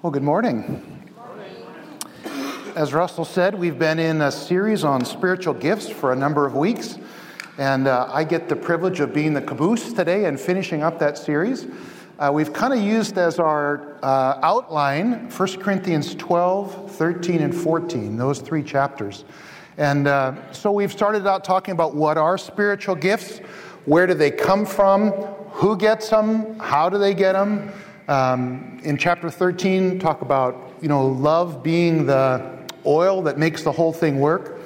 Well, 0.00 0.12
good 0.12 0.22
morning. 0.22 1.10
As 2.76 2.94
Russell 2.94 3.24
said, 3.24 3.52
we've 3.52 3.80
been 3.80 3.98
in 3.98 4.20
a 4.20 4.30
series 4.30 4.84
on 4.84 5.04
spiritual 5.04 5.54
gifts 5.54 5.88
for 5.88 6.12
a 6.12 6.16
number 6.16 6.46
of 6.46 6.54
weeks, 6.54 6.98
and 7.58 7.88
uh, 7.88 8.08
I 8.08 8.22
get 8.22 8.48
the 8.48 8.54
privilege 8.54 9.00
of 9.00 9.12
being 9.12 9.34
the 9.34 9.40
caboose 9.40 9.92
today 9.92 10.26
and 10.26 10.38
finishing 10.38 10.84
up 10.84 11.00
that 11.00 11.18
series. 11.18 11.66
Uh, 12.16 12.30
we've 12.32 12.52
kind 12.52 12.72
of 12.72 12.78
used 12.78 13.18
as 13.18 13.40
our 13.40 13.98
uh, 14.04 14.38
outline 14.40 15.28
1 15.30 15.60
Corinthians 15.60 16.14
12, 16.14 16.92
13, 16.92 17.42
and 17.42 17.52
14, 17.52 18.16
those 18.16 18.38
three 18.38 18.62
chapters. 18.62 19.24
And 19.78 20.06
uh, 20.06 20.52
so 20.52 20.70
we've 20.70 20.92
started 20.92 21.26
out 21.26 21.42
talking 21.42 21.72
about 21.72 21.96
what 21.96 22.16
are 22.16 22.38
spiritual 22.38 22.94
gifts, 22.94 23.38
where 23.84 24.06
do 24.06 24.14
they 24.14 24.30
come 24.30 24.64
from, 24.64 25.10
who 25.50 25.76
gets 25.76 26.08
them, 26.08 26.56
how 26.60 26.88
do 26.88 26.98
they 26.98 27.14
get 27.14 27.32
them. 27.32 27.72
Um, 28.08 28.80
in 28.84 28.96
chapter 28.96 29.28
13, 29.28 29.98
talk 29.98 30.22
about 30.22 30.72
you 30.80 30.88
know 30.88 31.06
love 31.06 31.62
being 31.62 32.06
the 32.06 32.66
oil 32.86 33.20
that 33.22 33.38
makes 33.38 33.62
the 33.62 33.72
whole 33.72 33.92
thing 33.92 34.18
work. 34.18 34.60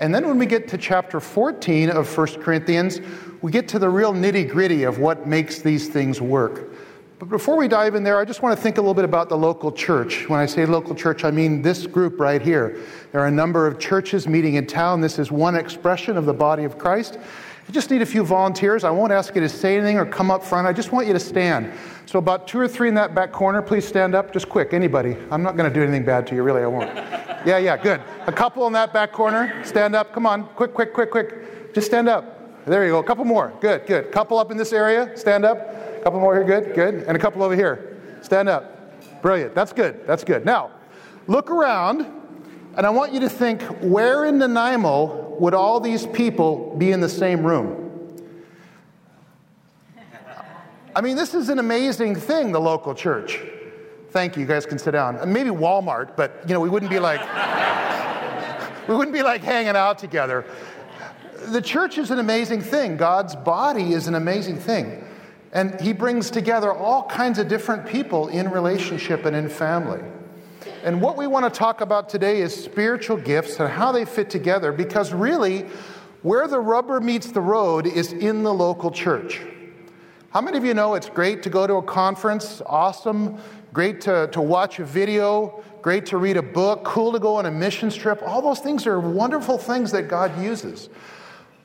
And 0.00 0.12
then 0.12 0.26
when 0.26 0.36
we 0.36 0.46
get 0.46 0.68
to 0.68 0.78
chapter 0.78 1.20
14 1.20 1.90
of 1.90 2.18
1 2.18 2.26
Corinthians, 2.42 3.00
we 3.40 3.52
get 3.52 3.68
to 3.68 3.78
the 3.78 3.88
real 3.88 4.12
nitty 4.12 4.50
gritty 4.50 4.82
of 4.82 4.98
what 4.98 5.26
makes 5.26 5.60
these 5.60 5.88
things 5.88 6.20
work. 6.20 6.70
But 7.18 7.28
before 7.28 7.56
we 7.56 7.66
dive 7.66 7.96
in 7.96 8.04
there, 8.04 8.18
I 8.18 8.24
just 8.24 8.42
want 8.42 8.56
to 8.56 8.62
think 8.62 8.78
a 8.78 8.80
little 8.80 8.94
bit 8.94 9.04
about 9.04 9.28
the 9.28 9.36
local 9.36 9.72
church. 9.72 10.28
When 10.28 10.38
I 10.38 10.46
say 10.46 10.66
local 10.66 10.94
church, 10.94 11.24
I 11.24 11.32
mean 11.32 11.62
this 11.62 11.84
group 11.86 12.20
right 12.20 12.40
here. 12.40 12.80
There 13.10 13.20
are 13.20 13.26
a 13.26 13.30
number 13.30 13.66
of 13.66 13.80
churches 13.80 14.28
meeting 14.28 14.54
in 14.54 14.66
town. 14.66 15.00
This 15.00 15.18
is 15.18 15.32
one 15.32 15.56
expression 15.56 16.16
of 16.16 16.26
the 16.26 16.34
body 16.34 16.62
of 16.62 16.78
Christ. 16.78 17.18
I 17.68 17.70
just 17.70 17.90
need 17.90 18.00
a 18.00 18.06
few 18.06 18.24
volunteers. 18.24 18.82
I 18.82 18.90
won't 18.90 19.12
ask 19.12 19.34
you 19.34 19.42
to 19.42 19.48
say 19.48 19.76
anything 19.76 19.98
or 19.98 20.06
come 20.06 20.30
up 20.30 20.42
front. 20.42 20.66
I 20.66 20.72
just 20.72 20.90
want 20.90 21.06
you 21.06 21.12
to 21.12 21.20
stand. 21.20 21.70
So, 22.06 22.18
about 22.18 22.48
two 22.48 22.58
or 22.58 22.66
three 22.66 22.88
in 22.88 22.94
that 22.94 23.14
back 23.14 23.30
corner, 23.30 23.60
please 23.60 23.86
stand 23.86 24.14
up. 24.14 24.32
Just 24.32 24.48
quick, 24.48 24.72
anybody. 24.72 25.18
I'm 25.30 25.42
not 25.42 25.54
going 25.54 25.70
to 25.70 25.74
do 25.74 25.82
anything 25.82 26.02
bad 26.02 26.26
to 26.28 26.34
you, 26.34 26.42
really, 26.42 26.62
I 26.62 26.66
won't. 26.66 26.90
Yeah, 27.46 27.58
yeah, 27.58 27.76
good. 27.76 28.02
A 28.26 28.32
couple 28.32 28.66
in 28.66 28.72
that 28.72 28.92
back 28.92 29.12
corner, 29.12 29.62
stand 29.64 29.94
up. 29.94 30.12
Come 30.12 30.26
on, 30.26 30.48
quick, 30.48 30.74
quick, 30.74 30.92
quick, 30.92 31.12
quick. 31.12 31.72
Just 31.72 31.86
stand 31.86 32.08
up. 32.08 32.66
There 32.66 32.84
you 32.84 32.90
go. 32.90 32.98
A 32.98 33.04
couple 33.04 33.24
more. 33.24 33.56
Good, 33.60 33.86
good. 33.86 34.10
Couple 34.10 34.38
up 34.38 34.50
in 34.50 34.56
this 34.56 34.72
area, 34.72 35.16
stand 35.16 35.44
up. 35.44 35.56
A 35.58 36.00
couple 36.02 36.18
more 36.18 36.34
here, 36.34 36.44
good, 36.44 36.74
good. 36.74 36.94
And 37.06 37.16
a 37.16 37.20
couple 37.20 37.44
over 37.44 37.54
here. 37.54 37.96
Stand 38.22 38.48
up. 38.48 39.22
Brilliant. 39.22 39.54
That's 39.54 39.72
good. 39.72 40.04
That's 40.04 40.24
good. 40.24 40.44
Now, 40.44 40.72
look 41.28 41.48
around, 41.48 42.06
and 42.76 42.84
I 42.84 42.90
want 42.90 43.12
you 43.12 43.20
to 43.20 43.28
think 43.28 43.62
where 43.80 44.24
in 44.24 44.38
Nanaimo 44.38 45.27
would 45.40 45.54
all 45.54 45.80
these 45.80 46.06
people 46.06 46.74
be 46.76 46.92
in 46.92 47.00
the 47.00 47.08
same 47.08 47.44
room? 47.44 47.84
I 50.94 51.00
mean, 51.00 51.16
this 51.16 51.34
is 51.34 51.48
an 51.48 51.58
amazing 51.58 52.16
thing, 52.16 52.50
the 52.50 52.60
local 52.60 52.94
church. 52.94 53.40
Thank 54.10 54.36
you. 54.36 54.42
You 54.42 54.48
guys 54.48 54.66
can 54.66 54.78
sit 54.78 54.92
down. 54.92 55.32
Maybe 55.32 55.50
Walmart, 55.50 56.16
but 56.16 56.42
you 56.46 56.54
know, 56.54 56.60
we 56.60 56.68
wouldn't 56.68 56.90
be 56.90 56.98
like 56.98 57.20
we 58.88 58.96
wouldn't 58.96 59.14
be 59.14 59.22
like 59.22 59.42
hanging 59.42 59.76
out 59.76 59.98
together. 59.98 60.44
The 61.46 61.62
church 61.62 61.98
is 61.98 62.10
an 62.10 62.18
amazing 62.18 62.62
thing. 62.62 62.96
God's 62.96 63.36
body 63.36 63.92
is 63.92 64.08
an 64.08 64.14
amazing 64.14 64.56
thing. 64.58 65.04
And 65.52 65.80
he 65.80 65.92
brings 65.92 66.30
together 66.30 66.72
all 66.72 67.04
kinds 67.04 67.38
of 67.38 67.48
different 67.48 67.86
people 67.86 68.28
in 68.28 68.50
relationship 68.50 69.24
and 69.24 69.36
in 69.36 69.48
family. 69.48 70.02
And 70.84 71.00
what 71.00 71.16
we 71.16 71.26
want 71.26 71.52
to 71.52 71.58
talk 71.58 71.80
about 71.80 72.08
today 72.08 72.40
is 72.40 72.54
spiritual 72.54 73.16
gifts 73.16 73.58
and 73.58 73.68
how 73.68 73.92
they 73.92 74.04
fit 74.04 74.30
together 74.30 74.72
because 74.72 75.12
really 75.12 75.66
where 76.22 76.46
the 76.46 76.60
rubber 76.60 77.00
meets 77.00 77.32
the 77.32 77.40
road 77.40 77.86
is 77.86 78.12
in 78.12 78.42
the 78.42 78.52
local 78.52 78.90
church. 78.90 79.40
How 80.30 80.40
many 80.40 80.58
of 80.58 80.64
you 80.64 80.74
know 80.74 80.94
it's 80.94 81.08
great 81.08 81.42
to 81.44 81.50
go 81.50 81.66
to 81.66 81.74
a 81.74 81.82
conference? 81.82 82.62
Awesome. 82.66 83.38
Great 83.72 84.00
to, 84.02 84.28
to 84.32 84.40
watch 84.40 84.78
a 84.78 84.84
video. 84.84 85.64
Great 85.82 86.06
to 86.06 86.16
read 86.16 86.36
a 86.36 86.42
book. 86.42 86.84
Cool 86.84 87.12
to 87.12 87.18
go 87.18 87.36
on 87.36 87.46
a 87.46 87.50
mission 87.50 87.90
trip. 87.90 88.22
All 88.22 88.42
those 88.42 88.60
things 88.60 88.86
are 88.86 89.00
wonderful 89.00 89.58
things 89.58 89.90
that 89.92 90.08
God 90.08 90.40
uses. 90.42 90.90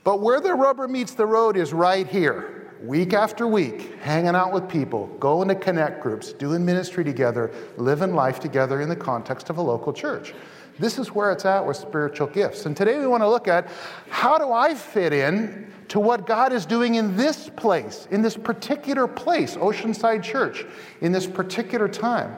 But 0.04 0.22
where 0.22 0.40
the 0.40 0.54
rubber 0.54 0.88
meets 0.88 1.14
the 1.14 1.26
road 1.26 1.58
is 1.58 1.74
right 1.74 2.08
here, 2.08 2.63
week 2.84 3.14
after 3.14 3.48
week, 3.48 3.98
hanging 4.02 4.36
out 4.36 4.52
with 4.52 4.68
people, 4.68 5.08
going 5.20 5.48
to 5.48 5.56
connect 5.56 6.04
groups, 6.04 6.34
doing 6.34 6.66
ministry 6.66 7.04
together, 7.04 7.50
living 7.78 8.14
life 8.14 8.42
together 8.42 8.82
in 8.82 8.90
the 8.90 8.96
context 8.96 9.50
of 9.50 9.58
a 9.58 9.62
local 9.62 9.94
church. 9.94 10.34
This 10.80 11.00
is 11.00 11.12
where 11.14 11.32
it's 11.32 11.46
at 11.46 11.66
with 11.66 11.78
spiritual 11.78 12.28
gifts. 12.28 12.66
And 12.66 12.76
today 12.76 13.00
we 13.00 13.08
want 13.08 13.24
to 13.24 13.30
look 13.30 13.48
at 13.48 13.70
how 14.10 14.38
do 14.38 14.52
I 14.52 14.76
fit 14.76 15.14
in 15.14 15.72
to 15.90 16.00
what 16.00 16.26
God 16.26 16.52
is 16.52 16.66
doing 16.66 16.96
in 16.96 17.16
this 17.16 17.50
place, 17.56 18.08
in 18.12 18.22
this 18.22 18.36
particular 18.36 19.08
place, 19.08 19.56
Oceanside 19.56 20.22
Church, 20.24 20.66
in 21.00 21.12
this 21.12 21.26
particular 21.26 21.88
time. 21.88 22.36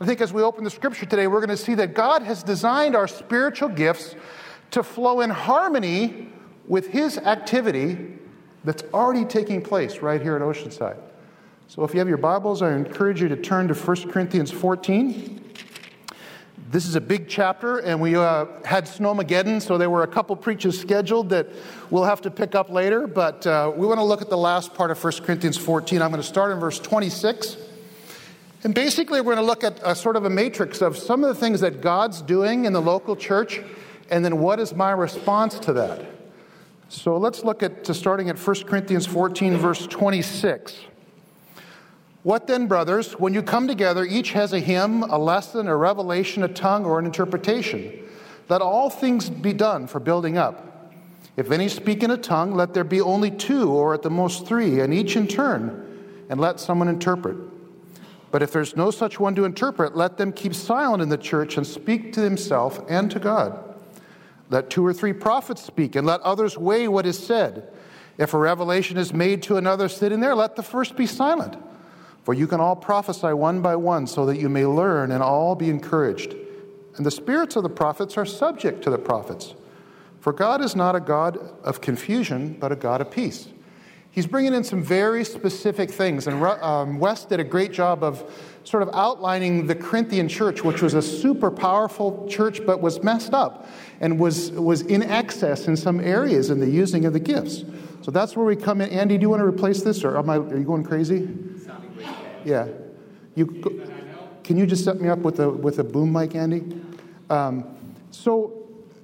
I 0.00 0.06
think 0.06 0.20
as 0.20 0.32
we 0.32 0.42
open 0.42 0.64
the 0.64 0.70
scripture 0.70 1.06
today, 1.06 1.26
we're 1.26 1.40
going 1.40 1.48
to 1.50 1.56
see 1.56 1.74
that 1.74 1.94
God 1.94 2.22
has 2.22 2.42
designed 2.42 2.96
our 2.96 3.06
spiritual 3.06 3.68
gifts 3.68 4.16
to 4.72 4.82
flow 4.82 5.20
in 5.20 5.30
harmony 5.30 6.32
with 6.66 6.88
His 6.88 7.18
activity 7.18 8.17
that's 8.68 8.82
already 8.92 9.24
taking 9.24 9.62
place 9.62 10.00
right 10.00 10.20
here 10.20 10.36
at 10.36 10.42
Oceanside. 10.42 10.98
So 11.68 11.84
if 11.84 11.94
you 11.94 12.00
have 12.00 12.08
your 12.08 12.18
Bibles, 12.18 12.60
I 12.60 12.74
encourage 12.74 13.18
you 13.18 13.26
to 13.28 13.36
turn 13.36 13.66
to 13.68 13.72
1 13.72 14.10
Corinthians 14.10 14.50
14. 14.50 15.42
This 16.70 16.86
is 16.86 16.94
a 16.94 17.00
big 17.00 17.30
chapter, 17.30 17.78
and 17.78 17.98
we 17.98 18.14
uh, 18.14 18.44
had 18.66 18.84
Snowmageddon, 18.84 19.62
so 19.62 19.78
there 19.78 19.88
were 19.88 20.02
a 20.02 20.06
couple 20.06 20.36
preaches 20.36 20.78
scheduled 20.78 21.30
that 21.30 21.48
we'll 21.88 22.04
have 22.04 22.20
to 22.20 22.30
pick 22.30 22.54
up 22.54 22.68
later. 22.68 23.06
But 23.06 23.46
uh, 23.46 23.72
we 23.74 23.86
want 23.86 24.00
to 24.00 24.04
look 24.04 24.20
at 24.20 24.28
the 24.28 24.36
last 24.36 24.74
part 24.74 24.90
of 24.90 25.02
1 25.02 25.14
Corinthians 25.24 25.56
14. 25.56 26.02
I'm 26.02 26.10
going 26.10 26.20
to 26.20 26.28
start 26.28 26.52
in 26.52 26.60
verse 26.60 26.78
26. 26.78 27.56
And 28.64 28.74
basically, 28.74 29.22
we're 29.22 29.34
going 29.34 29.46
to 29.46 29.50
look 29.50 29.64
at 29.64 29.80
a 29.82 29.94
sort 29.94 30.16
of 30.16 30.26
a 30.26 30.30
matrix 30.30 30.82
of 30.82 30.98
some 30.98 31.24
of 31.24 31.34
the 31.34 31.40
things 31.40 31.60
that 31.62 31.80
God's 31.80 32.20
doing 32.20 32.66
in 32.66 32.74
the 32.74 32.82
local 32.82 33.16
church, 33.16 33.62
and 34.10 34.22
then 34.22 34.40
what 34.40 34.60
is 34.60 34.74
my 34.74 34.90
response 34.90 35.58
to 35.60 35.72
that. 35.72 36.17
So 36.88 37.18
let's 37.18 37.44
look 37.44 37.62
at 37.62 37.86
starting 37.86 38.30
at 38.30 38.38
1 38.38 38.64
Corinthians 38.64 39.06
14, 39.06 39.56
verse 39.58 39.86
26. 39.86 40.74
What 42.22 42.46
then, 42.46 42.66
brothers, 42.66 43.12
when 43.12 43.34
you 43.34 43.42
come 43.42 43.68
together, 43.68 44.04
each 44.04 44.32
has 44.32 44.52
a 44.52 44.58
hymn, 44.58 45.02
a 45.02 45.18
lesson, 45.18 45.68
a 45.68 45.76
revelation, 45.76 46.42
a 46.42 46.48
tongue, 46.48 46.84
or 46.84 46.98
an 46.98 47.04
interpretation. 47.04 47.92
Let 48.48 48.62
all 48.62 48.88
things 48.88 49.28
be 49.28 49.52
done 49.52 49.86
for 49.86 50.00
building 50.00 50.38
up. 50.38 50.92
If 51.36 51.50
any 51.50 51.68
speak 51.68 52.02
in 52.02 52.10
a 52.10 52.16
tongue, 52.16 52.54
let 52.54 52.74
there 52.74 52.84
be 52.84 53.00
only 53.00 53.30
two, 53.30 53.70
or 53.70 53.94
at 53.94 54.02
the 54.02 54.10
most 54.10 54.46
three, 54.46 54.80
and 54.80 54.92
each 54.92 55.14
in 55.14 55.28
turn, 55.28 56.26
and 56.30 56.40
let 56.40 56.58
someone 56.58 56.88
interpret. 56.88 57.36
But 58.30 58.42
if 58.42 58.50
there's 58.50 58.76
no 58.76 58.90
such 58.90 59.20
one 59.20 59.34
to 59.36 59.44
interpret, 59.44 59.96
let 59.96 60.16
them 60.16 60.32
keep 60.32 60.54
silent 60.54 61.02
in 61.02 61.10
the 61.10 61.18
church 61.18 61.56
and 61.56 61.66
speak 61.66 62.12
to 62.14 62.20
himself 62.20 62.80
and 62.88 63.10
to 63.10 63.18
God. 63.18 63.67
Let 64.50 64.70
two 64.70 64.84
or 64.84 64.92
three 64.92 65.12
prophets 65.12 65.62
speak, 65.62 65.96
and 65.96 66.06
let 66.06 66.20
others 66.22 66.56
weigh 66.56 66.88
what 66.88 67.06
is 67.06 67.18
said. 67.18 67.70
If 68.16 68.34
a 68.34 68.38
revelation 68.38 68.96
is 68.96 69.12
made 69.12 69.42
to 69.44 69.56
another 69.56 69.88
sitting 69.88 70.20
there, 70.20 70.34
let 70.34 70.56
the 70.56 70.62
first 70.62 70.96
be 70.96 71.06
silent. 71.06 71.56
For 72.24 72.34
you 72.34 72.46
can 72.46 72.60
all 72.60 72.76
prophesy 72.76 73.32
one 73.32 73.62
by 73.62 73.76
one, 73.76 74.06
so 74.06 74.26
that 74.26 74.38
you 74.38 74.48
may 74.48 74.66
learn 74.66 75.12
and 75.12 75.22
all 75.22 75.54
be 75.54 75.70
encouraged. 75.70 76.34
And 76.96 77.06
the 77.06 77.10
spirits 77.10 77.56
of 77.56 77.62
the 77.62 77.68
prophets 77.68 78.16
are 78.16 78.26
subject 78.26 78.82
to 78.82 78.90
the 78.90 78.98
prophets. 78.98 79.54
For 80.20 80.32
God 80.32 80.60
is 80.60 80.74
not 80.74 80.96
a 80.96 81.00
God 81.00 81.38
of 81.62 81.80
confusion, 81.80 82.56
but 82.58 82.72
a 82.72 82.76
God 82.76 83.00
of 83.00 83.10
peace. 83.10 83.48
He's 84.10 84.26
bringing 84.26 84.54
in 84.54 84.64
some 84.64 84.82
very 84.82 85.22
specific 85.24 85.90
things. 85.90 86.26
And 86.26 86.42
um, 86.42 86.98
Wes 86.98 87.24
did 87.24 87.40
a 87.40 87.44
great 87.44 87.72
job 87.72 88.02
of 88.02 88.24
sort 88.64 88.82
of 88.82 88.90
outlining 88.92 89.66
the 89.66 89.74
Corinthian 89.74 90.28
church, 90.28 90.64
which 90.64 90.82
was 90.82 90.94
a 90.94 91.02
super 91.02 91.50
powerful 91.50 92.26
church, 92.28 92.64
but 92.66 92.80
was 92.80 93.02
messed 93.02 93.32
up 93.32 93.68
and 94.00 94.18
was, 94.18 94.50
was 94.52 94.82
in 94.82 95.02
excess 95.02 95.68
in 95.68 95.76
some 95.76 96.00
areas 96.00 96.50
in 96.50 96.58
the 96.58 96.68
using 96.68 97.04
of 97.04 97.12
the 97.12 97.20
gifts. 97.20 97.64
So 98.02 98.10
that's 98.10 98.36
where 98.36 98.44
we 98.44 98.56
come 98.56 98.80
in. 98.80 98.90
Andy, 98.90 99.18
do 99.18 99.22
you 99.22 99.30
want 99.30 99.40
to 99.40 99.46
replace 99.46 99.82
this, 99.82 100.02
or 100.04 100.18
am 100.18 100.30
I, 100.30 100.38
are 100.38 100.56
you 100.56 100.64
going 100.64 100.84
crazy? 100.84 101.28
Yeah. 102.44 102.68
You, 103.34 103.46
can 104.42 104.56
you 104.56 104.66
just 104.66 104.84
set 104.84 105.00
me 105.00 105.08
up 105.08 105.20
with 105.20 105.38
a, 105.40 105.48
with 105.48 105.78
a 105.78 105.84
boom 105.84 106.12
mic, 106.12 106.34
Andy? 106.34 106.80
Um, 107.30 107.64
so 108.10 108.57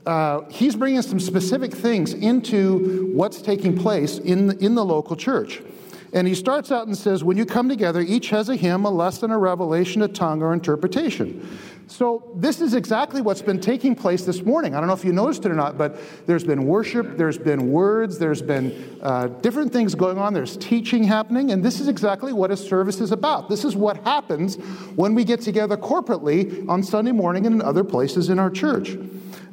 uh, 0.06 0.42
he's 0.50 0.76
bringing 0.76 1.02
some 1.02 1.20
specific 1.20 1.72
things 1.72 2.12
into 2.12 3.10
what's 3.14 3.40
taking 3.40 3.76
place 3.76 4.18
in 4.18 4.48
the, 4.48 4.58
in 4.58 4.74
the 4.74 4.84
local 4.84 5.16
church. 5.16 5.62
And 6.12 6.28
he 6.28 6.34
starts 6.34 6.70
out 6.70 6.86
and 6.86 6.96
says, 6.96 7.24
When 7.24 7.36
you 7.36 7.44
come 7.44 7.68
together, 7.68 8.00
each 8.00 8.30
has 8.30 8.48
a 8.48 8.54
hymn, 8.54 8.84
a 8.84 8.90
lesson, 8.90 9.32
a 9.32 9.38
revelation, 9.38 10.00
a 10.02 10.08
tongue, 10.08 10.42
or 10.42 10.52
interpretation. 10.52 11.58
So, 11.86 12.30
this 12.36 12.60
is 12.60 12.72
exactly 12.72 13.20
what's 13.20 13.42
been 13.42 13.60
taking 13.60 13.94
place 13.94 14.24
this 14.24 14.42
morning. 14.42 14.74
I 14.74 14.78
don't 14.78 14.86
know 14.86 14.94
if 14.94 15.04
you 15.04 15.12
noticed 15.12 15.44
it 15.44 15.50
or 15.50 15.54
not, 15.54 15.76
but 15.76 15.98
there's 16.26 16.44
been 16.44 16.66
worship, 16.66 17.18
there's 17.18 17.36
been 17.36 17.72
words, 17.72 18.18
there's 18.18 18.40
been 18.40 18.98
uh, 19.02 19.26
different 19.26 19.72
things 19.72 19.94
going 19.94 20.16
on, 20.16 20.32
there's 20.32 20.56
teaching 20.56 21.02
happening, 21.02 21.50
and 21.50 21.62
this 21.62 21.80
is 21.80 21.88
exactly 21.88 22.32
what 22.32 22.50
a 22.50 22.56
service 22.56 23.00
is 23.00 23.12
about. 23.12 23.50
This 23.50 23.64
is 23.64 23.76
what 23.76 23.98
happens 24.04 24.54
when 24.94 25.14
we 25.14 25.24
get 25.24 25.40
together 25.40 25.76
corporately 25.76 26.66
on 26.68 26.82
Sunday 26.82 27.12
morning 27.12 27.44
and 27.44 27.56
in 27.56 27.62
other 27.62 27.84
places 27.84 28.30
in 28.30 28.38
our 28.38 28.50
church. 28.50 28.96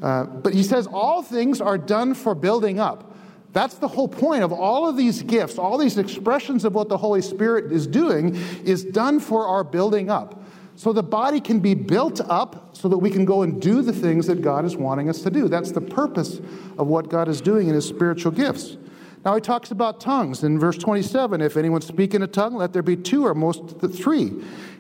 Uh, 0.02 0.26
but 0.26 0.54
he 0.54 0.64
says 0.64 0.88
all 0.88 1.22
things 1.22 1.62
are 1.62 1.78
done 1.78 2.14
for 2.14 2.34
building 2.34 2.80
up. 2.80 3.16
That's 3.54 3.76
the 3.76 3.88
whole 3.88 4.08
point 4.08 4.44
of 4.44 4.54
all 4.54 4.88
of 4.88 4.96
these 4.96 5.24
gifts, 5.24 5.58
all 5.58 5.78
these 5.78 5.98
expressions 5.98 6.64
of 6.64 6.74
what 6.74 6.90
the 6.90 6.98
Holy 6.98 7.22
Spirit 7.22 7.72
is 7.72 7.86
doing, 7.86 8.36
is 8.64 8.84
done 8.84 9.20
for 9.20 9.46
our 9.46 9.64
building 9.64 10.10
up. 10.10 10.42
so 10.76 10.94
the 10.94 11.04
body 11.04 11.40
can 11.42 11.60
be 11.60 11.76
built 11.76 12.22
up 12.22 12.76
so 12.76 12.88
that 12.88 12.98
we 12.98 13.12
can 13.12 13.26
go 13.26 13.44
and 13.44 13.62
do 13.62 13.82
the 13.82 13.94
things 13.94 14.26
that 14.28 14.42
God 14.42 14.66
is 14.66 14.76
wanting 14.76 15.10
us 15.10 15.22
to 15.22 15.30
do. 15.30 15.48
That's 15.48 15.72
the 15.72 15.82
purpose 15.82 16.40
of 16.78 16.88
what 16.88 17.10
God 17.10 17.28
is 17.28 17.42
doing 17.42 17.68
in 17.68 17.76
his 17.76 17.88
spiritual 17.88 18.32
gifts. 18.32 18.78
Now 19.24 19.36
he 19.36 19.42
talks 19.42 19.70
about 19.70 20.00
tongues 20.00 20.44
in 20.44 20.58
verse 20.58 20.78
27 20.78 21.42
if 21.42 21.56
anyone 21.58 21.82
speak 21.82 22.16
in 22.16 22.24
a 22.24 22.28
tongue, 22.28 22.56
let 22.56 22.74
there 22.74 22.82
be 22.82 22.96
two 22.96 23.26
or 23.26 23.36
most 23.36 23.80
three. 23.94 24.32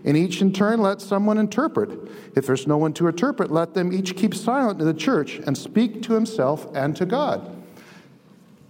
In 0.03 0.15
each 0.15 0.41
in 0.41 0.51
turn, 0.51 0.81
let 0.81 1.01
someone 1.01 1.37
interpret. 1.37 1.89
If 2.35 2.47
there's 2.47 2.67
no 2.67 2.77
one 2.77 2.93
to 2.93 3.07
interpret, 3.07 3.51
let 3.51 3.73
them 3.73 3.93
each 3.93 4.15
keep 4.15 4.33
silent 4.33 4.79
in 4.79 4.87
the 4.87 4.93
church 4.93 5.39
and 5.45 5.57
speak 5.57 6.01
to 6.03 6.13
himself 6.13 6.67
and 6.73 6.95
to 6.95 7.05
God. 7.05 7.61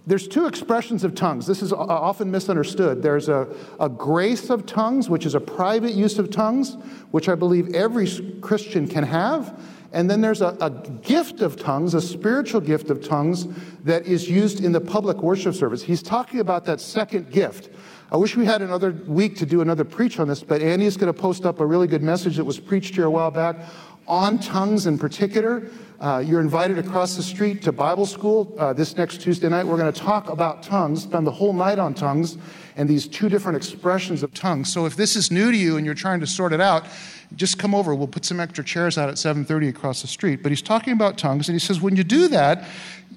There's 0.06 0.26
two 0.26 0.46
expressions 0.46 1.04
of 1.04 1.14
tongues. 1.14 1.46
This 1.46 1.62
is 1.62 1.72
uh, 1.72 1.76
often 1.76 2.30
misunderstood. 2.30 3.02
There's 3.02 3.28
a, 3.28 3.46
a 3.78 3.88
grace 3.88 4.50
of 4.50 4.66
tongues, 4.66 5.08
which 5.08 5.24
is 5.24 5.36
a 5.36 5.40
private 5.40 5.92
use 5.92 6.18
of 6.18 6.28
tongues, 6.30 6.74
which 7.12 7.28
I 7.28 7.36
believe 7.36 7.72
every 7.74 8.08
Christian 8.40 8.88
can 8.88 9.04
have. 9.04 9.60
And 9.92 10.10
then 10.10 10.20
there's 10.20 10.40
a, 10.40 10.56
a, 10.60 10.70
gift 10.70 11.40
of 11.40 11.56
tongues, 11.56 11.94
a 11.94 12.00
spiritual 12.00 12.62
gift 12.62 12.90
of 12.90 13.06
tongues 13.06 13.46
that 13.84 14.06
is 14.06 14.28
used 14.28 14.64
in 14.64 14.72
the 14.72 14.80
public 14.80 15.18
worship 15.18 15.54
service. 15.54 15.82
He's 15.82 16.02
talking 16.02 16.40
about 16.40 16.64
that 16.64 16.80
second 16.80 17.30
gift. 17.30 17.68
I 18.12 18.16
wish 18.16 18.36
we 18.36 18.44
had 18.44 18.60
another 18.60 18.90
week 19.06 19.36
to 19.36 19.46
do 19.46 19.62
another 19.62 19.84
preach 19.84 20.20
on 20.20 20.28
this, 20.28 20.42
but 20.42 20.60
Andy 20.60 20.84
is 20.84 20.98
going 20.98 21.10
to 21.10 21.18
post 21.18 21.46
up 21.46 21.60
a 21.60 21.66
really 21.66 21.86
good 21.86 22.02
message 22.02 22.36
that 22.36 22.44
was 22.44 22.60
preached 22.60 22.94
here 22.94 23.06
a 23.06 23.10
while 23.10 23.30
back 23.30 23.56
on 24.06 24.38
tongues 24.38 24.84
in 24.84 24.98
particular. 24.98 25.70
Uh, 25.98 26.18
you're 26.18 26.42
invited 26.42 26.76
across 26.76 27.16
the 27.16 27.22
street 27.22 27.62
to 27.62 27.72
Bible 27.72 28.04
school 28.04 28.54
uh, 28.58 28.74
this 28.74 28.98
next 28.98 29.22
Tuesday 29.22 29.48
night. 29.48 29.66
We're 29.66 29.78
going 29.78 29.90
to 29.90 29.98
talk 29.98 30.28
about 30.28 30.62
tongues, 30.62 31.04
spend 31.04 31.26
the 31.26 31.30
whole 31.30 31.54
night 31.54 31.78
on 31.78 31.94
tongues 31.94 32.36
and 32.76 32.86
these 32.86 33.08
two 33.08 33.30
different 33.30 33.56
expressions 33.56 34.22
of 34.22 34.34
tongues. 34.34 34.70
So 34.70 34.84
if 34.84 34.94
this 34.94 35.16
is 35.16 35.30
new 35.30 35.50
to 35.50 35.56
you 35.56 35.78
and 35.78 35.86
you're 35.86 35.94
trying 35.94 36.20
to 36.20 36.26
sort 36.26 36.52
it 36.52 36.60
out, 36.60 36.84
just 37.34 37.58
come 37.58 37.74
over. 37.74 37.94
We'll 37.94 38.08
put 38.08 38.26
some 38.26 38.40
extra 38.40 38.62
chairs 38.62 38.98
out 38.98 39.08
at 39.08 39.14
7:30 39.14 39.70
across 39.70 40.02
the 40.02 40.08
street. 40.08 40.42
But 40.42 40.52
he's 40.52 40.60
talking 40.60 40.92
about 40.92 41.16
tongues, 41.16 41.48
and 41.48 41.54
he 41.54 41.58
says 41.58 41.80
when 41.80 41.96
you 41.96 42.04
do 42.04 42.28
that, 42.28 42.68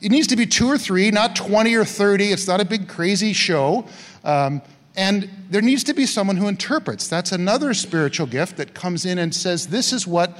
it 0.01 0.09
needs 0.09 0.27
to 0.27 0.37
be 0.37 0.45
two 0.45 0.67
or 0.67 0.77
three, 0.77 1.11
not 1.11 1.35
20 1.35 1.73
or 1.75 1.83
30. 1.83 2.31
It's 2.31 2.47
not 2.47 2.61
a 2.61 2.65
big 2.65 2.87
crazy 2.87 3.33
show. 3.33 3.85
Um, 4.23 4.61
and 4.97 5.29
there 5.49 5.61
needs 5.61 5.83
to 5.85 5.93
be 5.93 6.05
someone 6.05 6.37
who 6.37 6.47
interprets. 6.47 7.07
That's 7.07 7.31
another 7.31 7.73
spiritual 7.73 8.27
gift 8.27 8.57
that 8.57 8.73
comes 8.73 9.05
in 9.05 9.17
and 9.17 9.33
says, 9.33 9.67
This 9.67 9.91
is 9.93 10.07
what 10.07 10.37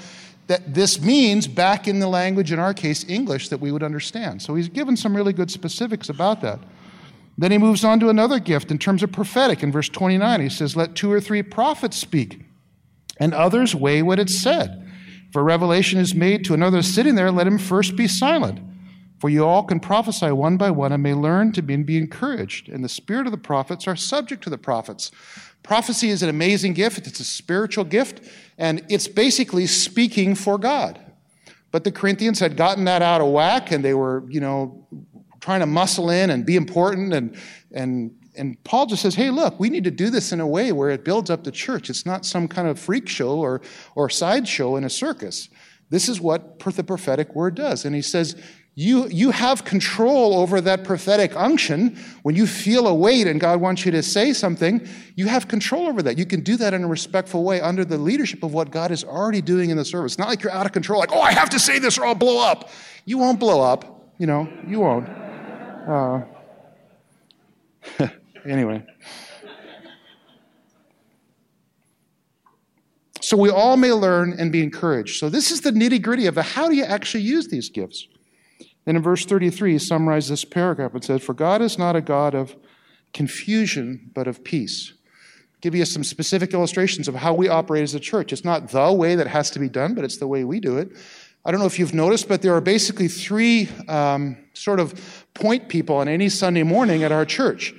that 0.47 0.73
this 0.73 1.01
means 1.01 1.47
back 1.47 1.87
in 1.87 1.99
the 1.99 2.07
language, 2.07 2.51
in 2.51 2.59
our 2.59 2.73
case, 2.73 3.03
English, 3.07 3.49
that 3.49 3.59
we 3.59 3.71
would 3.71 3.83
understand. 3.83 4.41
So 4.41 4.55
he's 4.55 4.69
given 4.69 4.95
some 4.95 5.15
really 5.15 5.33
good 5.33 5.49
specifics 5.49 6.07
about 6.07 6.41
that. 6.41 6.59
Then 7.37 7.51
he 7.51 7.57
moves 7.57 7.83
on 7.83 7.99
to 7.99 8.09
another 8.09 8.39
gift 8.39 8.71
in 8.71 8.77
terms 8.77 9.03
of 9.03 9.11
prophetic. 9.11 9.63
In 9.63 9.71
verse 9.71 9.89
29, 9.89 10.41
he 10.41 10.49
says, 10.49 10.75
Let 10.75 10.95
two 10.95 11.11
or 11.11 11.19
three 11.19 11.43
prophets 11.43 11.97
speak, 11.97 12.45
and 13.17 13.33
others 13.33 13.75
weigh 13.75 14.01
what 14.03 14.19
is 14.19 14.41
said. 14.41 14.81
For 15.33 15.43
revelation 15.43 15.99
is 15.99 16.15
made 16.15 16.45
to 16.45 16.53
another 16.53 16.81
sitting 16.81 17.15
there, 17.15 17.31
let 17.31 17.47
him 17.47 17.57
first 17.57 17.95
be 17.95 18.07
silent. 18.07 18.59
For 19.25 19.29
you 19.29 19.43
all 19.43 19.63
can 19.63 19.79
prophesy 19.79 20.29
one 20.29 20.55
by 20.55 20.69
one 20.69 20.91
and 20.91 21.01
may 21.01 21.15
learn 21.15 21.51
to 21.53 21.63
be 21.63 21.73
and 21.73 21.83
be 21.83 21.97
encouraged. 21.97 22.69
And 22.69 22.83
the 22.83 22.87
spirit 22.87 23.25
of 23.25 23.31
the 23.31 23.39
prophets 23.39 23.87
are 23.87 23.95
subject 23.95 24.43
to 24.43 24.51
the 24.51 24.57
prophets. 24.59 25.09
Prophecy 25.63 26.09
is 26.09 26.21
an 26.21 26.29
amazing 26.29 26.73
gift, 26.75 27.07
it's 27.07 27.19
a 27.19 27.23
spiritual 27.23 27.85
gift, 27.85 28.21
and 28.59 28.85
it's 28.87 29.07
basically 29.07 29.65
speaking 29.65 30.35
for 30.35 30.59
God. 30.59 30.99
But 31.71 31.83
the 31.85 31.91
Corinthians 31.91 32.39
had 32.39 32.55
gotten 32.55 32.85
that 32.85 33.01
out 33.01 33.19
of 33.19 33.31
whack 33.31 33.71
and 33.71 33.83
they 33.83 33.95
were, 33.95 34.23
you 34.29 34.41
know, 34.41 34.87
trying 35.39 35.61
to 35.61 35.65
muscle 35.65 36.11
in 36.11 36.29
and 36.29 36.45
be 36.45 36.55
important 36.55 37.11
and 37.11 37.35
and 37.71 38.15
and 38.35 38.63
Paul 38.63 38.85
just 38.85 39.01
says, 39.01 39.15
hey, 39.15 39.31
look, 39.31 39.59
we 39.59 39.71
need 39.71 39.85
to 39.85 39.91
do 39.91 40.11
this 40.11 40.33
in 40.33 40.39
a 40.39 40.45
way 40.45 40.71
where 40.71 40.91
it 40.91 41.03
builds 41.03 41.31
up 41.31 41.45
the 41.45 41.51
church. 41.51 41.89
It's 41.89 42.05
not 42.05 42.27
some 42.27 42.47
kind 42.47 42.67
of 42.67 42.77
freak 42.77 43.09
show 43.09 43.39
or, 43.39 43.61
or 43.95 44.07
sideshow 44.07 44.75
in 44.75 44.83
a 44.83 44.89
circus. 44.89 45.49
This 45.89 46.09
is 46.09 46.21
what 46.21 46.59
the 46.59 46.83
prophetic 46.83 47.33
word 47.33 47.55
does. 47.55 47.85
And 47.85 47.95
he 47.95 48.01
says, 48.01 48.35
you, 48.77 49.07
you 49.07 49.31
have 49.31 49.63
control 49.63 50.35
over 50.35 50.59
that 50.59 50.83
prophetic 50.83 51.33
unction. 51.37 51.97
When 52.23 52.35
you 52.35 52.45
feel 52.45 52.87
a 52.87 52.93
weight 52.93 53.25
and 53.25 53.39
God 53.39 53.61
wants 53.61 53.85
you 53.85 53.91
to 53.93 54.03
say 54.03 54.33
something, 54.33 54.85
you 55.15 55.27
have 55.27 55.47
control 55.47 55.87
over 55.87 56.01
that. 56.01 56.17
You 56.17 56.25
can 56.25 56.41
do 56.41 56.57
that 56.57 56.73
in 56.73 56.83
a 56.83 56.87
respectful 56.87 57.45
way 57.45 57.61
under 57.61 57.85
the 57.85 57.97
leadership 57.97 58.43
of 58.43 58.53
what 58.53 58.71
God 58.71 58.91
is 58.91 59.05
already 59.05 59.41
doing 59.41 59.69
in 59.69 59.77
the 59.77 59.85
service. 59.85 60.17
Not 60.17 60.27
like 60.27 60.43
you're 60.43 60.51
out 60.51 60.65
of 60.65 60.73
control, 60.73 60.99
like, 60.99 61.13
oh, 61.13 61.21
I 61.21 61.31
have 61.31 61.49
to 61.51 61.59
say 61.59 61.79
this 61.79 61.97
or 61.97 62.05
I'll 62.05 62.15
blow 62.15 62.45
up. 62.45 62.69
You 63.05 63.17
won't 63.17 63.39
blow 63.39 63.61
up. 63.61 64.11
You 64.17 64.27
know, 64.27 64.51
you 64.67 64.81
won't. 64.81 65.07
Uh, 65.87 66.23
anyway. 68.45 68.85
So 73.21 73.37
we 73.37 73.49
all 73.49 73.77
may 73.77 73.93
learn 73.93 74.35
and 74.37 74.51
be 74.51 74.61
encouraged. 74.61 75.17
So 75.17 75.29
this 75.29 75.49
is 75.49 75.61
the 75.61 75.71
nitty 75.71 76.01
gritty 76.01 76.27
of 76.27 76.35
how 76.35 76.67
do 76.67 76.75
you 76.75 76.83
actually 76.83 77.23
use 77.23 77.47
these 77.47 77.69
gifts. 77.69 78.07
Then 78.85 78.95
in 78.95 79.01
verse 79.01 79.25
33, 79.25 79.73
he 79.73 79.79
summarizes 79.79 80.29
this 80.29 80.45
paragraph 80.45 80.93
and 80.93 81.03
says, 81.03 81.23
For 81.23 81.33
God 81.33 81.61
is 81.61 81.77
not 81.77 81.95
a 81.95 82.01
God 82.01 82.35
of 82.35 82.55
confusion, 83.13 84.11
but 84.13 84.27
of 84.27 84.43
peace. 84.43 84.93
Give 85.61 85.73
you 85.73 85.85
some 85.85 86.03
specific 86.03 86.53
illustrations 86.53 87.07
of 87.07 87.15
how 87.15 87.33
we 87.33 87.47
operate 87.47 87.83
as 87.83 87.95
a 87.95 87.99
church. 87.99 88.31
It's 88.31 88.45
not 88.45 88.69
the 88.69 88.91
way 88.91 89.15
that 89.15 89.27
has 89.27 89.49
to 89.51 89.59
be 89.59 89.69
done, 89.69 89.95
but 89.95 90.03
it's 90.03 90.17
the 90.17 90.27
way 90.27 90.43
we 90.43 90.59
do 90.59 90.77
it. 90.77 90.91
I 91.43 91.51
don't 91.51 91.59
know 91.59 91.65
if 91.65 91.79
you've 91.79 91.93
noticed, 91.93 92.27
but 92.27 92.41
there 92.41 92.55
are 92.55 92.61
basically 92.61 93.07
three 93.07 93.69
um, 93.87 94.37
sort 94.53 94.79
of 94.79 95.25
point 95.33 95.69
people 95.69 95.97
on 95.97 96.07
any 96.07 96.29
Sunday 96.29 96.63
morning 96.63 97.03
at 97.03 97.11
our 97.11 97.25
church. 97.25 97.73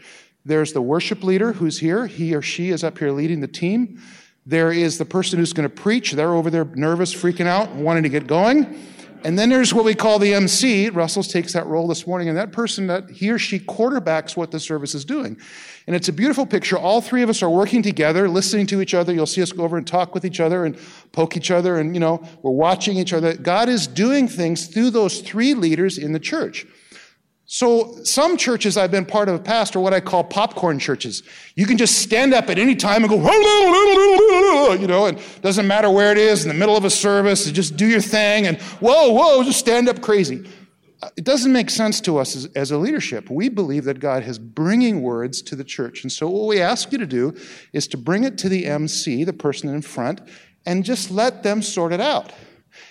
There's 0.44 0.73
the 0.73 0.82
worship 0.82 1.23
leader 1.25 1.53
who's 1.53 1.79
here. 1.79 2.06
He 2.06 2.35
or 2.35 2.43
she 2.43 2.70
is 2.70 2.85
up 2.85 2.99
here 2.99 3.11
leading 3.11 3.41
the 3.41 3.49
team. 3.49 4.00
There 4.47 4.70
is 4.70 4.99
the 4.99 5.05
person 5.05 5.41
who's 5.41 5.53
going 5.53 5.69
to 5.69 5.75
preach. 5.75 6.12
They're 6.12 6.35
over 6.35 6.50
there 6.50 6.64
nervous, 6.64 7.12
freaking 7.12 7.47
out, 7.47 7.73
wanting 7.73 8.05
to 8.05 8.08
get 8.08 8.29
going. 8.29 8.81
And 9.26 9.37
then 9.37 9.49
there's 9.49 9.75
what 9.75 9.84
we 9.84 9.96
call 9.96 10.20
the 10.20 10.34
MC. 10.34 10.88
Russell 10.88 11.25
takes 11.25 11.52
that 11.55 11.67
role 11.67 11.88
this 11.88 12.06
morning, 12.06 12.28
and 12.28 12.38
that 12.38 12.52
person 12.52 12.87
that 12.87 13.11
he 13.11 13.28
or 13.28 13.40
she 13.40 13.58
quarterbacks 13.58 14.37
what 14.37 14.52
the 14.52 14.61
service 14.61 14.94
is 14.94 15.05
doing. 15.05 15.37
And 15.88 15.96
it's 15.96 16.06
a 16.06 16.12
beautiful 16.12 16.46
picture. 16.46 16.78
All 16.78 17.00
three 17.00 17.23
of 17.23 17.28
us 17.28 17.43
are 17.43 17.50
working 17.50 17.82
together, 17.82 18.28
listening 18.28 18.69
to 18.69 18.81
each 18.81 18.94
other. 18.94 19.12
You'll 19.12 19.26
see 19.26 19.43
us 19.43 19.50
go 19.50 19.64
over 19.64 19.78
and 19.78 19.84
talk 19.84 20.14
with 20.14 20.25
each 20.25 20.38
other 20.38 20.64
and 20.64 20.78
poke 21.11 21.37
each 21.37 21.50
other, 21.50 21.81
and 21.81 21.93
you 21.93 21.99
know, 21.99 22.23
we're 22.43 22.52
watching 22.52 22.99
each 22.99 23.12
other. 23.12 23.34
God 23.34 23.69
is 23.69 23.88
doing 23.88 24.28
things 24.28 24.69
through 24.69 24.90
those 24.90 25.20
three 25.20 25.55
leaders 25.55 25.99
in 25.99 26.12
the 26.12 26.20
church. 26.20 26.64
So 27.48 28.02
some 28.02 28.37
churches 28.37 28.76
I've 28.76 28.90
been 28.90 29.06
part 29.06 29.28
of 29.28 29.44
past 29.44 29.76
are 29.76 29.81
what 29.81 29.94
I 29.94 30.00
call 30.00 30.25
popcorn 30.25 30.81
churches. 30.81 31.22
You 31.54 31.64
can 31.64 31.78
just 31.78 31.98
stand 31.98 32.34
up 32.34 32.50
at 32.50 32.58
any 32.58 32.75
time 32.75 33.04
and 33.04 33.08
go, 33.08 33.16
you 34.75 34.87
know, 34.88 35.06
and 35.06 35.20
doesn't 35.43 35.66
matter 35.66 35.88
where 35.88 36.10
it 36.10 36.19
is, 36.19 36.43
in 36.43 36.48
the 36.48 36.54
middle 36.54 36.76
of 36.76 36.84
a 36.84 36.90
service, 36.90 37.48
just 37.52 37.76
do 37.76 37.87
your 37.87 38.00
thing 38.00 38.48
and 38.48 38.60
whoa, 38.81 39.12
whoa, 39.12 39.44
just 39.44 39.60
stand 39.60 39.88
up 39.88 40.03
crazy. 40.03 40.44
It 41.17 41.22
doesn't 41.22 41.53
make 41.53 41.70
sense 41.70 42.00
to 42.00 42.19
us 42.19 42.34
as, 42.34 42.46
as 42.56 42.72
a 42.72 42.79
leadership. 42.79 43.31
We 43.31 43.48
believe 43.48 43.84
that 43.84 44.00
God 44.00 44.24
is 44.24 44.41
bringing 44.41 45.03
words 45.03 45.41
to 45.43 45.55
the 45.55 45.62
church. 45.62 46.03
And 46.03 46.10
so 46.10 46.29
what 46.29 46.48
we 46.48 46.60
ask 46.60 46.91
you 46.91 46.98
to 46.98 47.06
do 47.06 47.32
is 47.72 47.86
to 47.88 47.96
bring 47.96 48.24
it 48.24 48.38
to 48.38 48.48
the 48.48 48.67
MC, 48.67 49.22
the 49.22 49.32
person 49.32 49.69
in 49.69 49.82
front, 49.82 50.20
and 50.65 50.84
just 50.84 51.12
let 51.12 51.44
them 51.44 51.62
sort 51.62 51.93
it 51.93 52.00
out. 52.00 52.32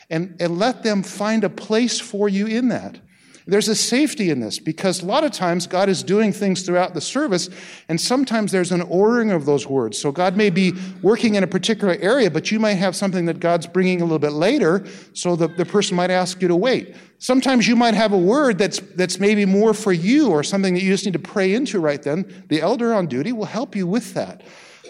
And, 0.10 0.36
and 0.40 0.58
let 0.58 0.84
them 0.84 1.04
find 1.04 1.44
a 1.44 1.50
place 1.50 2.00
for 2.00 2.30
you 2.30 2.48
in 2.48 2.70
that. 2.70 3.00
There's 3.48 3.68
a 3.68 3.76
safety 3.76 4.32
in 4.32 4.40
this 4.40 4.58
because 4.58 5.04
a 5.04 5.06
lot 5.06 5.24
of 5.24 5.32
times 5.32 5.68
God 5.68 5.88
is 5.88 6.02
doing 6.02 6.34
things 6.34 6.64
throughout 6.64 6.96
the 6.96 7.02
service, 7.02 7.50
and 7.88 8.02
sometimes 8.02 8.52
there's 8.52 8.72
an 8.72 8.82
ordering 8.82 9.30
of 9.32 9.46
those 9.46 9.68
words. 9.68 10.00
So 10.00 10.12
God 10.12 10.36
may 10.36 10.50
be 10.50 10.74
working 11.04 11.36
in 11.36 11.44
a 11.44 11.48
particular 11.48 11.96
area, 12.00 12.32
but 12.32 12.50
you 12.52 12.60
might 12.60 12.74
have 12.74 12.96
something 12.96 13.26
that 13.26 13.40
God's 13.40 13.68
bringing 13.68 14.02
a 14.02 14.06
little 14.06 14.20
bit 14.20 14.32
later, 14.32 14.86
so 15.14 15.36
the, 15.36 15.48
the 15.48 15.66
person 15.66 15.96
might 15.96 16.10
ask 16.10 16.42
you 16.42 16.48
to 16.48 16.56
wait. 16.56 16.96
Sometimes 17.20 17.68
you 17.68 17.76
might 17.76 17.94
have 17.94 18.14
a 18.14 18.18
word 18.18 18.58
that's, 18.58 18.80
that's 18.96 19.20
maybe 19.20 19.46
more 19.46 19.76
for 19.76 19.94
you 19.94 20.30
or 20.30 20.44
something 20.44 20.74
that 20.74 20.82
you 20.82 20.92
just 20.92 21.06
need 21.06 21.14
to 21.14 21.20
pray 21.20 21.54
into 21.54 21.80
right 21.80 22.02
then. 22.02 22.46
The 22.50 22.62
elder 22.62 22.94
on 22.94 23.06
duty 23.06 23.32
will 23.32 23.46
help 23.46 23.76
you 23.76 23.86
with 23.86 24.16
that. 24.16 24.42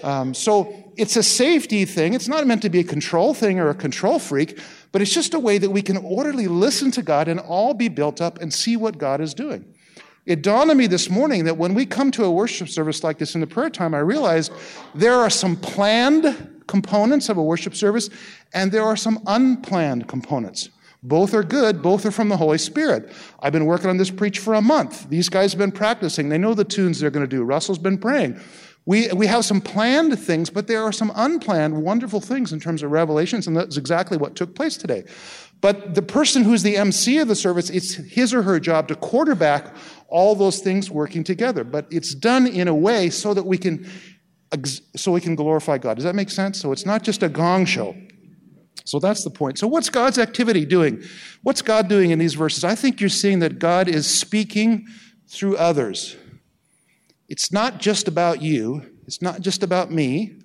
Um, 0.03 0.33
so 0.33 0.91
it's 0.97 1.15
a 1.15 1.23
safety 1.23 1.83
thing. 1.85 2.13
It's 2.13 2.27
not 2.27 2.45
meant 2.45 2.61
to 2.61 2.69
be 2.69 2.79
a 2.79 2.83
control 2.83 3.33
thing 3.33 3.59
or 3.59 3.69
a 3.69 3.75
control 3.75 4.19
freak, 4.19 4.59
but 4.95 5.01
it's 5.01 5.13
just 5.13 5.33
a 5.33 5.39
way 5.39 5.57
that 5.57 5.71
we 5.71 5.81
can 5.81 5.97
orderly 5.97 6.47
listen 6.47 6.89
to 6.89 7.01
God 7.01 7.27
and 7.27 7.37
all 7.37 7.73
be 7.73 7.89
built 7.89 8.21
up 8.21 8.39
and 8.39 8.53
see 8.53 8.77
what 8.77 8.97
God 8.97 9.19
is 9.19 9.33
doing. 9.33 9.65
It 10.25 10.41
dawned 10.41 10.71
on 10.71 10.77
me 10.77 10.87
this 10.87 11.09
morning 11.09 11.43
that 11.43 11.57
when 11.57 11.73
we 11.73 11.85
come 11.85 12.11
to 12.11 12.23
a 12.23 12.31
worship 12.31 12.69
service 12.69 13.03
like 13.03 13.17
this 13.17 13.35
in 13.35 13.41
the 13.41 13.45
prayer 13.45 13.69
time, 13.69 13.93
I 13.93 13.99
realized 13.99 14.53
there 14.93 15.15
are 15.15 15.29
some 15.29 15.57
planned 15.57 16.61
components 16.67 17.27
of 17.27 17.35
a 17.35 17.43
worship 17.43 17.75
service 17.75 18.09
and 18.53 18.71
there 18.71 18.83
are 18.83 18.95
some 18.95 19.21
unplanned 19.27 20.07
components. 20.07 20.69
Both 21.03 21.33
are 21.33 21.43
good, 21.43 21.81
both 21.81 22.05
are 22.05 22.11
from 22.11 22.29
the 22.29 22.37
Holy 22.37 22.57
Spirit. 22.57 23.11
I've 23.41 23.51
been 23.51 23.65
working 23.65 23.89
on 23.89 23.97
this 23.97 24.09
preach 24.09 24.39
for 24.39 24.53
a 24.53 24.61
month. 24.61 25.09
These 25.09 25.27
guys 25.27 25.51
have 25.51 25.59
been 25.59 25.73
practicing. 25.73 26.29
They 26.29 26.37
know 26.37 26.53
the 26.53 26.63
tunes 26.63 27.01
they're 27.01 27.11
going 27.11 27.29
to 27.29 27.35
do. 27.35 27.43
Russell's 27.43 27.79
been 27.79 27.97
praying. 27.97 28.39
We, 28.87 29.11
we 29.13 29.25
have 29.25 29.43
some 29.43 29.61
planned 29.61 30.17
things, 30.19 30.51
but 30.51 30.67
there 30.67 30.83
are 30.83 30.91
some 30.91 31.11
unplanned, 31.15 31.81
wonderful 31.81 32.21
things 32.21 32.53
in 32.53 32.59
terms 32.59 32.83
of 32.83 32.91
revelations, 32.91 33.47
and 33.47 33.57
that's 33.57 33.77
exactly 33.77 34.17
what 34.17 34.35
took 34.35 34.53
place 34.53 34.77
today. 34.77 35.05
But 35.59 35.95
the 35.95 36.03
person 36.03 36.43
who's 36.43 36.61
the 36.61 36.77
MC 36.77 37.17
of 37.17 37.27
the 37.27 37.35
service, 37.35 37.71
it's 37.71 37.95
his 37.95 38.33
or 38.33 38.43
her 38.43 38.59
job 38.59 38.87
to 38.89 38.95
quarterback 38.95 39.75
all 40.07 40.35
those 40.35 40.59
things 40.59 40.91
working 40.91 41.23
together. 41.23 41.63
But 41.63 41.87
it's 41.89 42.13
done 42.13 42.45
in 42.45 42.67
a 42.67 42.75
way 42.75 43.09
so 43.09 43.33
that 43.33 43.45
we 43.45 43.57
can 43.57 43.89
so 44.95 45.11
we 45.11 45.19
can 45.19 45.35
glorify 45.35 45.77
God. 45.77 45.95
Does 45.95 46.03
that 46.03 46.15
make 46.15 46.29
sense? 46.29 46.61
So 46.61 46.71
it's 46.71 46.85
not 46.85 47.03
just 47.03 47.23
a 47.23 47.29
gong 47.29 47.65
show. 47.65 47.95
So 48.85 48.99
that's 48.99 49.23
the 49.23 49.31
point. 49.31 49.57
So, 49.57 49.67
what's 49.67 49.89
God's 49.89 50.19
activity 50.19 50.65
doing? 50.65 51.03
What's 51.41 51.61
God 51.61 51.87
doing 51.87 52.11
in 52.11 52.19
these 52.19 52.35
verses? 52.35 52.63
I 52.63 52.75
think 52.75 53.01
you're 53.01 53.09
seeing 53.09 53.39
that 53.39 53.57
God 53.57 53.87
is 53.87 54.05
speaking 54.07 54.87
through 55.27 55.57
others. 55.57 56.15
It's 57.27 57.51
not 57.51 57.79
just 57.79 58.07
about 58.07 58.41
you, 58.41 58.83
it's 59.05 59.21
not 59.21 59.41
just 59.41 59.63
about 59.63 59.91
me. 59.91 60.39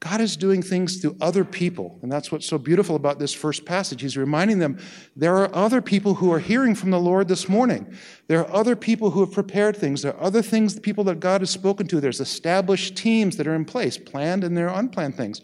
God 0.00 0.20
is 0.20 0.36
doing 0.36 0.62
things 0.62 0.98
through 0.98 1.16
other 1.22 1.42
people. 1.42 1.98
And 2.02 2.12
that's 2.12 2.30
what's 2.30 2.46
so 2.46 2.58
beautiful 2.58 2.96
about 2.96 3.18
this 3.18 3.32
first 3.32 3.64
passage. 3.64 4.02
He's 4.02 4.16
reminding 4.16 4.58
them 4.58 4.78
there 5.16 5.36
are 5.38 5.54
other 5.54 5.80
people 5.80 6.14
who 6.14 6.30
are 6.32 6.38
hearing 6.38 6.74
from 6.74 6.90
the 6.90 7.00
Lord 7.00 7.28
this 7.28 7.48
morning. 7.48 7.96
There 8.28 8.40
are 8.40 8.54
other 8.54 8.76
people 8.76 9.10
who 9.10 9.20
have 9.20 9.32
prepared 9.32 9.74
things. 9.74 10.02
There 10.02 10.14
are 10.14 10.22
other 10.22 10.42
things, 10.42 10.78
people 10.78 11.04
that 11.04 11.18
God 11.18 11.40
has 11.40 11.48
spoken 11.48 11.86
to. 11.88 12.00
There's 12.00 12.20
established 12.20 12.94
teams 12.96 13.38
that 13.38 13.46
are 13.46 13.54
in 13.54 13.64
place, 13.64 13.96
planned 13.96 14.44
and 14.44 14.54
there 14.54 14.68
are 14.68 14.78
unplanned 14.78 15.16
things. 15.16 15.40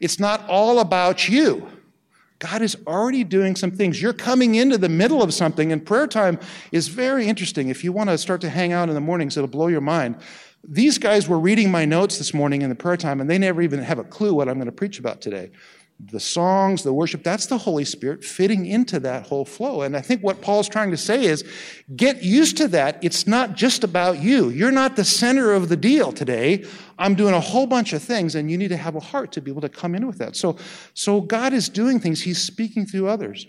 It's 0.00 0.18
not 0.18 0.48
all 0.48 0.78
about 0.78 1.28
you. 1.28 1.68
God 2.40 2.62
is 2.62 2.76
already 2.86 3.22
doing 3.22 3.54
some 3.54 3.70
things. 3.70 4.00
You're 4.00 4.14
coming 4.14 4.54
into 4.54 4.78
the 4.78 4.88
middle 4.88 5.22
of 5.22 5.32
something, 5.32 5.70
and 5.72 5.84
prayer 5.84 6.06
time 6.06 6.40
is 6.72 6.88
very 6.88 7.26
interesting. 7.26 7.68
If 7.68 7.84
you 7.84 7.92
want 7.92 8.10
to 8.10 8.18
start 8.18 8.40
to 8.40 8.48
hang 8.48 8.72
out 8.72 8.88
in 8.88 8.94
the 8.94 9.00
mornings, 9.00 9.36
it'll 9.36 9.46
blow 9.46 9.68
your 9.68 9.82
mind. 9.82 10.16
These 10.64 10.98
guys 10.98 11.28
were 11.28 11.38
reading 11.38 11.70
my 11.70 11.84
notes 11.84 12.16
this 12.18 12.34
morning 12.34 12.62
in 12.62 12.70
the 12.70 12.74
prayer 12.74 12.96
time, 12.96 13.20
and 13.20 13.28
they 13.28 13.38
never 13.38 13.60
even 13.60 13.80
have 13.80 13.98
a 13.98 14.04
clue 14.04 14.34
what 14.34 14.48
I'm 14.48 14.54
going 14.54 14.66
to 14.66 14.72
preach 14.72 14.98
about 14.98 15.20
today 15.20 15.50
the 16.06 16.20
songs, 16.20 16.82
the 16.82 16.92
worship, 16.92 17.22
that's 17.22 17.46
the 17.46 17.58
Holy 17.58 17.84
Spirit 17.84 18.24
fitting 18.24 18.64
into 18.66 18.98
that 19.00 19.26
whole 19.26 19.44
flow. 19.44 19.82
And 19.82 19.96
I 19.96 20.00
think 20.00 20.22
what 20.22 20.40
Paul's 20.40 20.68
trying 20.68 20.90
to 20.92 20.96
say 20.96 21.24
is 21.24 21.44
get 21.94 22.22
used 22.22 22.56
to 22.58 22.68
that. 22.68 22.98
It's 23.02 23.26
not 23.26 23.54
just 23.54 23.84
about 23.84 24.20
you. 24.20 24.48
You're 24.48 24.70
not 24.70 24.96
the 24.96 25.04
center 25.04 25.52
of 25.52 25.68
the 25.68 25.76
deal 25.76 26.12
today. 26.12 26.64
I'm 26.98 27.14
doing 27.14 27.34
a 27.34 27.40
whole 27.40 27.66
bunch 27.66 27.92
of 27.92 28.02
things, 28.02 28.34
and 28.34 28.50
you 28.50 28.56
need 28.56 28.68
to 28.68 28.76
have 28.76 28.96
a 28.96 29.00
heart 29.00 29.32
to 29.32 29.40
be 29.40 29.50
able 29.50 29.60
to 29.62 29.68
come 29.68 29.94
in 29.94 30.06
with 30.06 30.18
that. 30.18 30.36
So, 30.36 30.56
so 30.94 31.20
God 31.20 31.52
is 31.52 31.68
doing 31.68 32.00
things, 32.00 32.22
He's 32.22 32.40
speaking 32.40 32.86
through 32.86 33.08
others. 33.08 33.46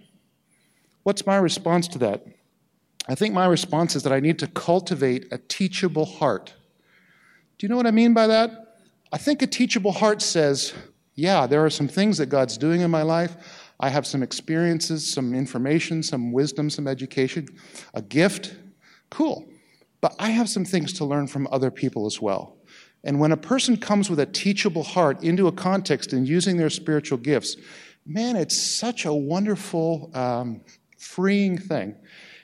What's 1.04 1.26
my 1.26 1.38
response 1.38 1.88
to 1.90 1.98
that? 2.00 2.26
I 3.08 3.16
think 3.16 3.34
my 3.34 3.46
response 3.46 3.96
is 3.96 4.04
that 4.04 4.14
I 4.14 4.20
need 4.20 4.40
to 4.40 4.48
cultivate 4.48 5.28
a 5.32 5.38
teachable 5.38 6.06
heart. 6.06 6.54
Do 7.58 7.66
you 7.66 7.70
know 7.70 7.78
what 7.78 7.88
I 7.88 7.92
mean 7.92 8.14
by 8.14 8.28
that? 8.28 8.78
I 9.12 9.18
think 9.18 9.42
a 9.42 9.48
teachable 9.48 9.92
heart 9.92 10.22
says, 10.22 10.74
yeah, 11.16 11.48
there 11.48 11.64
are 11.66 11.70
some 11.70 11.88
things 11.88 12.18
that 12.18 12.28
God's 12.28 12.58
doing 12.58 12.82
in 12.82 12.92
my 12.92 13.02
life. 13.02 13.36
I 13.80 13.90
have 13.90 14.06
some 14.06 14.24
experiences, 14.24 15.12
some 15.12 15.34
information, 15.34 16.04
some 16.04 16.32
wisdom, 16.32 16.70
some 16.70 16.88
education, 16.88 17.48
a 17.94 18.02
gift. 18.02 18.56
Cool. 19.10 19.48
But 20.02 20.16
I 20.20 20.30
have 20.30 20.50
some 20.50 20.66
things 20.66 20.94
to 20.94 21.06
learn 21.06 21.28
from 21.28 21.48
other 21.52 21.72
people 21.72 22.06
as 22.06 22.22
well. 22.22 22.58
And 23.04 23.20
when 23.20 23.32
a 23.32 23.38
person 23.38 23.78
comes 23.78 24.10
with 24.10 24.20
a 24.20 24.26
teachable 24.26 24.84
heart 24.84 25.24
into 25.24 25.48
a 25.48 25.52
context 25.52 26.14
and 26.14 26.28
using 26.28 26.58
their 26.58 26.70
spiritual 26.70 27.18
gifts, 27.18 27.58
man, 28.06 28.36
it's 28.36 28.58
such 28.58 29.06
a 29.06 29.14
wonderful, 29.14 30.12
um, 30.14 30.62
freeing 30.98 31.58
thing. 31.58 31.96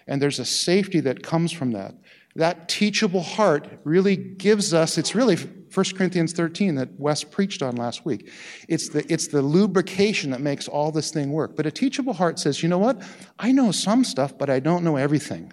And 0.08 0.22
there's 0.22 0.40
a 0.40 0.46
safety 0.46 1.00
that 1.02 1.22
comes 1.22 1.52
from 1.52 1.72
that. 1.72 1.96
That 2.36 2.70
teachable 2.70 3.22
heart 3.22 3.68
really 3.84 4.16
gives 4.16 4.74
us, 4.74 4.98
it's 4.98 5.14
really 5.14 5.38
1 5.74 5.86
Corinthians 5.96 6.34
13 6.34 6.76
that 6.76 6.90
Wes 7.00 7.24
preached 7.24 7.62
on 7.62 7.76
last 7.76 8.06
week. 8.06 8.32
It's 8.68 8.90
the, 8.90 9.12
it's 9.12 9.28
the 9.28 9.42
lubrication 9.42 10.32
that 10.32 10.42
makes 10.42 10.68
all 10.68 10.92
this 10.92 11.12
thing 11.12 11.32
work. 11.32 11.56
But 11.56 11.66
a 11.66 11.72
teachable 11.72 12.14
heart 12.14 12.40
says, 12.40 12.64
you 12.64 12.70
know 12.70 12.78
what? 12.78 13.02
I 13.40 13.52
know 13.52 13.72
some 13.72 14.04
stuff, 14.04 14.38
but 14.38 14.50
I 14.50 14.60
don't 14.60 14.84
know 14.84 14.96
everything. 14.96 15.52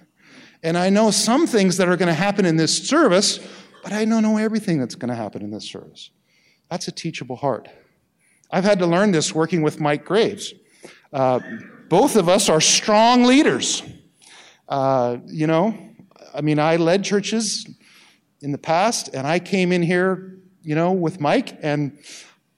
And 0.62 0.78
I 0.78 0.88
know 0.88 1.10
some 1.10 1.46
things 1.46 1.76
that 1.76 1.88
are 1.88 1.96
going 1.96 2.08
to 2.08 2.14
happen 2.14 2.46
in 2.46 2.56
this 2.56 2.86
service, 2.88 3.38
but 3.82 3.92
I 3.92 4.04
don't 4.04 4.22
know 4.22 4.38
everything 4.38 4.78
that's 4.78 4.94
going 4.94 5.10
to 5.10 5.14
happen 5.14 5.42
in 5.42 5.50
this 5.50 5.68
service. 5.68 6.10
That's 6.70 6.88
a 6.88 6.92
teachable 6.92 7.36
heart. 7.36 7.68
I've 8.50 8.64
had 8.64 8.78
to 8.78 8.86
learn 8.86 9.10
this 9.10 9.34
working 9.34 9.62
with 9.62 9.80
Mike 9.80 10.04
Graves. 10.04 10.54
Uh, 11.12 11.40
both 11.88 12.16
of 12.16 12.28
us 12.28 12.48
are 12.48 12.60
strong 12.60 13.24
leaders. 13.24 13.82
Uh, 14.68 15.18
you 15.26 15.46
know, 15.46 15.76
I 16.34 16.40
mean, 16.40 16.58
I 16.58 16.76
led 16.76 17.04
churches 17.04 17.68
in 18.44 18.52
the 18.52 18.58
past, 18.58 19.08
and 19.14 19.26
I 19.26 19.38
came 19.38 19.72
in 19.72 19.82
here, 19.82 20.36
you 20.62 20.74
know, 20.74 20.92
with 20.92 21.18
Mike, 21.18 21.58
and 21.62 21.98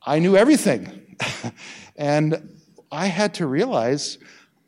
I 0.05 0.19
knew 0.19 0.37
everything. 0.37 1.17
and 1.97 2.57
I 2.91 3.07
had 3.07 3.35
to 3.35 3.47
realize 3.47 4.19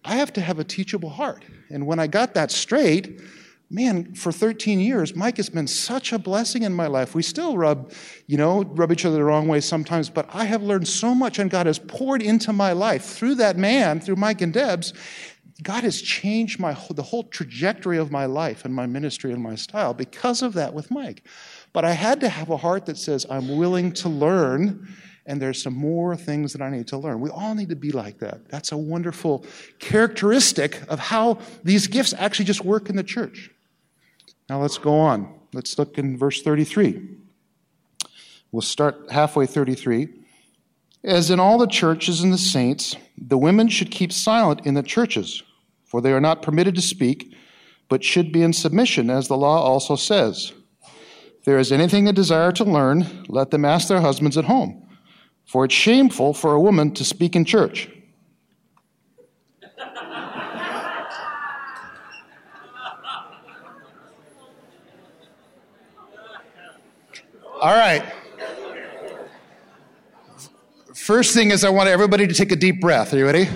I 0.05 0.15
have 0.15 0.33
to 0.35 0.41
have 0.41 0.61
a 0.61 0.65
teachable 0.65 1.11
heart. 1.11 1.45
And 1.71 1.87
when 1.87 1.99
I 1.99 2.07
got 2.07 2.35
that 2.35 2.53
straight, 2.53 3.21
man, 3.69 4.15
for 4.15 4.31
13 4.31 4.79
years, 4.79 5.17
Mike 5.17 5.37
has 5.39 5.51
been 5.51 5.67
such 5.67 6.13
a 6.13 6.21
blessing 6.21 6.63
in 6.63 6.73
my 6.73 6.87
life. 6.87 7.17
We 7.17 7.23
still 7.23 7.57
rub, 7.57 7.93
you 8.29 8.39
know, 8.39 8.63
rub 8.63 8.93
each 8.93 9.05
other 9.05 9.17
the 9.17 9.25
wrong 9.25 9.49
way 9.49 9.61
sometimes, 9.61 10.09
but 10.09 10.27
I 10.33 10.45
have 10.45 10.63
learned 10.63 10.87
so 10.87 11.17
much, 11.17 11.41
and 11.41 11.51
God 11.51 11.67
has 11.67 11.81
poured 11.81 12.23
into 12.23 12.53
my 12.53 12.73
life 12.73 13.05
through 13.05 13.35
that 13.37 13.57
man, 13.57 14.01
through 14.01 14.17
Mike 14.17 14.41
and 14.41 14.53
Deb's, 14.53 14.95
God 15.63 15.83
has 15.83 16.01
changed 16.01 16.61
my, 16.61 16.77
the 16.91 17.03
whole 17.03 17.25
trajectory 17.25 17.99
of 17.99 18.13
my 18.13 18.27
life 18.27 18.65
and 18.65 18.73
my 18.73 18.87
ministry 18.87 19.33
and 19.33 19.43
my 19.43 19.57
style 19.57 19.93
because 19.93 20.41
of 20.41 20.53
that 20.55 20.73
with 20.73 20.91
Mike. 20.91 21.25
But 21.73 21.85
I 21.85 21.93
had 21.93 22.21
to 22.21 22.29
have 22.29 22.51
a 22.51 22.57
heart 22.57 22.87
that 22.87 22.97
says, 22.97 23.27
I'm 23.29 23.57
willing 23.57 23.93
to 23.95 24.09
learn, 24.09 24.89
and 25.27 25.43
there's 25.43 25.61
some 25.61 25.75
more 25.75 26.15
things 26.17 26.53
that 26.53 26.63
I 26.63 26.71
need 26.71 26.87
to 26.89 26.99
learn. 26.99 27.21
We 27.21 27.31
all 27.31 27.57
need 27.57 27.71
to 27.71 27.77
be 27.77 27.91
like 27.91 28.19
that. 28.21 28.49
That's 28.49 28.71
a 28.71 28.77
wonderful 28.77 29.45
characteristic 29.81 30.81
of 30.89 31.01
how 31.01 31.39
these 31.65 31.89
gifts 31.89 32.15
actually 32.17 32.45
just 32.45 32.65
work 32.65 32.89
in 32.89 32.95
the 32.95 33.03
church. 33.03 33.51
Now 34.49 34.63
let's 34.63 34.79
go 34.79 34.99
on. 35.01 35.35
Let's 35.53 35.77
look 35.77 35.99
in 35.99 36.17
verse 36.17 36.41
33. 36.41 37.17
We'll 38.53 38.63
start 38.63 39.11
halfway 39.11 39.47
33. 39.47 40.09
As 41.03 41.31
in 41.31 41.41
all 41.41 41.59
the 41.59 41.67
churches 41.67 42.23
and 42.23 42.33
the 42.33 42.39
saints, 42.39 42.97
the 43.17 43.39
women 43.39 43.69
should 43.69 43.91
keep 43.91 44.13
silent 44.13 44.65
in 44.65 44.75
the 44.75 44.83
churches 44.83 45.43
for 45.89 46.01
they 46.01 46.13
are 46.13 46.21
not 46.21 46.43
permitted 46.43 46.77
to 46.77 46.83
speak, 46.83 47.35
but 47.89 48.05
should 48.05 48.31
be 48.31 48.43
in 48.43 48.53
submission, 48.53 49.11
as 49.11 49.27
the 49.27 49.37
law 49.37 49.61
also 49.63 49.97
says. 49.97 50.53
If 51.39 51.45
there 51.45 51.59
is 51.59 51.73
anything 51.73 52.05
they 52.05 52.13
desire 52.13 52.53
to 52.53 52.65
learn, 52.65 53.25
let 53.29 53.51
them 53.51 53.65
ask 53.65 53.89
their 53.89 54.03
husbands 54.03 54.37
at 54.37 54.45
home, 54.45 54.87
for 55.47 55.65
it's 55.65 55.75
shameful 55.75 56.35
for 56.35 56.53
a 56.53 56.61
woman 56.61 56.93
to 56.95 57.05
speak 57.05 57.35
in 57.35 57.45
church. 57.45 57.89
All 67.61 67.75
right. 67.75 68.05
First 70.95 71.35
thing 71.35 71.51
is, 71.51 71.65
I 71.65 71.71
want 71.71 71.89
everybody 71.89 72.27
to 72.27 72.35
take 72.35 72.53
a 72.53 72.57
deep 72.57 72.81
breath. 72.81 73.13
Are 73.15 73.17
you 73.17 73.25
ready? 73.25 73.49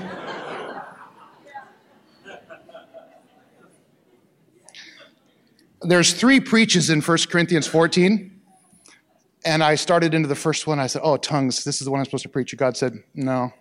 There's 5.92 6.14
three 6.14 6.40
preaches 6.40 6.88
in 6.88 7.02
1 7.02 7.18
Corinthians 7.28 7.66
14. 7.66 8.40
And 9.44 9.62
I 9.62 9.75
started 9.75 10.14
into 10.14 10.26
the 10.26 10.34
first 10.34 10.66
one. 10.66 10.80
I 10.80 10.87
said, 10.87 11.02
Oh, 11.04 11.18
tongues, 11.18 11.64
this 11.64 11.82
is 11.82 11.84
the 11.84 11.90
one 11.90 12.00
I'm 12.00 12.06
supposed 12.06 12.22
to 12.22 12.30
preach. 12.30 12.56
God 12.56 12.78
said, 12.78 13.04
No. 13.14 13.52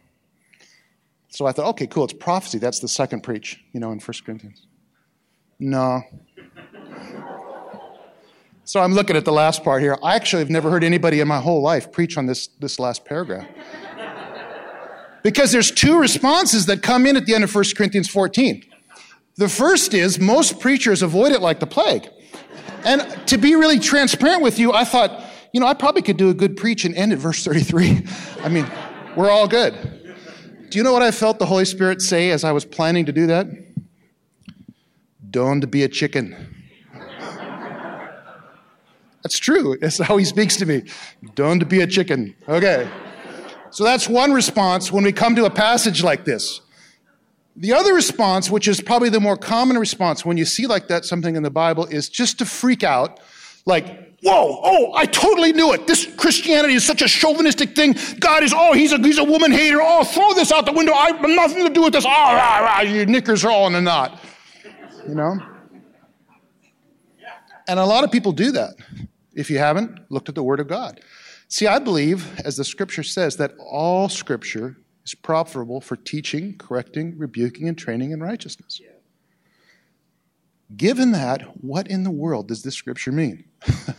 So 1.28 1.46
I 1.46 1.52
thought, 1.52 1.66
okay, 1.72 1.88
cool, 1.88 2.06
it's 2.06 2.14
prophecy. 2.14 2.58
That's 2.58 2.80
the 2.80 2.88
second 2.88 3.24
preach, 3.24 3.62
you 3.74 3.82
know, 3.82 3.92
in 3.92 4.00
1 4.00 4.14
Corinthians. 4.26 4.66
No. 5.60 6.04
So 8.64 8.80
I'm 8.80 8.94
looking 8.94 9.18
at 9.18 9.26
the 9.26 9.34
last 9.34 9.62
part 9.66 9.82
here. 9.82 9.98
I 10.02 10.16
actually 10.16 10.40
have 10.40 10.50
never 10.50 10.72
heard 10.72 10.86
anybody 10.86 11.20
in 11.20 11.28
my 11.28 11.42
whole 11.42 11.62
life 11.62 11.92
preach 11.92 12.18
on 12.18 12.28
this, 12.28 12.48
this 12.48 12.80
last 12.80 13.04
paragraph. 13.04 13.46
because 15.22 15.52
there's 15.52 15.70
two 15.70 16.00
responses 16.00 16.66
that 16.68 16.82
come 16.82 17.06
in 17.06 17.18
at 17.18 17.26
the 17.26 17.36
end 17.36 17.44
of 17.44 17.54
1 17.54 17.66
Corinthians 17.76 18.08
14. 18.08 18.64
The 19.36 19.50
first 19.50 19.94
is 19.94 20.18
most 20.18 20.62
preachers 20.62 21.02
avoid 21.02 21.34
it 21.34 21.42
like 21.42 21.60
the 21.60 21.68
plague. 21.68 22.08
And 22.84 23.28
to 23.28 23.38
be 23.38 23.56
really 23.56 23.80
transparent 23.80 24.42
with 24.42 24.60
you, 24.60 24.74
I 24.74 24.84
thought, 24.84 25.24
you 25.54 25.60
know, 25.60 25.68
I 25.68 25.74
probably 25.74 26.02
could 26.02 26.18
do 26.18 26.30
a 26.30 26.34
good 26.34 26.58
preach 26.58 26.86
and 26.86 26.96
end 26.96 27.14
at 27.14 27.20
verse 27.20 27.44
33. 27.44 28.06
I 28.44 28.50
mean, 28.50 28.70
we're 29.16 29.30
all 29.30 29.48
good. 29.48 29.74
Do 30.70 30.78
you 30.78 30.84
know 30.84 30.94
what 30.94 31.02
I 31.02 31.12
felt 31.12 31.38
the 31.38 31.46
Holy 31.46 31.66
Spirit 31.66 32.02
say 32.02 32.32
as 32.32 32.44
I 32.44 32.52
was 32.54 32.66
planning 32.66 33.06
to 33.06 33.12
do 33.12 33.28
that? 33.28 33.48
Don't 35.30 35.70
be 35.70 35.84
a 35.84 35.90
chicken. 35.90 36.36
That's 39.24 39.38
true. 39.38 39.78
That's 39.80 40.00
how 40.00 40.18
he 40.18 40.26
speaks 40.26 40.58
to 40.58 40.66
me. 40.66 40.84
Don't 41.36 41.68
be 41.70 41.82
a 41.82 41.88
chicken. 41.88 42.36
Okay. 42.48 42.90
So 43.70 43.84
that's 43.84 44.10
one 44.10 44.34
response 44.34 44.92
when 44.92 45.04
we 45.04 45.12
come 45.12 45.36
to 45.36 45.46
a 45.46 45.50
passage 45.50 46.04
like 46.04 46.26
this. 46.26 46.62
The 47.62 47.74
other 47.74 47.94
response, 47.94 48.50
which 48.50 48.68
is 48.68 48.82
probably 48.82 49.10
the 49.10 49.20
more 49.20 49.38
common 49.38 49.78
response 49.78 50.26
when 50.26 50.36
you 50.36 50.46
see 50.46 50.66
like 50.66 50.88
that 50.88 51.06
something 51.06 51.36
in 51.36 51.44
the 51.44 51.52
Bible, 51.52 51.86
is 51.86 52.10
just 52.10 52.40
to 52.40 52.46
freak 52.46 52.84
out, 52.84 53.20
like, 53.68 54.18
whoa, 54.24 54.60
oh, 54.64 54.94
I 54.96 55.06
totally 55.06 55.54
knew 55.54 55.72
it. 55.72 55.86
This 55.86 56.08
Christianity 56.16 56.74
is 56.74 56.84
such 56.84 57.04
a 57.04 57.08
chauvinistic 57.08 57.76
thing. 57.76 57.96
God 58.20 58.42
is, 58.42 58.52
oh, 58.52 58.74
he's 58.74 58.92
a, 58.94 58.98
he's 58.98 59.20
a 59.20 59.24
woman 59.24 59.52
hater. 59.52 59.78
Oh, 59.80 60.04
throw 60.04 60.34
this 60.34 60.52
out 60.52 60.66
the 60.66 60.72
window. 60.72 60.92
I 60.92 61.12
have 61.12 61.22
nothing 61.22 61.64
to 61.68 61.70
do 61.70 61.84
with 61.84 61.94
this. 61.94 62.04
Oh, 62.04 62.10
rah, 62.10 62.60
rah, 62.62 62.82
your 62.82 63.06
knickers 63.06 63.46
are 63.46 63.52
all 63.52 63.68
in 63.68 63.76
a 63.76 63.82
knot. 63.82 64.20
You 65.08 65.14
know? 65.14 65.38
And 67.68 67.80
a 67.80 67.86
lot 67.86 68.04
of 68.04 68.12
people 68.12 68.32
do 68.32 68.52
that. 68.54 68.74
If 69.36 69.52
you 69.52 69.60
haven't, 69.60 70.00
looked 70.10 70.30
at 70.30 70.36
the 70.36 70.42
Word 70.42 70.62
of 70.62 70.68
God. 70.68 71.00
See, 71.48 71.68
I 71.68 71.78
believe, 71.78 72.40
as 72.44 72.58
the 72.58 72.64
scripture 72.64 73.04
says, 73.04 73.36
that 73.36 73.54
all 73.60 74.10
scripture 74.10 74.78
is 75.06 75.16
profitable 75.16 75.82
for 75.82 75.96
teaching, 75.96 76.58
correcting, 76.58 77.18
rebuking, 77.18 77.68
and 77.68 77.78
training 77.78 78.12
in 78.12 78.22
righteousness. 78.22 78.80
Yeah. 78.82 78.90
Given 80.76 81.12
that, 81.12 81.64
what 81.64 81.88
in 81.88 82.04
the 82.04 82.12
world 82.12 82.48
does 82.48 82.64
this 82.64 82.76
scripture 82.76 83.12
mean? 83.12 83.46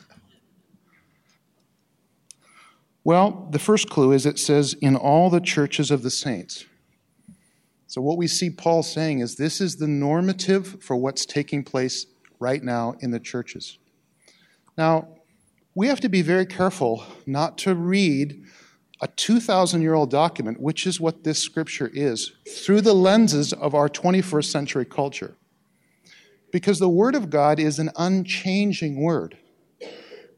well, 3.04 3.48
the 3.50 3.58
first 3.58 3.90
clue 3.90 4.12
is 4.12 4.24
it 4.24 4.38
says, 4.38 4.74
in 4.80 4.96
all 4.96 5.28
the 5.28 5.40
churches 5.40 5.90
of 5.90 6.02
the 6.02 6.10
saints. 6.10 6.64
So, 7.86 8.00
what 8.00 8.16
we 8.16 8.26
see 8.26 8.48
Paul 8.48 8.82
saying 8.82 9.18
is 9.18 9.36
this 9.36 9.60
is 9.60 9.76
the 9.76 9.86
normative 9.86 10.82
for 10.82 10.96
what's 10.96 11.26
taking 11.26 11.62
place 11.62 12.06
right 12.38 12.62
now 12.62 12.94
in 13.00 13.10
the 13.10 13.20
churches. 13.20 13.78
Now, 14.78 15.08
we 15.74 15.88
have 15.88 16.00
to 16.00 16.08
be 16.08 16.22
very 16.22 16.46
careful 16.46 17.04
not 17.26 17.58
to 17.58 17.74
read 17.74 18.44
a 19.02 19.08
2,000 19.08 19.82
year 19.82 19.94
old 19.94 20.10
document, 20.10 20.60
which 20.60 20.86
is 20.86 21.00
what 21.00 21.24
this 21.24 21.40
scripture 21.40 21.90
is, 21.92 22.32
through 22.48 22.80
the 22.80 22.94
lenses 22.94 23.52
of 23.52 23.74
our 23.74 23.88
21st 23.88 24.44
century 24.44 24.84
culture. 24.86 25.34
Because 26.52 26.78
the 26.78 26.88
Word 26.88 27.16
of 27.16 27.28
God 27.28 27.58
is 27.58 27.80
an 27.80 27.90
unchanging 27.96 29.02
Word, 29.02 29.36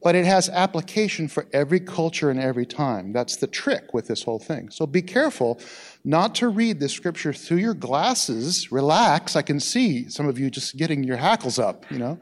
but 0.02 0.14
it 0.14 0.24
has 0.24 0.48
application 0.48 1.28
for 1.28 1.46
every 1.52 1.78
culture 1.78 2.30
and 2.30 2.40
every 2.40 2.64
time. 2.64 3.12
That's 3.12 3.36
the 3.36 3.46
trick 3.46 3.92
with 3.92 4.08
this 4.08 4.22
whole 4.22 4.38
thing. 4.38 4.70
So 4.70 4.86
be 4.86 5.02
careful 5.02 5.60
not 6.02 6.34
to 6.36 6.48
read 6.48 6.80
this 6.80 6.92
scripture 6.92 7.34
through 7.34 7.58
your 7.58 7.74
glasses. 7.74 8.72
Relax. 8.72 9.36
I 9.36 9.42
can 9.42 9.60
see 9.60 10.08
some 10.08 10.26
of 10.26 10.38
you 10.38 10.50
just 10.50 10.76
getting 10.76 11.04
your 11.04 11.18
hackles 11.18 11.58
up, 11.58 11.84
you 11.90 11.98
know. 11.98 12.18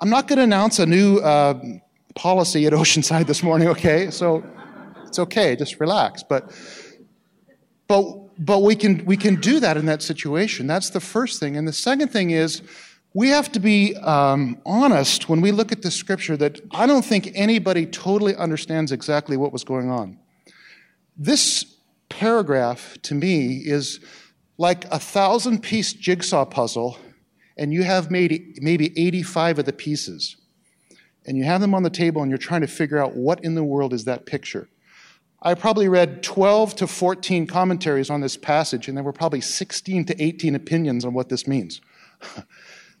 I'm 0.00 0.10
not 0.10 0.26
going 0.26 0.38
to 0.38 0.44
announce 0.44 0.78
a 0.78 0.86
new 0.86 1.18
uh, 1.18 1.60
policy 2.14 2.66
at 2.66 2.72
Oceanside 2.72 3.26
this 3.26 3.42
morning, 3.42 3.68
okay? 3.68 4.10
So 4.10 4.44
it's 5.16 5.18
okay, 5.18 5.56
just 5.56 5.80
relax. 5.80 6.22
But, 6.22 6.52
but, 7.88 8.04
but 8.38 8.62
we, 8.62 8.76
can, 8.76 9.02
we 9.06 9.16
can 9.16 9.36
do 9.36 9.60
that 9.60 9.78
in 9.78 9.86
that 9.86 10.02
situation. 10.02 10.66
That's 10.66 10.90
the 10.90 11.00
first 11.00 11.40
thing. 11.40 11.56
And 11.56 11.66
the 11.66 11.72
second 11.72 12.08
thing 12.08 12.30
is, 12.30 12.60
we 13.14 13.30
have 13.30 13.50
to 13.52 13.60
be 13.60 13.96
um, 13.96 14.60
honest 14.66 15.26
when 15.26 15.40
we 15.40 15.50
look 15.50 15.72
at 15.72 15.80
the 15.80 15.90
scripture 15.90 16.36
that 16.36 16.60
I 16.70 16.86
don't 16.86 17.04
think 17.04 17.30
anybody 17.34 17.86
totally 17.86 18.36
understands 18.36 18.92
exactly 18.92 19.38
what 19.38 19.54
was 19.54 19.64
going 19.64 19.90
on. 19.90 20.18
This 21.16 21.64
paragraph 22.10 22.98
to 23.04 23.14
me 23.14 23.62
is 23.64 24.00
like 24.58 24.84
a 24.92 24.98
thousand 24.98 25.62
piece 25.62 25.94
jigsaw 25.94 26.44
puzzle, 26.44 26.98
and 27.56 27.72
you 27.72 27.84
have 27.84 28.10
made 28.10 28.58
maybe 28.60 28.92
85 28.98 29.60
of 29.60 29.64
the 29.64 29.72
pieces. 29.72 30.36
And 31.26 31.36
you 31.36 31.44
have 31.44 31.60
them 31.60 31.74
on 31.74 31.82
the 31.82 31.90
table, 31.90 32.22
and 32.22 32.30
you're 32.30 32.38
trying 32.38 32.60
to 32.60 32.66
figure 32.66 32.98
out 32.98 33.16
what 33.16 33.42
in 33.42 33.54
the 33.54 33.64
world 33.64 33.92
is 33.92 34.04
that 34.04 34.26
picture. 34.26 34.68
I 35.46 35.54
probably 35.54 35.88
read 35.88 36.24
12 36.24 36.74
to 36.74 36.86
14 36.88 37.46
commentaries 37.46 38.10
on 38.10 38.20
this 38.20 38.36
passage, 38.36 38.88
and 38.88 38.96
there 38.96 39.04
were 39.04 39.12
probably 39.12 39.40
16 39.40 40.06
to 40.06 40.20
18 40.20 40.56
opinions 40.56 41.04
on 41.04 41.14
what 41.14 41.28
this 41.28 41.46
means. 41.46 41.80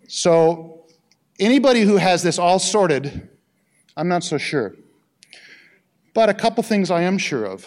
So, 0.08 0.84
anybody 1.40 1.80
who 1.80 1.96
has 1.96 2.22
this 2.22 2.38
all 2.38 2.60
sorted, 2.60 3.28
I'm 3.96 4.06
not 4.06 4.22
so 4.22 4.38
sure. 4.38 4.76
But 6.14 6.28
a 6.28 6.34
couple 6.34 6.62
things 6.62 6.92
I 6.92 7.02
am 7.02 7.18
sure 7.18 7.44
of. 7.44 7.66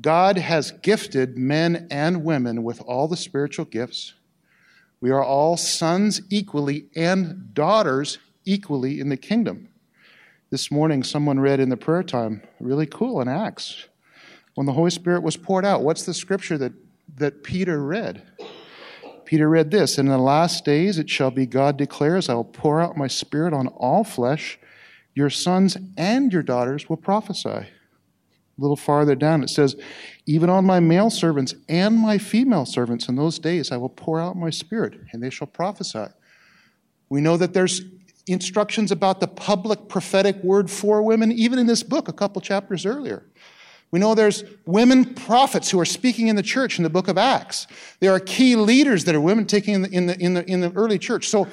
God 0.00 0.38
has 0.38 0.70
gifted 0.70 1.36
men 1.36 1.88
and 1.90 2.24
women 2.24 2.62
with 2.62 2.80
all 2.80 3.06
the 3.06 3.18
spiritual 3.18 3.66
gifts. 3.66 4.14
We 5.02 5.10
are 5.10 5.22
all 5.22 5.58
sons 5.58 6.22
equally 6.30 6.86
and 6.96 7.52
daughters 7.52 8.16
equally 8.46 8.98
in 8.98 9.10
the 9.10 9.18
kingdom. 9.18 9.68
This 10.52 10.70
morning, 10.70 11.02
someone 11.02 11.40
read 11.40 11.60
in 11.60 11.70
the 11.70 11.78
prayer 11.78 12.02
time, 12.02 12.42
really 12.60 12.84
cool 12.84 13.22
in 13.22 13.26
Acts, 13.26 13.86
when 14.54 14.66
the 14.66 14.74
Holy 14.74 14.90
Spirit 14.90 15.22
was 15.22 15.34
poured 15.34 15.64
out. 15.64 15.82
What's 15.82 16.02
the 16.02 16.12
scripture 16.12 16.58
that, 16.58 16.74
that 17.16 17.42
Peter 17.42 17.82
read? 17.82 18.22
Peter 19.24 19.48
read 19.48 19.70
this 19.70 19.96
In 19.96 20.04
the 20.04 20.18
last 20.18 20.62
days 20.62 20.98
it 20.98 21.08
shall 21.08 21.30
be, 21.30 21.46
God 21.46 21.78
declares, 21.78 22.28
I 22.28 22.34
will 22.34 22.44
pour 22.44 22.82
out 22.82 22.98
my 22.98 23.06
spirit 23.06 23.54
on 23.54 23.68
all 23.68 24.04
flesh. 24.04 24.58
Your 25.14 25.30
sons 25.30 25.78
and 25.96 26.30
your 26.30 26.42
daughters 26.42 26.86
will 26.86 26.98
prophesy. 26.98 27.48
A 27.48 27.66
little 28.58 28.76
farther 28.76 29.14
down 29.14 29.42
it 29.42 29.48
says, 29.48 29.74
Even 30.26 30.50
on 30.50 30.66
my 30.66 30.80
male 30.80 31.08
servants 31.08 31.54
and 31.66 31.96
my 31.96 32.18
female 32.18 32.66
servants 32.66 33.08
in 33.08 33.16
those 33.16 33.38
days 33.38 33.72
I 33.72 33.78
will 33.78 33.88
pour 33.88 34.20
out 34.20 34.36
my 34.36 34.50
spirit, 34.50 35.00
and 35.12 35.22
they 35.22 35.30
shall 35.30 35.46
prophesy. 35.46 36.08
We 37.08 37.22
know 37.22 37.38
that 37.38 37.54
there's 37.54 37.80
instructions 38.26 38.90
about 38.90 39.20
the 39.20 39.28
public 39.28 39.88
prophetic 39.88 40.42
word 40.42 40.70
for 40.70 41.02
women, 41.02 41.32
even 41.32 41.58
in 41.58 41.66
this 41.66 41.82
book 41.82 42.08
a 42.08 42.12
couple 42.12 42.40
chapters 42.40 42.86
earlier. 42.86 43.24
We 43.90 43.98
know 43.98 44.14
there's 44.14 44.44
women 44.64 45.14
prophets 45.14 45.70
who 45.70 45.78
are 45.78 45.84
speaking 45.84 46.28
in 46.28 46.36
the 46.36 46.42
church 46.42 46.78
in 46.78 46.82
the 46.82 46.90
book 46.90 47.08
of 47.08 47.18
Acts. 47.18 47.66
There 48.00 48.10
are 48.12 48.20
key 48.20 48.56
leaders 48.56 49.04
that 49.04 49.14
are 49.14 49.20
women 49.20 49.46
taking 49.46 49.74
in 49.74 49.82
the, 49.82 49.90
in 49.90 50.06
the, 50.06 50.18
in 50.18 50.34
the, 50.34 50.50
in 50.50 50.60
the 50.62 50.72
early 50.72 50.98
church. 50.98 51.28
So 51.28 51.46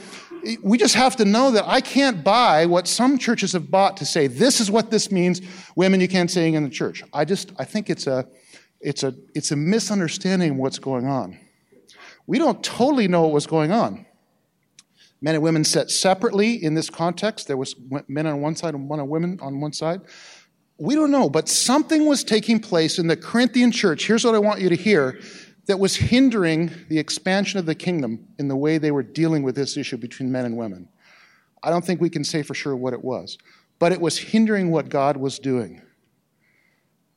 we 0.64 0.78
just 0.78 0.96
have 0.96 1.18
to 1.18 1.26
know 1.26 1.52
that 1.52 1.68
I 1.68 1.82
can't 1.82 2.24
buy 2.24 2.66
what 2.66 2.88
some 2.88 3.18
churches 3.18 3.52
have 3.52 3.70
bought 3.70 3.98
to 3.98 4.06
say, 4.06 4.28
this 4.28 4.62
is 4.62 4.72
what 4.72 4.90
this 4.90 5.12
means, 5.12 5.42
women 5.76 6.00
you 6.00 6.08
can't 6.08 6.32
sing 6.32 6.54
in 6.54 6.64
the 6.64 6.70
church. 6.70 7.04
I 7.12 7.26
just, 7.26 7.52
I 7.60 7.66
think 7.66 7.90
it's 7.90 8.08
a, 8.08 8.26
it's 8.80 9.04
a, 9.04 9.14
it's 9.36 9.52
a 9.52 9.58
misunderstanding 9.58 10.52
of 10.52 10.58
what's 10.58 10.80
going 10.80 11.08
on. 11.08 11.38
We 12.26 12.40
don't 12.40 12.64
totally 12.64 13.10
know 13.10 13.24
what 13.24 13.34
was 13.34 13.48
going 13.48 13.74
on. 13.74 14.06
Men 15.22 15.36
and 15.36 15.44
women 15.44 15.64
sat 15.64 15.92
separately 15.92 16.64
in 16.64 16.76
this 16.76 16.90
context. 16.90 17.48
There 17.48 17.58
was 17.58 17.76
men 18.08 18.26
on 18.26 18.42
one 18.42 18.56
side 18.56 18.74
and 18.74 18.88
one 18.88 19.00
on 19.00 19.10
women 19.10 19.38
on 19.42 19.60
one 19.60 19.74
side. 19.74 20.02
We 20.78 20.96
don't 20.96 21.12
know, 21.12 21.30
but 21.30 21.50
something 21.50 22.06
was 22.06 22.24
taking 22.24 22.60
place 22.60 23.00
in 23.00 23.08
the 23.08 23.18
Corinthian 23.18 23.72
church. 23.72 24.08
Here's 24.08 24.24
what 24.24 24.34
I 24.34 24.40
want 24.40 24.62
you 24.62 24.70
to 24.70 24.76
hear 24.76 25.20
that 25.68 25.78
was 25.78 25.96
hindering 25.96 26.72
the 26.88 26.98
expansion 26.98 27.60
of 27.60 27.66
the 27.66 27.76
kingdom 27.76 28.28
in 28.40 28.48
the 28.48 28.56
way 28.56 28.78
they 28.78 28.92
were 28.92 29.04
dealing 29.04 29.44
with 29.44 29.56
this 29.56 29.76
issue 29.78 29.98
between 29.98 30.32
men 30.32 30.46
and 30.46 30.58
women. 30.58 30.88
I 31.62 31.70
don't 31.70 31.86
think 31.86 32.00
we 32.00 32.10
can 32.10 32.24
say 32.24 32.44
for 32.44 32.54
sure 32.54 32.76
what 32.76 32.94
it 32.94 33.04
was, 33.04 33.38
but 33.78 33.92
it 33.92 34.00
was 34.00 34.18
hindering 34.18 34.72
what 34.72 34.90
God 34.90 35.18
was 35.18 35.38
doing. 35.38 35.82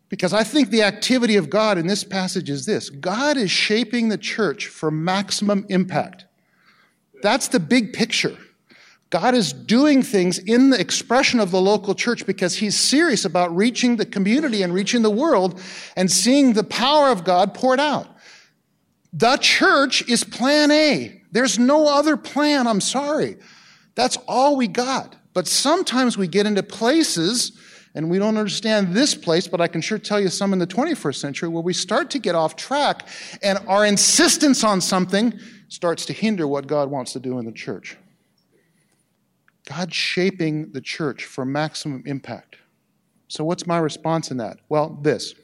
Because 0.08 0.34
I 0.34 0.44
think 0.44 0.68
the 0.68 0.82
activity 0.82 1.36
of 1.36 1.48
God 1.48 1.78
in 1.78 1.86
this 1.86 2.04
passage 2.04 2.50
is 2.50 2.66
this 2.66 2.90
God 2.90 3.38
is 3.38 3.50
shaping 3.50 4.08
the 4.08 4.18
church 4.18 4.66
for 4.66 4.90
maximum 4.90 5.64
impact. 5.70 6.26
That's 7.22 7.48
the 7.48 7.60
big 7.60 7.92
picture. 7.92 8.36
God 9.10 9.34
is 9.34 9.52
doing 9.52 10.02
things 10.02 10.38
in 10.38 10.70
the 10.70 10.80
expression 10.80 11.38
of 11.38 11.50
the 11.50 11.60
local 11.60 11.94
church 11.94 12.24
because 12.26 12.56
he's 12.56 12.78
serious 12.78 13.26
about 13.26 13.54
reaching 13.54 13.96
the 13.96 14.06
community 14.06 14.62
and 14.62 14.72
reaching 14.72 15.02
the 15.02 15.10
world 15.10 15.60
and 15.96 16.10
seeing 16.10 16.54
the 16.54 16.64
power 16.64 17.10
of 17.10 17.22
God 17.22 17.52
poured 17.52 17.78
out. 17.78 18.08
The 19.12 19.36
church 19.36 20.08
is 20.08 20.24
plan 20.24 20.70
A. 20.70 21.20
There's 21.30 21.58
no 21.58 21.88
other 21.88 22.16
plan. 22.16 22.66
I'm 22.66 22.80
sorry. 22.80 23.36
That's 23.94 24.16
all 24.26 24.56
we 24.56 24.66
got. 24.66 25.14
But 25.34 25.46
sometimes 25.46 26.16
we 26.16 26.26
get 26.26 26.46
into 26.46 26.62
places 26.62 27.52
and 27.94 28.08
we 28.08 28.18
don't 28.18 28.38
understand 28.38 28.94
this 28.94 29.14
place, 29.14 29.46
but 29.46 29.60
I 29.60 29.68
can 29.68 29.82
sure 29.82 29.98
tell 29.98 30.18
you 30.18 30.28
some 30.28 30.54
in 30.54 30.58
the 30.58 30.66
21st 30.66 31.16
century 31.16 31.48
where 31.50 31.62
we 31.62 31.74
start 31.74 32.08
to 32.10 32.18
get 32.18 32.34
off 32.34 32.56
track 32.56 33.06
and 33.42 33.58
our 33.66 33.84
insistence 33.84 34.64
on 34.64 34.80
something 34.80 35.38
starts 35.72 36.04
to 36.04 36.12
hinder 36.12 36.46
what 36.46 36.66
God 36.66 36.90
wants 36.90 37.14
to 37.14 37.18
do 37.18 37.38
in 37.38 37.46
the 37.46 37.52
church. 37.52 37.96
God's 39.66 39.94
shaping 39.94 40.70
the 40.72 40.82
church 40.82 41.24
for 41.24 41.46
maximum 41.46 42.02
impact. 42.04 42.56
So, 43.28 43.42
what's 43.42 43.66
my 43.66 43.78
response 43.78 44.30
in 44.30 44.36
that? 44.36 44.58
Well, 44.68 44.98
this. 45.00 45.34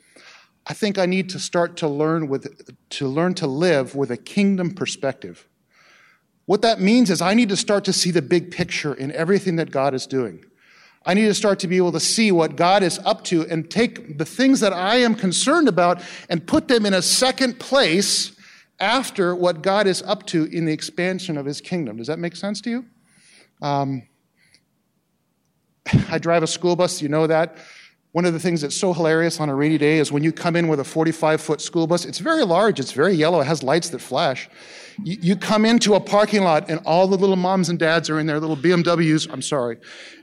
I 0.66 0.74
think 0.74 0.98
I 0.98 1.06
need 1.06 1.30
to 1.30 1.38
start 1.38 1.78
to 1.78 1.88
learn 1.88 2.28
with 2.28 2.70
to 2.90 3.08
learn 3.08 3.32
to 3.34 3.46
live 3.46 3.94
with 3.94 4.10
a 4.10 4.18
kingdom 4.18 4.74
perspective. 4.74 5.48
What 6.44 6.60
that 6.60 6.78
means 6.78 7.10
is 7.10 7.22
I 7.22 7.32
need 7.32 7.48
to 7.48 7.56
start 7.56 7.84
to 7.86 7.92
see 7.94 8.10
the 8.10 8.20
big 8.20 8.50
picture 8.50 8.92
in 8.92 9.10
everything 9.12 9.56
that 9.56 9.70
God 9.70 9.94
is 9.94 10.06
doing. 10.06 10.44
I 11.06 11.14
need 11.14 11.24
to 11.24 11.34
start 11.34 11.58
to 11.60 11.68
be 11.68 11.78
able 11.78 11.92
to 11.92 12.00
see 12.00 12.32
what 12.32 12.54
God 12.54 12.82
is 12.82 12.98
up 13.06 13.24
to 13.24 13.46
and 13.48 13.70
take 13.70 14.18
the 14.18 14.26
things 14.26 14.60
that 14.60 14.74
I 14.74 14.96
am 14.96 15.14
concerned 15.14 15.68
about 15.68 16.02
and 16.28 16.46
put 16.46 16.68
them 16.68 16.84
in 16.84 16.92
a 16.92 17.00
second 17.00 17.58
place 17.58 18.32
after 18.80 19.34
what 19.34 19.62
God 19.62 19.86
is 19.86 20.02
up 20.02 20.26
to 20.26 20.44
in 20.44 20.64
the 20.64 20.72
expansion 20.72 21.36
of 21.36 21.46
his 21.46 21.60
kingdom. 21.60 21.96
Does 21.96 22.06
that 22.06 22.18
make 22.18 22.36
sense 22.36 22.60
to 22.62 22.70
you? 22.70 22.84
Um, 23.60 24.02
I 26.10 26.18
drive 26.18 26.42
a 26.42 26.46
school 26.46 26.76
bus, 26.76 27.02
you 27.02 27.08
know 27.08 27.26
that. 27.26 27.56
One 28.12 28.24
of 28.24 28.32
the 28.32 28.40
things 28.40 28.62
that's 28.62 28.76
so 28.76 28.94
hilarious 28.94 29.38
on 29.38 29.50
a 29.50 29.54
rainy 29.54 29.76
day 29.76 29.98
is 29.98 30.10
when 30.10 30.24
you 30.24 30.32
come 30.32 30.56
in 30.56 30.66
with 30.68 30.80
a 30.80 30.84
45 30.84 31.40
foot 31.40 31.60
school 31.60 31.86
bus. 31.86 32.06
It's 32.06 32.18
very 32.18 32.42
large, 32.42 32.80
it's 32.80 32.92
very 32.92 33.12
yellow, 33.12 33.40
it 33.40 33.44
has 33.44 33.62
lights 33.62 33.90
that 33.90 33.98
flash. 33.98 34.48
You, 35.04 35.18
you, 35.20 35.36
come 35.36 35.64
into 35.64 35.94
a 35.94 36.00
parking 36.00 36.42
lot 36.42 36.70
and 36.70 36.80
all 36.84 37.06
the 37.06 37.16
little 37.16 37.36
moms 37.36 37.68
and 37.68 37.78
dads 37.78 38.08
are 38.10 38.18
in 38.18 38.26
their 38.26 38.40
little 38.40 38.56
BMWs, 38.56 39.30
I'm 39.30 39.42
sorry, 39.42 39.76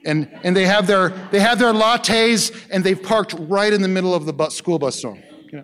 and, 0.04 0.30
and 0.44 0.58
they, 0.58 0.66
have 0.66 0.88
their, 0.88 1.10
they 1.32 1.40
have 1.40 1.60
their 1.60 1.72
lattes 1.72 2.68
and 2.72 2.84
they've 2.84 3.02
parked 3.02 3.36
right 3.38 3.72
in 3.72 3.82
the 3.82 3.88
middle 3.88 4.14
of 4.14 4.26
the 4.26 4.34
bus, 4.34 4.56
school 4.56 4.80
bus 4.80 5.00
zone. 5.00 5.24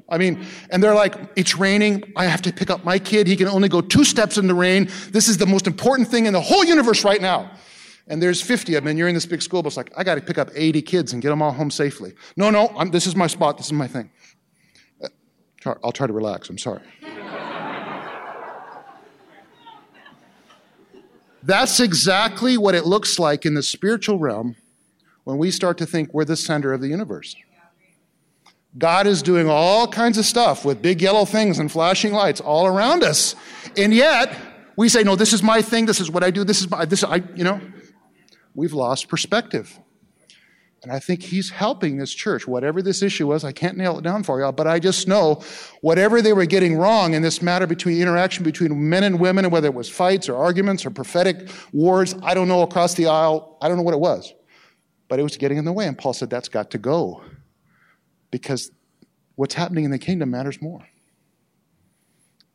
I 0.09 0.17
mean, 0.17 0.45
and 0.69 0.81
they're 0.81 0.95
like, 0.95 1.15
it's 1.35 1.57
raining. 1.57 2.03
I 2.15 2.25
have 2.25 2.41
to 2.43 2.53
pick 2.53 2.69
up 2.69 2.83
my 2.83 2.99
kid. 2.99 3.27
He 3.27 3.35
can 3.35 3.47
only 3.47 3.69
go 3.69 3.81
two 3.81 4.03
steps 4.03 4.37
in 4.37 4.47
the 4.47 4.53
rain. 4.53 4.89
This 5.09 5.27
is 5.27 5.37
the 5.37 5.45
most 5.45 5.67
important 5.67 6.07
thing 6.07 6.25
in 6.25 6.33
the 6.33 6.41
whole 6.41 6.63
universe 6.63 7.03
right 7.03 7.21
now. 7.21 7.51
and 8.07 8.21
there's 8.21 8.41
50 8.41 8.75
of 8.75 8.83
them, 8.83 8.89
and 8.89 8.99
you're 8.99 9.07
in 9.07 9.13
this 9.13 9.25
big 9.25 9.41
school 9.41 9.63
bus, 9.63 9.77
like, 9.77 9.91
I 9.95 10.03
got 10.03 10.15
to 10.15 10.21
pick 10.21 10.37
up 10.37 10.49
80 10.53 10.81
kids 10.81 11.13
and 11.13 11.21
get 11.21 11.29
them 11.29 11.41
all 11.41 11.51
home 11.51 11.71
safely. 11.71 12.13
No, 12.35 12.49
no, 12.49 12.73
I'm, 12.77 12.91
this 12.91 13.07
is 13.07 13.15
my 13.15 13.27
spot, 13.27 13.57
this 13.57 13.67
is 13.67 13.73
my 13.73 13.87
thing. 13.87 14.09
Uh, 15.01 15.75
I'll 15.83 15.91
try 15.91 16.07
to 16.07 16.13
relax, 16.13 16.49
I'm 16.49 16.57
sorry. 16.57 16.81
That's 21.43 21.79
exactly 21.79 22.57
what 22.57 22.75
it 22.75 22.85
looks 22.85 23.17
like 23.17 23.45
in 23.45 23.55
the 23.55 23.63
spiritual 23.63 24.19
realm 24.19 24.55
when 25.23 25.37
we 25.37 25.49
start 25.51 25.77
to 25.79 25.85
think 25.85 26.13
we're 26.13 26.25
the 26.25 26.35
center 26.35 26.71
of 26.73 26.81
the 26.81 26.87
universe. 26.87 27.35
God 28.77 29.05
is 29.05 29.21
doing 29.21 29.49
all 29.49 29.87
kinds 29.87 30.17
of 30.17 30.25
stuff 30.25 30.63
with 30.63 30.81
big 30.81 31.01
yellow 31.01 31.25
things 31.25 31.59
and 31.59 31.71
flashing 31.71 32.13
lights 32.13 32.39
all 32.39 32.65
around 32.65 33.03
us. 33.03 33.35
And 33.75 33.93
yet, 33.93 34.37
we 34.77 34.87
say, 34.87 35.03
no, 35.03 35.15
this 35.15 35.33
is 35.33 35.43
my 35.43 35.61
thing. 35.61 35.85
This 35.85 35.99
is 35.99 36.09
what 36.09 36.23
I 36.23 36.31
do. 36.31 36.43
This 36.43 36.61
is 36.61 36.69
my, 36.69 36.85
this, 36.85 37.03
I, 37.03 37.17
you 37.35 37.43
know, 37.43 37.59
we've 38.55 38.73
lost 38.73 39.09
perspective. 39.09 39.77
And 40.83 40.91
I 40.91 40.97
think 40.97 41.21
he's 41.21 41.51
helping 41.51 41.97
this 41.97 42.11
church. 42.11 42.47
Whatever 42.47 42.81
this 42.81 43.03
issue 43.03 43.27
was, 43.27 43.43
I 43.43 43.51
can't 43.51 43.77
nail 43.77 43.99
it 43.99 44.03
down 44.03 44.23
for 44.23 44.39
y'all, 44.39 44.51
but 44.51 44.65
I 44.65 44.79
just 44.79 45.07
know 45.07 45.43
whatever 45.81 46.23
they 46.23 46.33
were 46.33 46.47
getting 46.47 46.75
wrong 46.75 47.13
in 47.13 47.21
this 47.21 47.39
matter 47.41 47.67
between 47.67 48.01
interaction 48.01 48.43
between 48.43 48.89
men 48.89 49.03
and 49.03 49.19
women, 49.19 49.45
and 49.45 49.51
whether 49.51 49.67
it 49.67 49.75
was 49.75 49.89
fights 49.89 50.27
or 50.27 50.37
arguments 50.37 50.83
or 50.83 50.89
prophetic 50.89 51.49
wars, 51.71 52.15
I 52.23 52.33
don't 52.33 52.47
know 52.47 52.63
across 52.63 52.95
the 52.95 53.07
aisle, 53.07 53.59
I 53.61 53.67
don't 53.67 53.77
know 53.77 53.83
what 53.83 53.93
it 53.93 53.99
was. 53.99 54.33
But 55.07 55.19
it 55.19 55.23
was 55.23 55.37
getting 55.37 55.57
in 55.57 55.65
the 55.65 55.73
way. 55.73 55.85
And 55.85 55.95
Paul 55.95 56.13
said, 56.13 56.31
that's 56.31 56.49
got 56.49 56.71
to 56.71 56.79
go. 56.79 57.21
Because 58.31 58.71
what's 59.35 59.53
happening 59.53 59.85
in 59.85 59.91
the 59.91 59.99
kingdom 59.99 60.31
matters 60.31 60.61
more. 60.61 60.87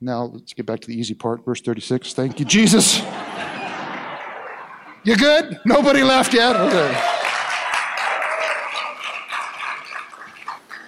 Now, 0.00 0.24
let's 0.24 0.52
get 0.52 0.66
back 0.66 0.80
to 0.80 0.88
the 0.88 0.98
easy 0.98 1.14
part, 1.14 1.44
verse 1.44 1.60
36. 1.60 2.12
Thank 2.12 2.38
you, 2.38 2.44
Jesus. 2.44 2.98
You 5.04 5.16
good? 5.16 5.60
Nobody 5.64 6.02
left 6.02 6.34
yet? 6.34 6.56
Okay. 6.56 7.12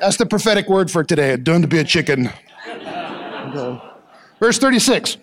That's 0.00 0.16
the 0.16 0.26
prophetic 0.26 0.68
word 0.68 0.90
for 0.90 1.04
today. 1.04 1.36
Don't 1.36 1.68
be 1.68 1.78
a 1.78 1.84
chicken. 1.84 2.30
Okay. 2.66 3.82
Verse 4.38 4.58
36 4.58 5.16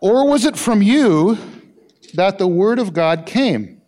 Or 0.00 0.26
was 0.28 0.44
it 0.44 0.56
from 0.56 0.82
you 0.82 1.38
that 2.14 2.38
the 2.38 2.48
word 2.48 2.78
of 2.78 2.92
God 2.92 3.26
came? 3.26 3.80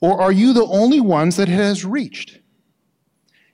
Or 0.00 0.20
are 0.20 0.32
you 0.32 0.52
the 0.52 0.66
only 0.66 1.00
ones 1.00 1.36
that 1.36 1.48
it 1.48 1.52
has 1.52 1.84
reached? 1.84 2.40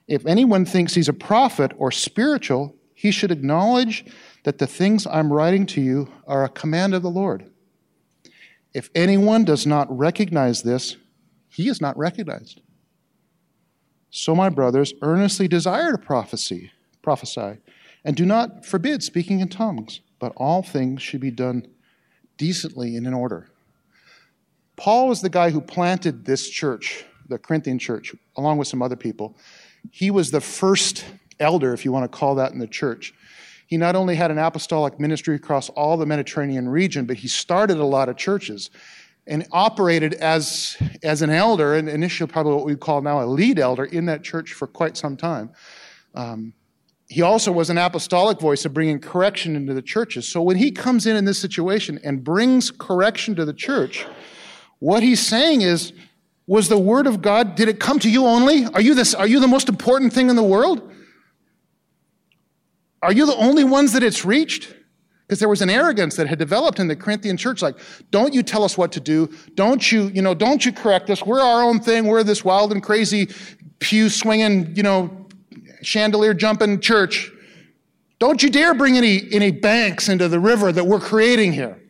If 0.07 0.25
anyone 0.25 0.65
thinks 0.65 0.93
he's 0.93 1.09
a 1.09 1.13
prophet 1.13 1.71
or 1.77 1.91
spiritual, 1.91 2.75
he 2.93 3.11
should 3.11 3.31
acknowledge 3.31 4.05
that 4.43 4.57
the 4.57 4.67
things 4.67 5.07
I'm 5.07 5.31
writing 5.31 5.65
to 5.67 5.81
you 5.81 6.11
are 6.27 6.43
a 6.43 6.49
command 6.49 6.93
of 6.93 7.01
the 7.01 7.09
Lord. 7.09 7.49
If 8.73 8.89
anyone 8.95 9.45
does 9.45 9.65
not 9.65 9.95
recognize 9.95 10.63
this, 10.63 10.97
he 11.49 11.69
is 11.69 11.79
not 11.79 11.97
recognized. 11.97 12.61
So, 14.09 14.35
my 14.35 14.49
brothers, 14.49 14.93
earnestly 15.01 15.47
desire 15.47 15.91
to 15.91 15.97
prophecy, 15.97 16.71
prophesy, 17.01 17.59
and 18.03 18.15
do 18.15 18.25
not 18.25 18.65
forbid 18.65 19.03
speaking 19.03 19.39
in 19.39 19.47
tongues, 19.47 20.01
but 20.19 20.33
all 20.35 20.61
things 20.61 21.01
should 21.01 21.21
be 21.21 21.31
done 21.31 21.67
decently 22.37 22.95
and 22.95 23.07
in 23.07 23.13
order. 23.13 23.49
Paul 24.75 25.07
was 25.07 25.21
the 25.21 25.29
guy 25.29 25.49
who 25.49 25.61
planted 25.61 26.25
this 26.25 26.49
church, 26.49 27.05
the 27.27 27.37
Corinthian 27.37 27.79
church, 27.79 28.15
along 28.35 28.57
with 28.57 28.67
some 28.67 28.81
other 28.81 28.95
people. 28.95 29.37
He 29.91 30.11
was 30.11 30.31
the 30.31 30.41
first 30.41 31.05
elder, 31.39 31.73
if 31.73 31.85
you 31.85 31.91
want 31.91 32.11
to 32.11 32.17
call 32.17 32.35
that, 32.35 32.51
in 32.51 32.59
the 32.59 32.67
church. 32.67 33.13
He 33.67 33.77
not 33.77 33.95
only 33.95 34.15
had 34.15 34.31
an 34.31 34.37
apostolic 34.37 34.99
ministry 34.99 35.35
across 35.35 35.69
all 35.69 35.97
the 35.97 36.05
Mediterranean 36.05 36.69
region, 36.69 37.05
but 37.05 37.17
he 37.17 37.27
started 37.27 37.77
a 37.77 37.85
lot 37.85 38.09
of 38.09 38.17
churches 38.17 38.69
and 39.25 39.47
operated 39.51 40.13
as, 40.15 40.77
as 41.01 41.21
an 41.21 41.29
elder, 41.29 41.75
and 41.75 41.87
initially 41.87 42.29
probably 42.29 42.53
what 42.53 42.65
we 42.65 42.75
call 42.75 43.01
now 43.01 43.23
a 43.23 43.25
lead 43.25 43.57
elder 43.57 43.85
in 43.85 44.05
that 44.05 44.21
church 44.23 44.53
for 44.53 44.67
quite 44.67 44.97
some 44.97 45.15
time. 45.15 45.49
Um, 46.13 46.53
he 47.07 47.21
also 47.21 47.51
was 47.51 47.69
an 47.69 47.77
apostolic 47.77 48.39
voice 48.39 48.65
of 48.65 48.73
bringing 48.73 48.99
correction 48.99 49.55
into 49.55 49.73
the 49.73 49.81
churches. 49.81 50.27
So 50.27 50.41
when 50.41 50.57
he 50.57 50.71
comes 50.71 51.05
in 51.05 51.15
in 51.15 51.25
this 51.25 51.39
situation 51.39 51.99
and 52.03 52.23
brings 52.23 52.71
correction 52.71 53.35
to 53.35 53.45
the 53.45 53.53
church, 53.53 54.05
what 54.79 55.03
he's 55.03 55.25
saying 55.25 55.61
is, 55.61 55.93
was 56.45 56.67
the 56.69 56.77
word 56.77 57.07
of 57.07 57.21
God, 57.21 57.55
did 57.55 57.69
it 57.69 57.79
come 57.79 57.99
to 57.99 58.09
you 58.09 58.25
only? 58.25 58.65
Are 58.65 58.81
you, 58.81 58.95
this, 58.95 59.13
are 59.13 59.27
you 59.27 59.39
the 59.39 59.47
most 59.47 59.69
important 59.69 60.13
thing 60.13 60.29
in 60.29 60.35
the 60.35 60.43
world? 60.43 60.91
Are 63.01 63.13
you 63.13 63.25
the 63.25 63.35
only 63.35 63.63
ones 63.63 63.93
that 63.93 64.03
it's 64.03 64.25
reached? 64.25 64.73
Because 65.25 65.39
there 65.39 65.49
was 65.49 65.61
an 65.61 65.69
arrogance 65.69 66.15
that 66.17 66.27
had 66.27 66.37
developed 66.37 66.79
in 66.79 66.87
the 66.87 66.95
Corinthian 66.95 67.37
church, 67.37 67.61
like, 67.61 67.77
don't 68.11 68.33
you 68.33 68.43
tell 68.43 68.63
us 68.63 68.77
what 68.77 68.91
to 68.91 68.99
do. 68.99 69.29
Don't 69.55 69.89
you, 69.91 70.09
you 70.09 70.21
know, 70.21 70.33
don't 70.33 70.65
you 70.65 70.73
correct 70.73 71.09
us. 71.09 71.25
We're 71.25 71.41
our 71.41 71.63
own 71.63 71.79
thing. 71.79 72.07
We're 72.07 72.23
this 72.23 72.43
wild 72.43 72.73
and 72.73 72.83
crazy 72.83 73.29
pew 73.79 74.09
swinging, 74.09 74.75
you 74.75 74.83
know, 74.83 75.27
chandelier 75.81 76.33
jumping 76.33 76.81
church. 76.81 77.31
Don't 78.19 78.43
you 78.43 78.49
dare 78.49 78.73
bring 78.73 78.97
any, 78.97 79.21
any 79.31 79.51
banks 79.51 80.07
into 80.07 80.27
the 80.27 80.39
river 80.39 80.71
that 80.71 80.85
we're 80.85 80.99
creating 80.99 81.53
here. 81.53 81.81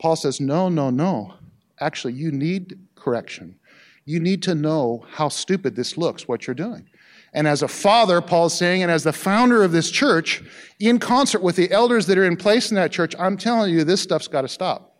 Paul 0.00 0.16
says, 0.16 0.40
no, 0.40 0.68
no, 0.68 0.90
no. 0.90 1.34
Actually, 1.80 2.14
you 2.14 2.32
need 2.32 2.78
correction. 2.94 3.58
You 4.04 4.20
need 4.20 4.42
to 4.42 4.54
know 4.54 5.04
how 5.10 5.28
stupid 5.28 5.76
this 5.76 5.96
looks, 5.96 6.28
what 6.28 6.46
you're 6.46 6.54
doing. 6.54 6.88
And 7.32 7.48
as 7.48 7.62
a 7.62 7.68
father, 7.68 8.20
Paul's 8.20 8.56
saying, 8.56 8.82
and 8.82 8.92
as 8.92 9.02
the 9.02 9.12
founder 9.12 9.64
of 9.64 9.72
this 9.72 9.90
church, 9.90 10.42
in 10.78 10.98
concert 10.98 11.42
with 11.42 11.56
the 11.56 11.70
elders 11.72 12.06
that 12.06 12.16
are 12.16 12.24
in 12.24 12.36
place 12.36 12.70
in 12.70 12.76
that 12.76 12.92
church, 12.92 13.14
I'm 13.18 13.36
telling 13.36 13.74
you, 13.74 13.82
this 13.82 14.00
stuff's 14.00 14.28
got 14.28 14.42
to 14.42 14.48
stop. 14.48 14.96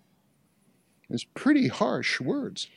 It's 1.10 1.24
pretty 1.24 1.68
harsh 1.68 2.20
words. 2.20 2.68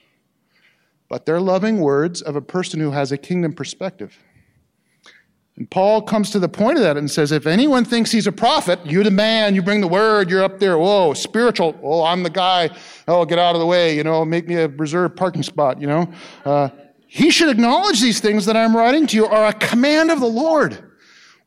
But 1.09 1.25
they're 1.25 1.41
loving 1.41 1.79
words 1.79 2.21
of 2.21 2.35
a 2.35 2.41
person 2.41 2.79
who 2.79 2.91
has 2.91 3.11
a 3.11 3.17
kingdom 3.17 3.53
perspective. 3.53 4.17
And 5.57 5.69
Paul 5.71 6.03
comes 6.03 6.29
to 6.31 6.39
the 6.39 6.47
point 6.47 6.77
of 6.77 6.83
that 6.83 6.97
and 6.97 7.09
says, 7.09 7.31
if 7.31 7.47
anyone 7.47 7.83
thinks 7.83 8.11
he's 8.11 8.27
a 8.27 8.31
prophet, 8.31 8.79
you're 8.85 9.03
the 9.03 9.09
man, 9.09 9.55
you 9.55 9.63
bring 9.63 9.81
the 9.81 9.87
word, 9.87 10.29
you're 10.29 10.43
up 10.43 10.59
there, 10.59 10.77
whoa, 10.77 11.15
spiritual, 11.15 11.77
oh, 11.81 12.03
I'm 12.03 12.21
the 12.21 12.29
guy, 12.29 12.69
oh, 13.07 13.25
get 13.25 13.39
out 13.39 13.55
of 13.55 13.59
the 13.59 13.65
way, 13.65 13.95
you 13.95 14.03
know, 14.03 14.23
make 14.23 14.47
me 14.47 14.55
a 14.55 14.67
reserved 14.67 15.17
parking 15.17 15.41
spot, 15.41 15.81
you 15.81 15.87
know. 15.87 16.11
Uh, 16.45 16.69
he 17.07 17.31
should 17.31 17.49
acknowledge 17.49 18.01
these 18.01 18.19
things 18.19 18.45
that 18.45 18.55
I'm 18.55 18.75
writing 18.75 19.07
to 19.07 19.15
you 19.15 19.25
are 19.25 19.47
a 19.47 19.53
command 19.53 20.11
of 20.11 20.19
the 20.19 20.27
Lord. 20.27 20.77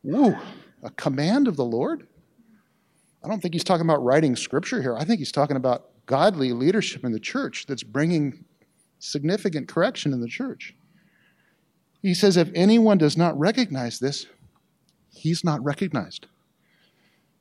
Ooh, 0.04 0.36
a 0.82 0.90
command 0.90 1.46
of 1.46 1.56
the 1.56 1.64
Lord? 1.64 2.08
I 3.22 3.28
don't 3.28 3.40
think 3.40 3.54
he's 3.54 3.64
talking 3.64 3.86
about 3.86 4.02
writing 4.02 4.34
scripture 4.34 4.82
here. 4.82 4.96
I 4.96 5.04
think 5.04 5.20
he's 5.20 5.30
talking 5.30 5.56
about 5.56 5.90
godly 6.06 6.52
leadership 6.52 7.04
in 7.04 7.12
the 7.12 7.20
church 7.20 7.66
that's 7.66 7.84
bringing 7.84 8.44
significant 8.98 9.68
correction 9.68 10.12
in 10.12 10.20
the 10.20 10.26
church. 10.26 10.74
He 12.02 12.14
says, 12.14 12.36
if 12.36 12.50
anyone 12.54 12.98
does 12.98 13.16
not 13.16 13.38
recognize 13.38 13.98
this, 13.98 14.26
he's 15.12 15.44
not 15.44 15.62
recognized. 15.62 16.26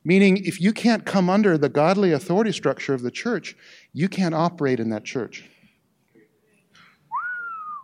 Meaning, 0.04 0.38
if 0.38 0.62
you 0.62 0.74
can't 0.74 1.06
come 1.06 1.30
under 1.30 1.58
the 1.58 1.69
godly 1.69 2.12
authority 2.12 2.52
structure 2.52 2.93
of 2.93 3.02
the 3.02 3.12
church, 3.12 3.56
you 3.93 4.08
can't 4.08 4.34
operate 4.34 4.80
in 4.80 4.89
that 4.89 5.04
church. 5.04 5.50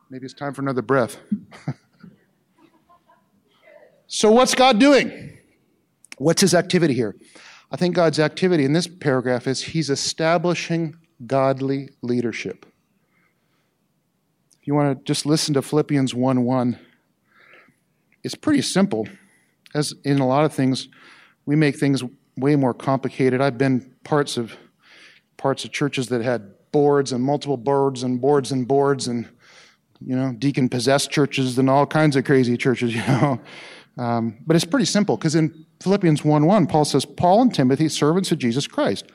Maybe 0.09 0.25
it's 0.25 0.33
time 0.33 0.53
for 0.53 0.61
another 0.61 0.81
breath. 0.81 1.17
so, 4.07 4.31
what's 4.31 4.55
God 4.55 4.79
doing? 4.79 5.37
What's 6.17 6.41
his 6.41 6.53
activity 6.53 6.93
here? 6.93 7.15
I 7.71 7.77
think 7.77 7.95
God's 7.95 8.19
activity 8.19 8.63
in 8.63 8.73
this 8.73 8.87
paragraph 8.87 9.47
is 9.47 9.61
he's 9.61 9.89
establishing 9.89 10.95
godly 11.25 11.89
leadership. 12.01 12.65
You 14.65 14.73
want 14.73 14.97
to 14.97 15.03
just 15.05 15.25
listen 15.25 15.53
to 15.53 15.61
Philippians 15.61 16.13
1 16.13 16.43
1, 16.43 16.79
it's 18.23 18.35
pretty 18.35 18.61
simple. 18.61 19.07
As 19.73 19.93
in 20.03 20.19
a 20.19 20.27
lot 20.27 20.45
of 20.45 20.53
things, 20.53 20.89
we 21.45 21.55
make 21.55 21.77
things 21.77 22.03
way 22.35 22.55
more 22.55 22.73
complicated. 22.73 23.41
I've 23.41 23.57
been 23.57 23.93
parts 24.03 24.37
of 24.37 24.55
parts 25.37 25.65
of 25.65 25.71
churches 25.71 26.07
that 26.09 26.21
had 26.21 26.51
boards 26.71 27.11
and 27.11 27.23
multiple 27.23 27.57
boards 27.57 28.03
and 28.03 28.19
boards 28.19 28.51
and 28.51 28.67
boards 28.67 29.07
and 29.07 29.27
you 30.01 30.15
know, 30.15 30.33
deacon 30.33 30.69
possessed 30.69 31.11
churches 31.11 31.57
and 31.57 31.69
all 31.69 31.85
kinds 31.85 32.15
of 32.15 32.25
crazy 32.25 32.57
churches, 32.57 32.95
you 32.95 33.01
know. 33.01 33.39
Um, 33.97 34.37
but 34.45 34.55
it's 34.55 34.65
pretty 34.65 34.85
simple 34.85 35.15
because 35.15 35.35
in 35.35 35.65
Philippians 35.81 36.25
1 36.25 36.45
1, 36.45 36.67
Paul 36.67 36.85
says, 36.85 37.05
Paul 37.05 37.43
and 37.43 37.53
Timothy, 37.53 37.87
servants 37.87 38.31
of 38.31 38.39
Jesus 38.39 38.67
Christ. 38.67 39.05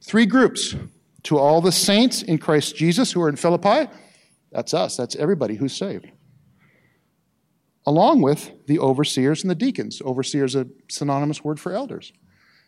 Three 0.00 0.26
groups. 0.26 0.74
To 1.24 1.36
all 1.36 1.60
the 1.60 1.72
saints 1.72 2.22
in 2.22 2.38
Christ 2.38 2.76
Jesus 2.76 3.12
who 3.12 3.20
are 3.20 3.28
in 3.28 3.34
Philippi, 3.34 3.90
that's 4.50 4.74
us, 4.74 4.96
that's 4.96 5.16
everybody 5.16 5.56
who's 5.56 5.76
saved. 5.76 6.08
Along 7.86 8.20
with 8.20 8.50
the 8.66 8.78
overseers 8.78 9.42
and 9.42 9.50
the 9.50 9.54
deacons. 9.54 10.02
Overseers 10.02 10.54
a 10.54 10.66
synonymous 10.88 11.42
word 11.42 11.58
for 11.58 11.72
elders. 11.72 12.12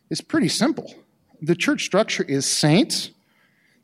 It's 0.09 0.23
pretty 0.23 0.49
simple. 0.49 0.95
The 1.43 1.55
church 1.55 1.85
structure 1.85 2.23
is 2.23 2.47
saints 2.47 3.11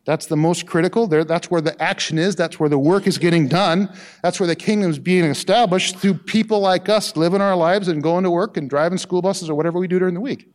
that's 0.06 0.26
the 0.26 0.36
most 0.36 0.66
critical. 0.66 1.08
There, 1.08 1.24
that's 1.24 1.50
where 1.50 1.60
the 1.60 1.80
action 1.82 2.16
is. 2.16 2.36
That's 2.36 2.60
where 2.60 2.68
the 2.68 2.78
work 2.78 3.08
is 3.08 3.18
getting 3.18 3.48
done. 3.48 3.92
That's 4.22 4.38
where 4.38 4.46
the 4.46 4.54
kingdom 4.54 4.88
is 4.88 5.00
being 5.00 5.24
established 5.24 5.96
through 5.96 6.14
people 6.14 6.60
like 6.60 6.88
us 6.88 7.16
living 7.16 7.40
our 7.40 7.56
lives 7.56 7.88
and 7.88 8.00
going 8.00 8.22
to 8.22 8.30
work 8.30 8.56
and 8.56 8.70
driving 8.70 8.98
school 8.98 9.20
buses 9.20 9.50
or 9.50 9.56
whatever 9.56 9.80
we 9.80 9.88
do 9.88 9.98
during 9.98 10.14
the 10.14 10.20
week. 10.20 10.54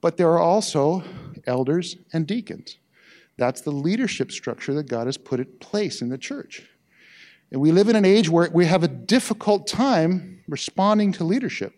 But 0.00 0.16
there 0.16 0.30
are 0.30 0.38
also 0.38 1.02
elders 1.44 1.96
and 2.12 2.24
deacons. 2.24 2.78
That's 3.38 3.60
the 3.60 3.70
leadership 3.70 4.32
structure 4.32 4.74
that 4.74 4.88
God 4.88 5.06
has 5.06 5.16
put 5.16 5.40
in 5.40 5.46
place 5.60 6.00
in 6.00 6.08
the 6.08 6.18
church. 6.18 6.66
And 7.52 7.60
we 7.60 7.70
live 7.70 7.88
in 7.88 7.96
an 7.96 8.04
age 8.04 8.28
where 8.28 8.50
we 8.52 8.66
have 8.66 8.82
a 8.82 8.88
difficult 8.88 9.66
time 9.66 10.42
responding 10.48 11.12
to 11.12 11.24
leadership. 11.24 11.74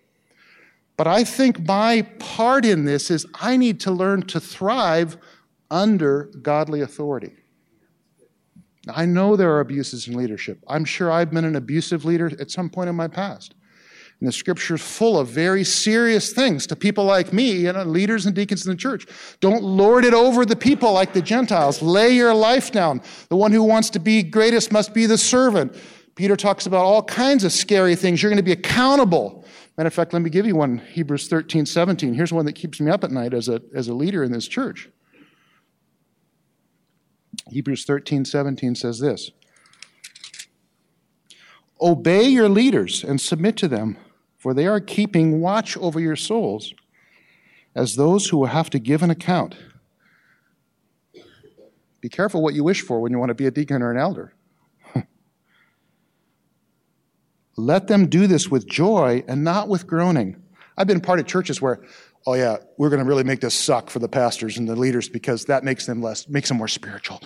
But 0.97 1.07
I 1.07 1.25
think 1.25 1.67
my 1.67 2.03
part 2.19 2.65
in 2.65 2.85
this 2.85 3.11
is 3.11 3.27
I 3.35 3.57
need 3.57 3.81
to 3.81 3.91
learn 3.91 4.23
to 4.23 4.41
thrive 4.41 5.17
under 5.71 6.25
godly 6.43 6.81
authority. 6.81 7.33
I 8.89 9.05
know 9.05 9.37
there 9.37 9.53
are 9.53 9.61
abuses 9.61 10.09
in 10.09 10.17
leadership. 10.17 10.59
I'm 10.67 10.85
sure 10.85 11.11
I've 11.11 11.31
been 11.31 11.45
an 11.45 11.57
abusive 11.57 12.05
leader 12.05 12.33
at 12.41 12.51
some 12.51 12.71
point 12.71 12.89
in 12.89 12.97
my 12.97 13.09
past. 13.09 13.55
And 14.21 14.27
the 14.27 14.33
scripture 14.33 14.75
is 14.75 14.83
full 14.83 15.17
of 15.17 15.29
very 15.29 15.63
serious 15.63 16.33
things 16.33 16.67
to 16.67 16.77
people 16.77 17.05
like 17.05 17.33
me, 17.33 17.53
you 17.53 17.73
know, 17.73 17.85
leaders 17.85 18.27
and 18.27 18.35
deacons 18.35 18.67
in 18.67 18.73
the 18.73 18.77
church. 18.77 19.07
Don't 19.39 19.63
lord 19.63 20.05
it 20.05 20.13
over 20.13 20.45
the 20.45 20.57
people 20.57 20.93
like 20.93 21.13
the 21.13 21.23
Gentiles. 21.23 21.81
Lay 21.81 22.11
your 22.11 22.35
life 22.35 22.73
down. 22.73 23.01
The 23.29 23.37
one 23.37 23.53
who 23.53 23.63
wants 23.63 23.91
to 23.91 24.01
be 24.01 24.25
greatest 24.25 24.73
must 24.73 24.93
be 24.93 25.07
the 25.07 25.19
servant. 25.19 25.77
Peter 26.17 26.35
talks 26.35 26.67
about 26.67 26.85
all 26.85 27.03
kinds 27.05 27.45
of 27.45 27.53
scary 27.53 27.95
things. 27.95 28.21
You're 28.21 28.31
going 28.31 28.39
to 28.39 28.43
be 28.43 28.51
accountable. 28.51 29.45
Matter 29.77 29.87
of 29.87 29.95
fact, 29.95 30.13
let 30.13 30.21
me 30.21 30.31
give 30.31 30.47
you 30.47 30.57
one 30.57 30.79
Hebrews 30.79 31.29
13, 31.29 31.65
17. 31.65 32.13
Here's 32.13 32.33
one 32.33 32.45
that 32.47 32.55
keeps 32.55 32.81
me 32.81 32.91
up 32.91 33.05
at 33.05 33.13
night 33.13 33.33
as 33.33 33.49
a, 33.49 33.63
as 33.73 33.87
a 33.87 33.95
leader 33.95 34.25
in 34.25 34.33
this 34.33 34.49
church. 34.49 34.91
Hebrews 37.51 37.85
13, 37.85 38.25
17 38.25 38.75
says 38.75 38.99
this 38.99 39.31
Obey 41.81 42.25
your 42.25 42.49
leaders 42.49 43.05
and 43.05 43.21
submit 43.21 43.57
to 43.59 43.69
them 43.69 43.97
for 44.39 44.55
they 44.55 44.67
are 44.67 44.81
keeping 44.81 45.41
watch 45.41 45.77
over 45.77 46.01
your 46.01 46.17
souls 46.17 46.73
as 47.75 47.97
those 47.97 48.29
who 48.29 48.39
will 48.39 48.47
have 48.47 48.71
to 48.71 48.79
give 48.79 49.03
an 49.03 49.11
account. 49.11 49.57
Be 52.01 52.09
careful 52.09 52.43
what 52.43 52.55
you 52.55 52.63
wish 52.63 52.81
for 52.81 53.01
when 53.01 53.13
you 53.13 53.19
want 53.19 53.31
to 53.31 53.35
be 53.35 53.47
a 53.47 53.51
deacon 53.51 53.83
or 53.83 53.91
an 53.91 53.99
elder. 53.99 54.33
Let 57.57 57.89
them 57.89 58.07
do 58.07 58.27
this 58.27 58.49
with 58.49 58.67
joy 58.67 59.25
and 59.27 59.43
not 59.43 59.69
with 59.69 59.87
groaning. 59.87 60.41
I've 60.77 60.87
been 60.87 61.01
part 61.01 61.19
of 61.19 61.27
churches 61.27 61.61
where, 61.61 61.81
oh 62.25 62.35
yeah, 62.35 62.59
we're 62.77 62.89
going 62.89 63.03
to 63.03 63.05
really 63.05 63.25
make 63.25 63.41
this 63.41 63.55
suck 63.55 63.91
for 63.91 63.99
the 63.99 64.09
pastors 64.09 64.57
and 64.57 64.69
the 64.69 64.77
leaders 64.77 65.09
because 65.09 65.47
that 65.47 65.65
makes 65.65 65.87
them 65.87 66.01
less, 66.01 66.29
makes 66.29 66.49
them 66.49 66.59
more 66.59 66.69
spiritual. 66.69 67.21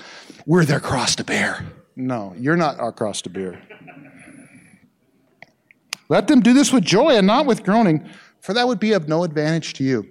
We're 0.47 0.65
their 0.65 0.81
cross 0.81 1.17
to 1.17 1.25
bear. 1.25 1.67
No, 1.95 2.35
you're 2.39 2.57
not 2.57 2.81
our 2.81 2.93
cross 2.93 3.21
to 3.23 3.31
bear. 3.31 3.63
Let 6.13 6.29
them 6.29 6.41
do 6.41 6.53
this 6.53 6.75
with 6.75 6.85
joy 6.85 7.17
and 7.17 7.27
not 7.27 7.47
with 7.47 7.65
groaning, 7.65 8.07
for 8.39 8.53
that 8.53 8.69
would 8.69 8.79
be 8.79 8.93
of 8.93 9.09
no 9.09 9.25
advantage 9.25 9.73
to 9.75 9.83
you. 9.83 10.07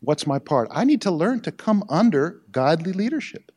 What's 0.00 0.28
my 0.28 0.38
part? 0.38 0.68
I 0.70 0.84
need 0.84 1.02
to 1.02 1.10
learn 1.10 1.40
to 1.40 1.50
come 1.50 1.82
under 1.88 2.42
godly 2.52 2.92
leadership 2.92 3.50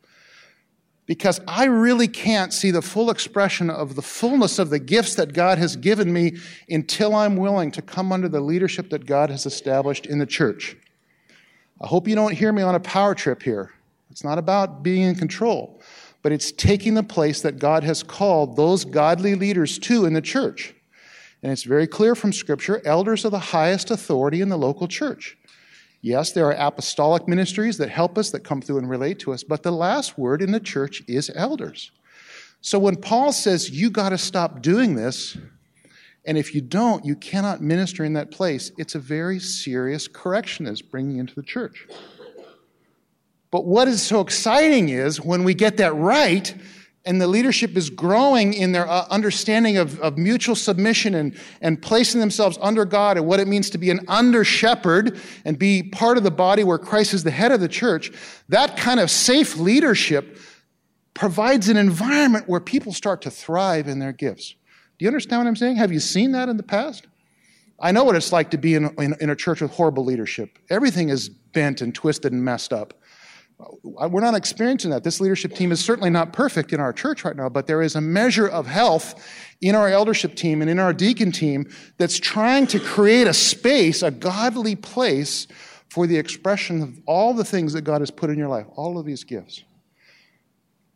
because 1.05 1.39
I 1.47 1.65
really 1.65 2.07
can't 2.07 2.51
see 2.51 2.71
the 2.71 2.81
full 2.81 3.11
expression 3.11 3.69
of 3.69 3.93
the 3.93 4.01
fullness 4.01 4.57
of 4.57 4.71
the 4.71 4.79
gifts 4.79 5.13
that 5.17 5.33
God 5.33 5.59
has 5.59 5.75
given 5.75 6.11
me 6.11 6.37
until 6.67 7.13
I'm 7.13 7.35
willing 7.35 7.69
to 7.73 7.83
come 7.83 8.11
under 8.11 8.27
the 8.27 8.41
leadership 8.41 8.89
that 8.89 9.05
God 9.05 9.29
has 9.29 9.45
established 9.45 10.07
in 10.07 10.17
the 10.17 10.25
church. 10.25 10.77
I 11.79 11.85
hope 11.85 12.07
you 12.07 12.15
don't 12.15 12.33
hear 12.33 12.51
me 12.51 12.63
on 12.63 12.73
a 12.73 12.79
power 12.79 13.13
trip 13.13 13.43
here. 13.43 13.71
It's 14.09 14.23
not 14.23 14.39
about 14.39 14.81
being 14.81 15.03
in 15.03 15.13
control, 15.13 15.79
but 16.23 16.31
it's 16.31 16.51
taking 16.51 16.95
the 16.95 17.03
place 17.03 17.41
that 17.43 17.59
God 17.59 17.83
has 17.83 18.01
called 18.01 18.55
those 18.55 18.83
godly 18.83 19.35
leaders 19.35 19.77
to 19.77 20.05
in 20.05 20.13
the 20.13 20.23
church. 20.23 20.73
And 21.41 21.51
it's 21.51 21.63
very 21.63 21.87
clear 21.87 22.15
from 22.15 22.33
Scripture 22.33 22.81
elders 22.85 23.25
are 23.25 23.29
the 23.29 23.39
highest 23.39 23.91
authority 23.91 24.41
in 24.41 24.49
the 24.49 24.57
local 24.57 24.87
church. 24.87 25.37
Yes, 26.01 26.31
there 26.31 26.45
are 26.45 26.67
apostolic 26.67 27.27
ministries 27.27 27.77
that 27.77 27.89
help 27.89 28.17
us, 28.17 28.31
that 28.31 28.43
come 28.43 28.61
through 28.61 28.77
and 28.77 28.89
relate 28.89 29.19
to 29.19 29.33
us, 29.33 29.43
but 29.43 29.63
the 29.63 29.71
last 29.71 30.17
word 30.17 30.41
in 30.41 30.51
the 30.51 30.59
church 30.59 31.03
is 31.07 31.29
elders. 31.35 31.91
So 32.61 32.79
when 32.79 32.97
Paul 32.97 33.31
says, 33.31 33.69
you 33.69 33.89
got 33.89 34.09
to 34.09 34.17
stop 34.17 34.61
doing 34.61 34.95
this, 34.95 35.37
and 36.25 36.37
if 36.37 36.53
you 36.53 36.61
don't, 36.61 37.05
you 37.05 37.15
cannot 37.15 37.61
minister 37.61 38.03
in 38.03 38.13
that 38.13 38.31
place, 38.31 38.71
it's 38.77 38.95
a 38.95 38.99
very 38.99 39.39
serious 39.39 40.07
correction 40.07 40.65
that's 40.65 40.81
bringing 40.81 41.17
into 41.17 41.35
the 41.35 41.43
church. 41.43 41.87
But 43.51 43.65
what 43.65 43.87
is 43.87 44.01
so 44.01 44.21
exciting 44.21 44.89
is 44.89 45.19
when 45.19 45.43
we 45.43 45.53
get 45.53 45.77
that 45.77 45.95
right, 45.95 46.53
and 47.05 47.21
the 47.21 47.27
leadership 47.27 47.77
is 47.77 47.89
growing 47.89 48.53
in 48.53 48.71
their 48.71 48.87
uh, 48.87 49.05
understanding 49.09 49.77
of, 49.77 49.99
of 50.01 50.17
mutual 50.17 50.55
submission 50.55 51.15
and, 51.15 51.37
and 51.61 51.81
placing 51.81 52.19
themselves 52.19 52.57
under 52.61 52.85
God 52.85 53.17
and 53.17 53.25
what 53.25 53.39
it 53.39 53.47
means 53.47 53.69
to 53.71 53.77
be 53.77 53.89
an 53.89 54.01
under 54.07 54.43
shepherd 54.43 55.19
and 55.45 55.57
be 55.57 55.81
part 55.81 56.17
of 56.17 56.23
the 56.23 56.31
body 56.31 56.63
where 56.63 56.77
Christ 56.77 57.13
is 57.13 57.23
the 57.23 57.31
head 57.31 57.51
of 57.51 57.61
the 57.61 57.69
church, 57.69 58.11
that 58.49 58.75
kind 58.77 58.99
of 58.99 59.09
safe 59.09 59.57
leadership 59.57 60.37
provides 61.13 61.69
an 61.69 61.77
environment 61.77 62.47
where 62.47 62.59
people 62.59 62.93
start 62.93 63.21
to 63.23 63.31
thrive 63.31 63.87
in 63.87 63.99
their 63.99 64.13
gifts. 64.13 64.55
Do 64.97 65.05
you 65.05 65.09
understand 65.09 65.41
what 65.41 65.47
I'm 65.47 65.55
saying? 65.55 65.77
Have 65.77 65.93
you 65.93 65.99
seen 65.99 66.33
that 66.33 66.49
in 66.49 66.57
the 66.57 66.63
past? 66.63 67.07
I 67.81 67.93
know 67.93 68.03
what 68.03 68.15
it's 68.15 68.33
like 68.33 68.51
to 68.51 68.57
be 68.57 68.75
in, 68.75 68.93
in, 68.97 69.15
in 69.21 69.29
a 69.29 69.35
church 69.35 69.61
with 69.61 69.71
horrible 69.71 70.03
leadership. 70.03 70.59
Everything 70.69 71.09
is 71.09 71.29
bent 71.29 71.81
and 71.81 71.95
twisted 71.95 72.33
and 72.33 72.43
messed 72.43 72.73
up. 72.73 72.93
We're 73.83 74.21
not 74.21 74.35
experiencing 74.35 74.91
that. 74.91 75.03
This 75.03 75.19
leadership 75.19 75.53
team 75.53 75.71
is 75.71 75.83
certainly 75.83 76.09
not 76.09 76.31
perfect 76.31 76.71
in 76.71 76.79
our 76.79 76.93
church 76.93 77.25
right 77.25 77.35
now, 77.35 77.49
but 77.49 77.67
there 77.67 77.81
is 77.81 77.95
a 77.95 78.01
measure 78.01 78.47
of 78.47 78.67
health 78.67 79.27
in 79.61 79.75
our 79.75 79.89
eldership 79.89 80.35
team 80.35 80.61
and 80.61 80.69
in 80.69 80.79
our 80.79 80.93
deacon 80.93 81.31
team 81.31 81.69
that's 81.97 82.17
trying 82.17 82.67
to 82.67 82.79
create 82.79 83.27
a 83.27 83.33
space, 83.33 84.01
a 84.01 84.11
godly 84.11 84.75
place 84.75 85.47
for 85.89 86.07
the 86.07 86.17
expression 86.17 86.81
of 86.81 86.99
all 87.05 87.33
the 87.33 87.43
things 87.43 87.73
that 87.73 87.81
God 87.81 87.99
has 88.01 88.11
put 88.11 88.29
in 88.29 88.37
your 88.37 88.47
life, 88.47 88.67
all 88.75 88.97
of 88.97 89.05
these 89.05 89.25
gifts. 89.25 89.63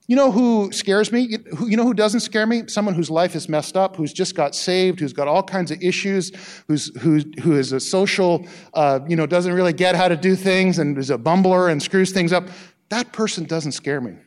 You 0.08 0.18
know 0.18 0.32
who 0.32 0.70
scares 0.74 1.14
me? 1.14 1.38
You 1.66 1.78
know 1.78 1.86
who 1.86 1.94
doesn't 1.94 2.20
scare 2.20 2.46
me? 2.46 2.64
Someone 2.68 2.94
whose 2.94 3.10
life 3.10 3.36
is 3.36 3.48
messed 3.48 3.78
up, 3.78 3.96
who's 3.96 4.12
just 4.12 4.36
got 4.36 4.54
saved, 4.54 5.00
who's 5.00 5.14
got 5.14 5.30
all 5.30 5.42
kinds 5.42 5.72
of 5.72 5.82
issues, 5.82 6.32
who's, 6.68 6.94
who, 7.00 7.22
who 7.42 7.56
is 7.56 7.72
a 7.72 7.80
social, 7.80 8.46
uh, 8.74 9.00
you 9.08 9.16
know, 9.16 9.26
doesn't 9.26 9.54
really 9.54 9.72
get 9.72 9.96
how 9.96 10.10
to 10.10 10.18
do 10.18 10.36
things 10.36 10.78
and 10.78 10.98
is 10.98 11.10
a 11.10 11.18
bumbler 11.18 11.72
and 11.72 11.82
screws 11.82 12.12
things 12.12 12.34
up. 12.34 12.50
That 12.90 13.14
person 13.14 13.46
doesn't 13.46 13.72
scare 13.72 14.02
me. 14.02 14.18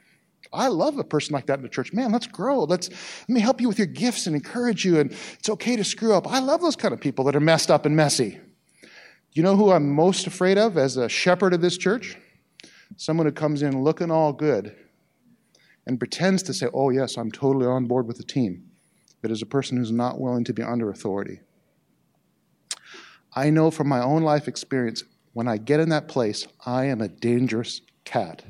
I 0.50 0.68
love 0.68 0.96
a 0.96 1.04
person 1.04 1.34
like 1.34 1.46
that 1.46 1.58
in 1.58 1.62
the 1.62 1.68
church. 1.68 1.92
Man, 1.92 2.10
let's 2.10 2.26
grow. 2.26 2.64
Let's, 2.64 2.88
let 2.88 3.28
me 3.28 3.40
help 3.40 3.60
you 3.60 3.68
with 3.68 3.78
your 3.78 3.86
gifts 3.86 4.26
and 4.26 4.34
encourage 4.34 4.82
you. 4.82 4.98
And 4.98 5.14
it's 5.38 5.50
okay 5.50 5.76
to 5.76 5.84
screw 5.84 6.14
up. 6.14 6.26
I 6.26 6.38
love 6.38 6.62
those 6.62 6.76
kind 6.76 6.94
of 6.94 7.00
people 7.00 7.26
that 7.26 7.36
are 7.36 7.40
messed 7.40 7.70
up 7.70 7.84
and 7.84 7.94
messy. 7.94 8.40
You 9.32 9.42
know 9.42 9.56
who 9.56 9.72
I'm 9.72 9.90
most 9.90 10.26
afraid 10.26 10.56
of 10.56 10.78
as 10.78 10.96
a 10.96 11.10
shepherd 11.10 11.52
of 11.52 11.60
this 11.60 11.76
church? 11.76 12.16
Someone 12.96 13.26
who 13.26 13.32
comes 13.32 13.60
in 13.60 13.82
looking 13.82 14.10
all 14.10 14.32
good 14.32 14.74
and 15.86 15.98
pretends 15.98 16.42
to 16.44 16.54
say, 16.54 16.66
oh, 16.74 16.90
yes, 16.90 17.16
I'm 17.16 17.30
totally 17.30 17.66
on 17.66 17.86
board 17.86 18.06
with 18.06 18.16
the 18.16 18.24
team, 18.24 18.70
but 19.22 19.30
is 19.30 19.42
a 19.42 19.46
person 19.46 19.76
who's 19.76 19.92
not 19.92 20.20
willing 20.20 20.44
to 20.44 20.52
be 20.52 20.62
under 20.62 20.90
authority. 20.90 21.40
I 23.34 23.50
know 23.50 23.70
from 23.70 23.88
my 23.88 24.02
own 24.02 24.22
life 24.22 24.48
experience, 24.48 25.04
when 25.32 25.46
I 25.46 25.58
get 25.58 25.80
in 25.80 25.90
that 25.90 26.08
place, 26.08 26.46
I 26.64 26.86
am 26.86 27.00
a 27.00 27.08
dangerous 27.08 27.82
cat. 28.04 28.42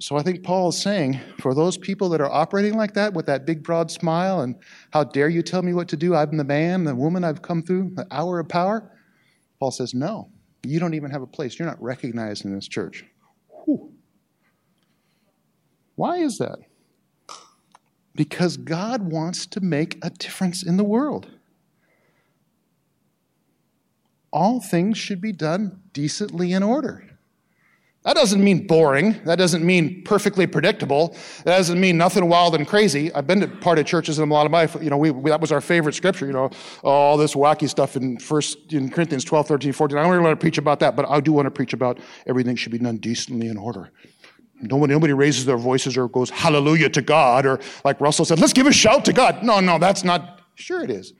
So 0.00 0.16
I 0.16 0.22
think 0.22 0.42
Paul 0.42 0.70
is 0.70 0.82
saying, 0.82 1.20
for 1.38 1.54
those 1.54 1.78
people 1.78 2.08
that 2.08 2.20
are 2.20 2.30
operating 2.30 2.74
like 2.74 2.94
that 2.94 3.14
with 3.14 3.26
that 3.26 3.46
big 3.46 3.62
broad 3.62 3.92
smile 3.92 4.40
and 4.40 4.56
how 4.90 5.04
dare 5.04 5.28
you 5.28 5.40
tell 5.40 5.62
me 5.62 5.72
what 5.72 5.86
to 5.88 5.96
do? 5.96 6.16
I'm 6.16 6.36
the 6.36 6.42
man, 6.42 6.82
the 6.82 6.96
woman 6.96 7.22
I've 7.22 7.42
come 7.42 7.62
through, 7.62 7.92
the 7.94 8.06
hour 8.10 8.40
of 8.40 8.48
power. 8.48 8.90
Paul 9.60 9.70
says, 9.70 9.94
no, 9.94 10.30
you 10.64 10.80
don't 10.80 10.94
even 10.94 11.12
have 11.12 11.22
a 11.22 11.28
place. 11.28 11.56
You're 11.58 11.68
not 11.68 11.80
recognized 11.80 12.44
in 12.44 12.52
this 12.52 12.66
church. 12.66 13.04
Why 15.96 16.18
is 16.18 16.38
that? 16.38 16.58
Because 18.14 18.56
God 18.56 19.10
wants 19.10 19.46
to 19.46 19.60
make 19.60 19.98
a 20.02 20.10
difference 20.10 20.62
in 20.62 20.76
the 20.76 20.84
world. 20.84 21.28
All 24.32 24.60
things 24.60 24.98
should 24.98 25.20
be 25.20 25.32
done 25.32 25.80
decently 25.92 26.52
in 26.52 26.62
order. 26.62 27.14
That 28.04 28.16
doesn't 28.16 28.44
mean 28.44 28.66
boring. 28.66 29.18
That 29.24 29.36
doesn't 29.36 29.64
mean 29.64 30.02
perfectly 30.04 30.46
predictable. 30.46 31.16
That 31.44 31.56
doesn't 31.56 31.80
mean 31.80 31.96
nothing 31.96 32.28
wild 32.28 32.54
and 32.54 32.68
crazy. 32.68 33.12
I've 33.14 33.26
been 33.26 33.40
to 33.40 33.48
part 33.48 33.78
of 33.78 33.86
churches 33.86 34.18
in 34.18 34.28
a 34.28 34.32
lot 34.32 34.44
of 34.44 34.52
my, 34.52 34.68
you 34.82 34.90
know, 34.90 34.98
we, 34.98 35.10
we, 35.10 35.30
that 35.30 35.40
was 35.40 35.50
our 35.50 35.62
favorite 35.62 35.94
scripture, 35.94 36.26
you 36.26 36.34
know, 36.34 36.50
all 36.82 37.16
this 37.16 37.34
wacky 37.34 37.66
stuff 37.66 37.96
in 37.96 38.18
First 38.18 38.74
in 38.74 38.90
Corinthians 38.90 39.24
12, 39.24 39.48
13, 39.48 39.72
14. 39.72 39.96
I 39.96 40.02
don't 40.02 40.10
really 40.10 40.22
want 40.22 40.38
to 40.38 40.40
preach 40.42 40.58
about 40.58 40.80
that, 40.80 40.96
but 40.96 41.08
I 41.08 41.20
do 41.20 41.32
want 41.32 41.46
to 41.46 41.50
preach 41.50 41.72
about 41.72 41.98
everything 42.26 42.56
should 42.56 42.72
be 42.72 42.78
done 42.78 42.98
decently 42.98 43.48
in 43.48 43.56
order. 43.56 43.90
Nobody, 44.68 44.92
nobody 44.92 45.12
raises 45.12 45.44
their 45.44 45.56
voices 45.56 45.96
or 45.96 46.08
goes 46.08 46.30
hallelujah 46.30 46.88
to 46.90 47.02
God 47.02 47.46
or 47.46 47.60
like 47.84 48.00
Russell 48.00 48.24
said, 48.24 48.38
let's 48.38 48.52
give 48.52 48.66
a 48.66 48.72
shout 48.72 49.04
to 49.04 49.12
God. 49.12 49.42
No, 49.42 49.60
no, 49.60 49.78
that's 49.78 50.04
not, 50.04 50.40
sure 50.54 50.82
it 50.82 50.90
is. 50.90 51.12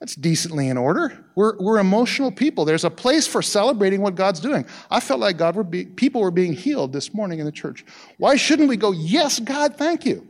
That's 0.00 0.14
decently 0.14 0.68
in 0.68 0.76
order. 0.76 1.24
We're, 1.36 1.56
we're 1.58 1.78
emotional 1.78 2.30
people. 2.30 2.64
There's 2.64 2.84
a 2.84 2.90
place 2.90 3.26
for 3.26 3.40
celebrating 3.40 4.02
what 4.02 4.14
God's 4.14 4.40
doing. 4.40 4.66
I 4.90 5.00
felt 5.00 5.20
like 5.20 5.38
God 5.38 5.56
were 5.56 5.64
be, 5.64 5.86
people 5.86 6.20
were 6.20 6.30
being 6.30 6.52
healed 6.52 6.92
this 6.92 7.14
morning 7.14 7.38
in 7.38 7.46
the 7.46 7.52
church. 7.52 7.84
Why 8.18 8.36
shouldn't 8.36 8.68
we 8.68 8.76
go, 8.76 8.92
yes, 8.92 9.40
God, 9.40 9.76
thank 9.76 10.04
you? 10.04 10.26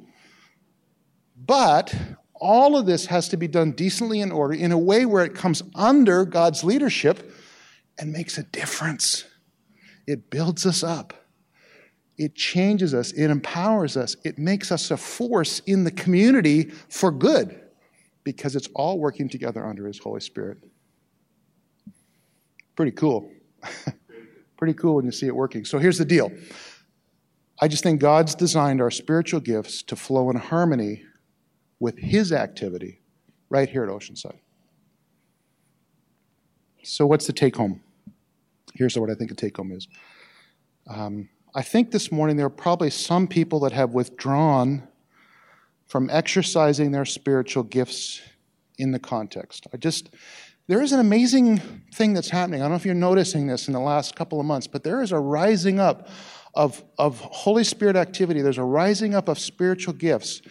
But 1.36 1.94
all 2.34 2.76
of 2.76 2.86
this 2.86 3.06
has 3.06 3.28
to 3.30 3.36
be 3.36 3.48
done 3.48 3.72
decently 3.72 4.20
in 4.20 4.30
order 4.30 4.54
in 4.54 4.70
a 4.70 4.78
way 4.78 5.04
where 5.04 5.24
it 5.24 5.34
comes 5.34 5.62
under 5.74 6.24
God's 6.24 6.62
leadership 6.62 7.32
and 7.98 8.12
makes 8.12 8.38
a 8.38 8.44
difference. 8.44 9.24
It 10.06 10.30
builds 10.30 10.64
us 10.64 10.84
up. 10.84 11.25
It 12.18 12.34
changes 12.34 12.94
us, 12.94 13.12
it 13.12 13.30
empowers 13.30 13.96
us, 13.96 14.16
it 14.24 14.38
makes 14.38 14.72
us 14.72 14.90
a 14.90 14.96
force 14.96 15.60
in 15.60 15.84
the 15.84 15.90
community 15.90 16.70
for 16.88 17.10
good 17.10 17.60
because 18.24 18.56
it's 18.56 18.68
all 18.74 18.98
working 18.98 19.28
together 19.28 19.64
under 19.64 19.86
His 19.86 19.98
Holy 19.98 20.20
Spirit. 20.20 20.58
Pretty 22.74 22.92
cool. 22.92 23.30
Pretty 24.56 24.74
cool 24.74 24.96
when 24.96 25.04
you 25.04 25.12
see 25.12 25.26
it 25.26 25.34
working. 25.34 25.64
So 25.64 25.78
here's 25.78 25.98
the 25.98 26.04
deal 26.04 26.32
I 27.60 27.68
just 27.68 27.82
think 27.82 28.00
God's 28.00 28.34
designed 28.34 28.80
our 28.80 28.90
spiritual 28.90 29.40
gifts 29.40 29.82
to 29.84 29.96
flow 29.96 30.30
in 30.30 30.36
harmony 30.36 31.02
with 31.80 31.98
His 31.98 32.32
activity 32.32 33.00
right 33.48 33.68
here 33.68 33.84
at 33.84 33.90
Oceanside. 33.90 34.38
So, 36.82 37.06
what's 37.06 37.26
the 37.26 37.32
take 37.32 37.56
home? 37.56 37.80
Here's 38.74 38.96
what 38.98 39.10
I 39.10 39.14
think 39.14 39.30
the 39.30 39.36
take 39.36 39.56
home 39.56 39.72
is. 39.72 39.88
Um, 40.88 41.28
I 41.56 41.62
think 41.62 41.90
this 41.90 42.12
morning 42.12 42.36
there 42.36 42.44
are 42.44 42.50
probably 42.50 42.90
some 42.90 43.26
people 43.26 43.60
that 43.60 43.72
have 43.72 43.94
withdrawn 43.94 44.86
from 45.86 46.10
exercising 46.10 46.92
their 46.92 47.06
spiritual 47.06 47.62
gifts 47.62 48.20
in 48.76 48.92
the 48.92 48.98
context. 48.98 49.66
I 49.72 49.78
just, 49.78 50.10
there 50.66 50.82
is 50.82 50.92
an 50.92 51.00
amazing 51.00 51.56
thing 51.94 52.12
that's 52.12 52.28
happening. 52.28 52.60
I 52.60 52.64
don't 52.64 52.72
know 52.72 52.76
if 52.76 52.84
you're 52.84 52.94
noticing 52.94 53.46
this 53.46 53.68
in 53.68 53.72
the 53.72 53.80
last 53.80 54.14
couple 54.14 54.38
of 54.38 54.44
months, 54.44 54.66
but 54.66 54.84
there 54.84 55.00
is 55.00 55.12
a 55.12 55.18
rising 55.18 55.80
up 55.80 56.10
of, 56.54 56.84
of 56.98 57.20
Holy 57.20 57.64
Spirit 57.64 57.96
activity. 57.96 58.42
There's 58.42 58.58
a 58.58 58.62
rising 58.62 59.14
up 59.14 59.26
of 59.26 59.38
spiritual 59.38 59.94
gifts. 59.94 60.42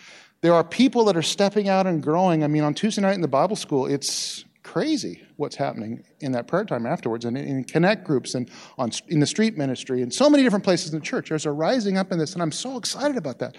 There 0.42 0.56
are 0.56 0.64
people 0.64 1.06
that 1.06 1.16
are 1.16 1.22
stepping 1.22 1.70
out 1.70 1.86
and 1.86 2.02
growing. 2.02 2.44
I 2.44 2.48
mean, 2.48 2.64
on 2.64 2.74
Tuesday 2.74 3.04
night 3.04 3.14
in 3.14 3.22
the 3.22 3.28
Bible 3.28 3.56
school, 3.56 3.86
it's 3.86 4.44
crazy 4.66 5.22
what's 5.38 5.56
happening 5.56 6.04
in 6.22 6.32
that 6.32 6.48
prayer 6.48 6.66
time 6.66 6.88
afterwards 6.88 7.24
and 7.24 7.38
in 7.38 7.64
connect 7.64 8.04
groups 8.04 8.34
and 8.34 8.50
on, 8.80 8.90
in 9.10 9.20
the 9.20 9.26
street 9.28 9.56
ministry 9.56 10.02
and 10.02 10.12
so 10.12 10.28
many 10.28 10.42
different 10.42 10.66
places 10.66 10.92
in 10.92 11.00
the 11.00 11.06
church. 11.06 11.30
There's 11.30 11.46
a 11.46 11.52
rising 11.52 11.98
up 11.98 12.12
in 12.12 12.18
this, 12.18 12.34
and 12.34 12.42
I'm 12.42 12.52
so 12.52 12.76
excited 12.76 13.16
about 13.16 13.38
that. 13.40 13.58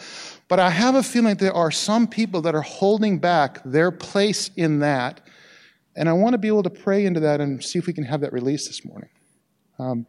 But 0.48 0.58
I 0.58 0.68
have 0.68 0.96
a 0.96 1.02
feeling 1.04 1.36
there 1.36 1.54
are 1.54 1.70
some 1.70 2.08
people 2.08 2.42
that 2.42 2.56
are 2.56 2.62
holding 2.62 3.20
back 3.20 3.60
their 3.64 3.92
place 3.92 4.50
in 4.56 4.80
that, 4.80 5.20
and 5.94 6.08
I 6.08 6.12
want 6.12 6.34
to 6.34 6.38
be 6.38 6.48
able 6.48 6.64
to 6.64 6.70
pray 6.70 7.06
into 7.06 7.20
that 7.20 7.40
and 7.40 7.62
see 7.62 7.78
if 7.78 7.86
we 7.86 7.92
can 7.92 8.04
have 8.04 8.20
that 8.22 8.32
release 8.32 8.66
this 8.66 8.84
morning. 8.84 9.08
Um, 9.78 10.06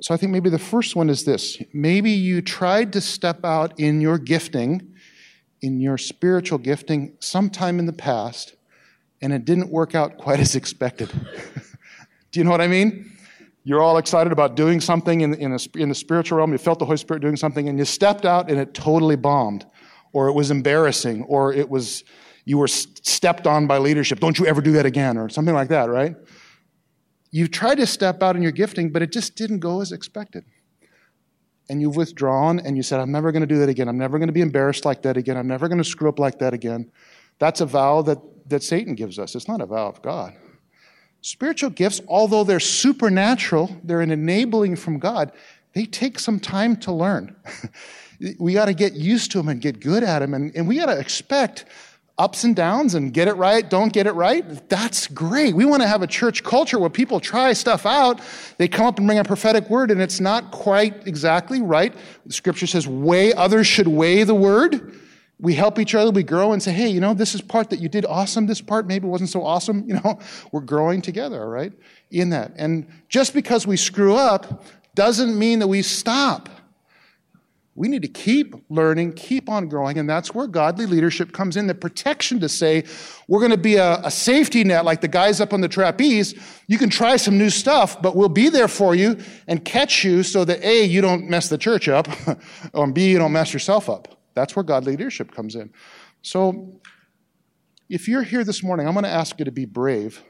so 0.00 0.14
I 0.14 0.16
think 0.16 0.30
maybe 0.30 0.50
the 0.50 0.58
first 0.58 0.94
one 0.94 1.10
is 1.10 1.24
this 1.24 1.60
maybe 1.74 2.12
you 2.12 2.42
tried 2.42 2.92
to 2.92 3.00
step 3.00 3.44
out 3.44 3.78
in 3.78 4.00
your 4.00 4.18
gifting, 4.18 4.94
in 5.60 5.80
your 5.80 5.98
spiritual 5.98 6.58
gifting, 6.58 7.16
sometime 7.18 7.80
in 7.80 7.86
the 7.86 7.92
past, 7.92 8.54
and 9.22 9.32
it 9.32 9.44
didn't 9.44 9.70
work 9.70 9.94
out 9.94 10.18
quite 10.18 10.40
as 10.40 10.56
expected. 10.56 11.08
Do 12.32 12.40
you 12.40 12.44
know 12.44 12.50
what 12.50 12.60
I 12.60 12.66
mean? 12.66 13.10
You're 13.64 13.80
all 13.80 13.96
excited 13.96 14.32
about 14.32 14.56
doing 14.56 14.80
something 14.80 15.20
in, 15.20 15.34
in, 15.34 15.52
a, 15.52 15.58
in 15.76 15.88
the 15.88 15.94
spiritual 15.94 16.38
realm. 16.38 16.50
You 16.50 16.58
felt 16.58 16.80
the 16.80 16.84
Holy 16.84 16.96
Spirit 16.96 17.20
doing 17.20 17.36
something, 17.36 17.68
and 17.68 17.78
you 17.78 17.84
stepped 17.84 18.26
out 18.26 18.50
and 18.50 18.58
it 18.58 18.74
totally 18.74 19.14
bombed, 19.14 19.64
or 20.12 20.28
it 20.28 20.32
was 20.32 20.50
embarrassing, 20.50 21.22
or 21.24 21.52
it 21.52 21.68
was 21.68 22.02
you 22.44 22.58
were 22.58 22.66
stepped 22.66 23.46
on 23.46 23.68
by 23.68 23.78
leadership. 23.78 24.18
Don't 24.18 24.36
you 24.36 24.46
ever 24.46 24.60
do 24.60 24.72
that 24.72 24.84
again, 24.84 25.16
or 25.16 25.28
something 25.28 25.54
like 25.54 25.68
that, 25.68 25.88
right? 25.88 26.16
You 27.30 27.46
tried 27.46 27.76
to 27.76 27.86
step 27.86 28.20
out 28.22 28.34
in 28.34 28.42
your 28.42 28.50
gifting, 28.50 28.90
but 28.90 29.00
it 29.00 29.12
just 29.12 29.36
didn't 29.36 29.60
go 29.60 29.80
as 29.80 29.92
expected. 29.92 30.44
And 31.70 31.80
you've 31.80 31.96
withdrawn 31.96 32.58
and 32.58 32.76
you 32.76 32.82
said, 32.82 33.00
I'm 33.00 33.12
never 33.12 33.30
going 33.30 33.40
to 33.40 33.46
do 33.46 33.58
that 33.60 33.68
again. 33.68 33.88
I'm 33.88 33.96
never 33.96 34.18
going 34.18 34.26
to 34.26 34.32
be 34.32 34.42
embarrassed 34.42 34.84
like 34.84 35.02
that 35.02 35.16
again. 35.16 35.36
I'm 35.36 35.46
never 35.46 35.68
going 35.68 35.78
to 35.78 35.84
screw 35.84 36.08
up 36.08 36.18
like 36.18 36.40
that 36.40 36.52
again. 36.52 36.90
That's 37.38 37.60
a 37.60 37.66
vow 37.66 38.02
that, 38.02 38.18
that 38.48 38.62
Satan 38.62 38.94
gives 38.94 39.18
us. 39.18 39.34
It's 39.34 39.48
not 39.48 39.60
a 39.60 39.66
vow 39.66 39.88
of 39.88 40.02
God. 40.02 40.34
Spiritual 41.20 41.70
gifts, 41.70 42.00
although 42.08 42.44
they're 42.44 42.60
supernatural, 42.60 43.76
they're 43.84 44.00
an 44.00 44.10
enabling 44.10 44.76
from 44.76 44.98
God, 44.98 45.32
they 45.72 45.84
take 45.86 46.18
some 46.18 46.40
time 46.40 46.76
to 46.78 46.92
learn. 46.92 47.36
we 48.38 48.52
got 48.52 48.66
to 48.66 48.74
get 48.74 48.94
used 48.94 49.30
to 49.32 49.38
them 49.38 49.48
and 49.48 49.60
get 49.60 49.80
good 49.80 50.02
at 50.02 50.18
them. 50.18 50.34
And, 50.34 50.54
and 50.54 50.68
we 50.68 50.76
got 50.76 50.86
to 50.86 50.98
expect 50.98 51.64
ups 52.18 52.44
and 52.44 52.54
downs 52.54 52.94
and 52.94 53.12
get 53.12 53.26
it 53.26 53.34
right, 53.34 53.68
don't 53.68 53.92
get 53.92 54.06
it 54.06 54.12
right, 54.12 54.68
that's 54.68 55.06
great. 55.08 55.54
We 55.54 55.64
want 55.64 55.82
to 55.82 55.88
have 55.88 56.02
a 56.02 56.06
church 56.06 56.44
culture 56.44 56.78
where 56.78 56.90
people 56.90 57.20
try 57.20 57.52
stuff 57.52 57.86
out. 57.86 58.20
They 58.58 58.68
come 58.68 58.86
up 58.86 58.98
and 58.98 59.06
bring 59.06 59.18
a 59.18 59.24
prophetic 59.24 59.68
word 59.70 59.90
and 59.90 60.00
it's 60.00 60.20
not 60.20 60.50
quite 60.50 61.06
exactly 61.06 61.62
right. 61.62 61.94
The 62.26 62.32
scripture 62.32 62.66
says, 62.66 62.86
weigh, 62.86 63.32
others 63.32 63.66
should 63.66 63.88
weigh 63.88 64.24
the 64.24 64.34
word. 64.34 64.98
We 65.42 65.54
help 65.54 65.78
each 65.78 65.94
other, 65.94 66.10
we 66.10 66.22
grow 66.22 66.52
and 66.52 66.62
say, 66.62 66.72
hey, 66.72 66.88
you 66.88 67.00
know, 67.00 67.12
this 67.12 67.34
is 67.34 67.42
part 67.42 67.68
that 67.70 67.80
you 67.80 67.88
did 67.90 68.06
awesome. 68.06 68.46
This 68.46 68.62
part 68.62 68.86
maybe 68.86 69.06
wasn't 69.06 69.28
so 69.28 69.44
awesome. 69.44 69.84
You 69.92 69.94
know, 69.94 70.18
we're 70.52 70.60
growing 70.60 71.02
together, 71.02 71.46
right? 71.46 71.72
in 72.12 72.30
that. 72.30 72.52
And 72.56 72.86
just 73.08 73.34
because 73.34 73.66
we 73.66 73.76
screw 73.76 74.14
up 74.14 74.64
doesn't 74.94 75.36
mean 75.36 75.58
that 75.60 75.66
we 75.66 75.82
stop. 75.82 76.48
We 77.74 77.88
need 77.88 78.02
to 78.02 78.08
keep 78.08 78.54
learning, 78.68 79.14
keep 79.14 79.48
on 79.48 79.66
growing, 79.68 79.96
and 79.96 80.08
that's 80.08 80.34
where 80.34 80.46
godly 80.46 80.84
leadership 80.84 81.32
comes 81.32 81.56
in 81.56 81.66
the 81.66 81.74
protection 81.74 82.38
to 82.40 82.48
say, 82.48 82.84
we're 83.28 83.38
going 83.38 83.50
to 83.50 83.56
be 83.56 83.76
a, 83.76 83.94
a, 84.04 84.10
safety 84.10 84.62
net 84.62 84.84
like 84.84 85.00
the 85.00 85.08
guys 85.08 85.40
up 85.40 85.54
on 85.54 85.62
the 85.62 85.68
trapeze. 85.68 86.34
You 86.66 86.76
can 86.76 86.90
try 86.90 87.16
some 87.16 87.38
new 87.38 87.48
stuff, 87.48 88.02
but 88.02 88.14
we'll 88.14 88.28
be 88.28 88.50
there 88.50 88.68
for 88.68 88.94
you 88.94 89.16
and 89.48 89.64
catch 89.64 90.04
you 90.04 90.22
so 90.22 90.44
that 90.44 90.62
A, 90.62 90.84
you 90.84 91.00
don't 91.00 91.30
mess 91.30 91.48
the 91.48 91.56
church 91.56 91.88
up, 91.88 92.08
or 92.74 92.86
B, 92.88 93.10
you 93.10 93.16
don't 93.16 93.32
mess 93.32 93.54
yourself 93.54 93.88
up. 93.88 94.21
That's 94.34 94.56
where 94.56 94.62
godly 94.62 94.92
leadership 94.92 95.32
comes 95.32 95.54
in. 95.54 95.72
So, 96.22 96.80
if 97.88 98.08
you're 98.08 98.22
here 98.22 98.44
this 98.44 98.62
morning, 98.62 98.86
I'm 98.86 98.94
going 98.94 99.04
to 99.04 99.10
ask 99.10 99.38
you 99.38 99.44
to 99.44 99.52
be 99.52 99.66
brave. 99.66 100.22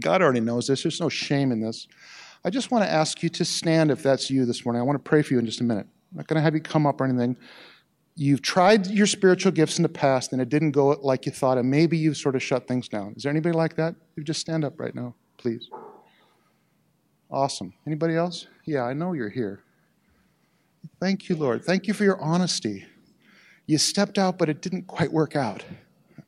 God 0.00 0.22
already 0.22 0.40
knows 0.40 0.66
this, 0.66 0.82
there's 0.82 1.00
no 1.00 1.08
shame 1.08 1.52
in 1.52 1.60
this. 1.60 1.86
I 2.44 2.50
just 2.50 2.70
want 2.70 2.84
to 2.84 2.90
ask 2.90 3.22
you 3.22 3.28
to 3.28 3.44
stand 3.44 3.90
if 3.90 4.02
that's 4.02 4.30
you 4.30 4.44
this 4.44 4.64
morning. 4.64 4.80
I 4.80 4.84
want 4.84 5.02
to 5.02 5.08
pray 5.08 5.22
for 5.22 5.34
you 5.34 5.38
in 5.38 5.46
just 5.46 5.60
a 5.60 5.64
minute. 5.64 5.86
I'm 6.10 6.16
not 6.18 6.26
going 6.26 6.36
to 6.36 6.42
have 6.42 6.54
you 6.54 6.60
come 6.60 6.86
up 6.86 7.00
or 7.00 7.04
anything. 7.04 7.36
You've 8.16 8.42
tried 8.42 8.88
your 8.88 9.06
spiritual 9.06 9.52
gifts 9.52 9.78
in 9.78 9.82
the 9.82 9.88
past 9.88 10.32
and 10.32 10.42
it 10.42 10.48
didn't 10.48 10.72
go 10.72 10.88
like 10.88 11.24
you 11.24 11.32
thought, 11.32 11.56
and 11.56 11.70
maybe 11.70 11.96
you've 11.96 12.16
sort 12.16 12.34
of 12.34 12.42
shut 12.42 12.66
things 12.66 12.88
down. 12.88 13.14
Is 13.16 13.22
there 13.22 13.30
anybody 13.30 13.56
like 13.56 13.76
that? 13.76 13.94
You 14.16 14.24
just 14.24 14.40
stand 14.40 14.64
up 14.64 14.80
right 14.80 14.94
now, 14.94 15.14
please. 15.38 15.70
Awesome. 17.30 17.72
Anybody 17.86 18.14
else? 18.14 18.46
Yeah, 18.66 18.82
I 18.82 18.92
know 18.92 19.12
you're 19.12 19.30
here. 19.30 19.62
Thank 21.00 21.28
you, 21.28 21.36
Lord. 21.36 21.64
Thank 21.64 21.86
you 21.86 21.94
for 21.94 22.04
your 22.04 22.20
honesty. 22.20 22.86
You 23.66 23.78
stepped 23.78 24.18
out, 24.18 24.38
but 24.38 24.48
it 24.48 24.60
didn't 24.60 24.86
quite 24.86 25.12
work 25.12 25.36
out. 25.36 25.64
I 26.18 26.22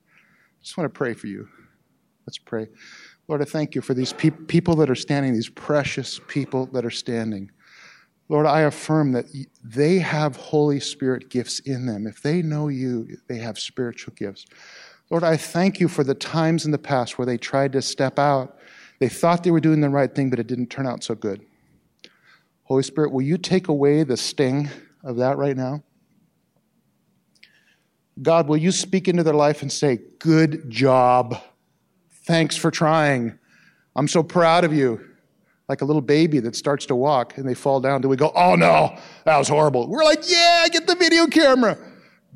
just 0.63 0.77
want 0.77 0.93
to 0.93 0.97
pray 0.97 1.15
for 1.15 1.27
you. 1.27 1.49
Let's 2.27 2.39
pray. 2.39 2.69
Lord, 3.29 3.43
I 3.43 3.45
thank 3.45 3.75
you 3.75 3.81
for 3.81 3.95
these 3.95 4.13
pe- 4.13 4.31
people 4.31 4.77
that 4.77 4.91
are 4.91 4.95
standing, 4.95 5.33
these 5.33 5.49
precious 5.49 6.21
people 6.29 6.67
that 6.67 6.85
are 6.85 6.91
standing. 6.91 7.51
Lord, 8.29 8.47
I 8.47 8.63
affirm 8.63 9.13
that 9.13 9.27
they 9.63 9.99
have 9.99 10.37
Holy 10.37 10.81
Spirit 10.81 11.29
gifts 11.29 11.61
in 11.61 11.87
them. 11.87 12.07
If 12.07 12.23
they 12.23 12.43
know 12.43 12.69
you, 12.69 13.17
they 13.29 13.39
have 13.39 13.59
spiritual 13.59 14.15
gifts. 14.17 14.47
Lord, 15.11 15.25
I 15.25 15.37
thank 15.37 15.81
you 15.81 15.89
for 15.89 16.03
the 16.03 16.15
times 16.15 16.65
in 16.65 16.71
the 16.71 16.79
past 16.79 17.19
where 17.19 17.27
they 17.27 17.37
tried 17.37 17.73
to 17.73 17.83
step 17.83 18.19
out. 18.19 18.59
They 19.01 19.09
thought 19.09 19.43
they 19.43 19.51
were 19.51 19.61
doing 19.61 19.81
the 19.81 19.91
right 19.91 20.15
thing, 20.15 20.31
but 20.31 20.39
it 20.39 20.47
didn't 20.47 20.69
turn 20.69 20.87
out 20.87 21.05
so 21.05 21.15
good. 21.15 21.45
Holy 22.65 22.83
Spirit, 22.83 23.13
will 23.13 23.23
you 23.23 23.39
take 23.39 23.69
away 23.69 24.03
the 24.03 24.17
sting 24.17 24.69
of 25.03 25.17
that 25.17 25.37
right 25.37 25.57
now? 25.57 25.83
God, 28.23 28.49
will 28.49 28.57
you 28.57 28.73
speak 28.73 29.09
into 29.09 29.23
their 29.23 29.35
life 29.35 29.63
and 29.63 29.73
say, 29.73 29.99
Good 30.19 30.71
job. 30.71 31.41
Thanks 32.27 32.57
for 32.57 32.71
trying. 32.71 33.39
I'm 33.97 34.09
so 34.09 34.23
proud 34.23 34.65
of 34.65 34.73
you 34.73 35.05
like 35.69 35.81
a 35.81 35.85
little 35.85 36.03
baby 36.03 36.41
that 36.41 36.57
starts 36.57 36.87
to 36.87 36.97
walk 36.97 37.39
and 37.39 37.49
they 37.49 37.55
fall 37.55 37.81
down. 37.81 38.01
Do 38.01 38.09
we 38.09 38.17
go, 38.17 38.33
oh 38.35 38.55
no, 38.55 38.99
that 39.25 39.37
was 39.39 39.49
horrible? 39.49 39.89
We're 39.89 40.05
like, 40.05 40.31
yeah, 40.31 40.67
get 40.71 40.87
the 40.87 40.95
video 40.95 41.27
camera. 41.27 41.79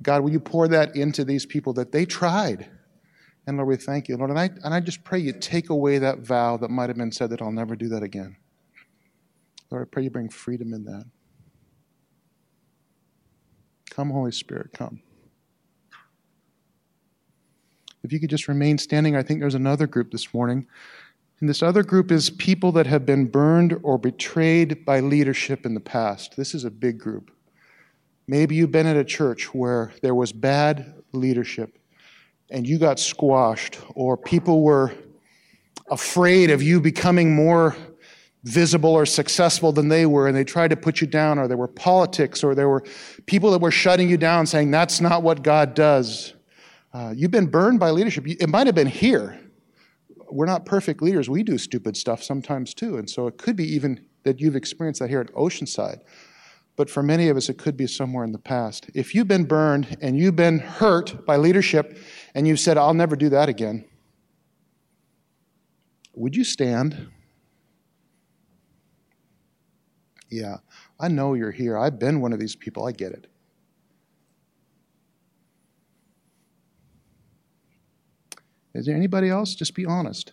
God, 0.02 0.22
will 0.22 0.30
you 0.30 0.40
pour 0.40 0.68
that 0.68 0.96
into 0.96 1.24
these 1.24 1.44
people 1.44 1.72
that 1.74 1.92
they 1.92 2.04
tried? 2.04 2.68
And 3.46 3.56
Lord, 3.56 3.68
we 3.68 3.76
thank 3.76 4.08
you, 4.08 4.16
Lord. 4.16 4.30
And 4.30 4.38
I, 4.38 4.50
and 4.62 4.74
I 4.74 4.80
just 4.80 5.04
pray 5.04 5.18
you 5.18 5.32
take 5.32 5.70
away 5.70 5.98
that 5.98 6.18
vow 6.18 6.56
that 6.58 6.70
might 6.70 6.88
have 6.88 6.96
been 6.96 7.12
said 7.12 7.30
that 7.30 7.42
I'll 7.42 7.52
never 7.52 7.76
do 7.76 7.88
that 7.88 8.02
again. 8.02 8.36
Lord, 9.70 9.86
I 9.86 9.88
pray 9.90 10.04
you 10.04 10.10
bring 10.10 10.28
freedom 10.28 10.72
in 10.72 10.84
that. 10.84 11.04
Come, 13.90 14.10
Holy 14.10 14.32
Spirit, 14.32 14.72
come. 14.72 15.02
If 18.02 18.12
you 18.12 18.20
could 18.20 18.30
just 18.30 18.48
remain 18.48 18.78
standing, 18.78 19.16
I 19.16 19.22
think 19.22 19.40
there's 19.40 19.54
another 19.54 19.86
group 19.86 20.12
this 20.12 20.32
morning 20.32 20.66
and 21.40 21.48
this 21.48 21.62
other 21.62 21.84
group 21.84 22.10
is 22.10 22.30
people 22.30 22.72
that 22.72 22.86
have 22.86 23.06
been 23.06 23.26
burned 23.26 23.78
or 23.82 23.96
betrayed 23.96 24.84
by 24.84 25.00
leadership 25.00 25.64
in 25.64 25.74
the 25.74 25.80
past. 25.80 26.36
This 26.36 26.52
is 26.52 26.64
a 26.64 26.70
big 26.70 26.98
group. 26.98 27.30
Maybe 28.26 28.56
you've 28.56 28.72
been 28.72 28.86
at 28.86 28.96
a 28.96 29.04
church 29.04 29.54
where 29.54 29.92
there 30.02 30.16
was 30.16 30.32
bad 30.32 30.94
leadership 31.12 31.78
and 32.50 32.66
you 32.66 32.78
got 32.78 32.98
squashed, 32.98 33.78
or 33.94 34.16
people 34.16 34.62
were 34.62 34.92
afraid 35.90 36.50
of 36.50 36.62
you 36.62 36.80
becoming 36.80 37.36
more 37.36 37.76
visible 38.44 38.90
or 38.90 39.04
successful 39.04 39.72
than 39.72 39.88
they 39.88 40.06
were, 40.06 40.28
and 40.28 40.36
they 40.36 40.44
tried 40.44 40.68
to 40.68 40.76
put 40.76 41.00
you 41.00 41.06
down, 41.06 41.38
or 41.38 41.48
there 41.48 41.56
were 41.56 41.68
politics, 41.68 42.44
or 42.44 42.54
there 42.54 42.68
were 42.68 42.84
people 43.26 43.50
that 43.50 43.60
were 43.60 43.70
shutting 43.70 44.08
you 44.08 44.16
down 44.16 44.46
saying, 44.46 44.70
That's 44.70 45.00
not 45.00 45.22
what 45.22 45.42
God 45.42 45.74
does. 45.74 46.34
Uh, 46.92 47.12
you've 47.14 47.30
been 47.30 47.46
burned 47.46 47.78
by 47.78 47.90
leadership. 47.90 48.26
It 48.26 48.48
might 48.48 48.66
have 48.66 48.74
been 48.74 48.86
here 48.86 49.38
we're 50.30 50.46
not 50.46 50.64
perfect 50.64 51.02
leaders. 51.02 51.28
We 51.28 51.42
do 51.42 51.58
stupid 51.58 51.96
stuff 51.96 52.22
sometimes 52.22 52.74
too. 52.74 52.96
And 52.98 53.08
so 53.08 53.26
it 53.26 53.38
could 53.38 53.56
be 53.56 53.64
even 53.74 54.04
that 54.24 54.40
you've 54.40 54.56
experienced 54.56 55.00
that 55.00 55.08
here 55.08 55.20
at 55.20 55.32
Oceanside. 55.32 56.00
but 56.76 56.88
for 56.88 57.02
many 57.02 57.28
of 57.28 57.36
us, 57.36 57.48
it 57.48 57.58
could 57.58 57.76
be 57.76 57.88
somewhere 57.88 58.24
in 58.24 58.30
the 58.30 58.38
past. 58.38 58.88
If 58.94 59.12
you've 59.12 59.26
been 59.26 59.44
burned 59.44 59.96
and 60.00 60.16
you've 60.16 60.36
been 60.36 60.60
hurt 60.60 61.26
by 61.26 61.36
leadership 61.36 61.98
and 62.34 62.46
you've 62.46 62.60
said, 62.60 62.78
I'll 62.78 62.94
never 62.94 63.16
do 63.16 63.28
that 63.30 63.48
again, 63.48 63.84
would 66.14 66.36
you 66.36 66.44
stand? 66.44 67.08
Yeah, 70.30 70.58
I 71.00 71.08
know 71.08 71.34
you're 71.34 71.50
here. 71.50 71.78
I've 71.78 71.98
been 71.98 72.20
one 72.20 72.32
of 72.32 72.38
these 72.38 72.54
people. 72.54 72.86
I 72.86 72.92
get 72.92 73.12
it. 73.12 73.26
Is 78.74 78.86
there 78.86 78.96
anybody 78.96 79.28
else? 79.28 79.54
Just 79.54 79.74
be 79.74 79.86
honest. 79.86 80.32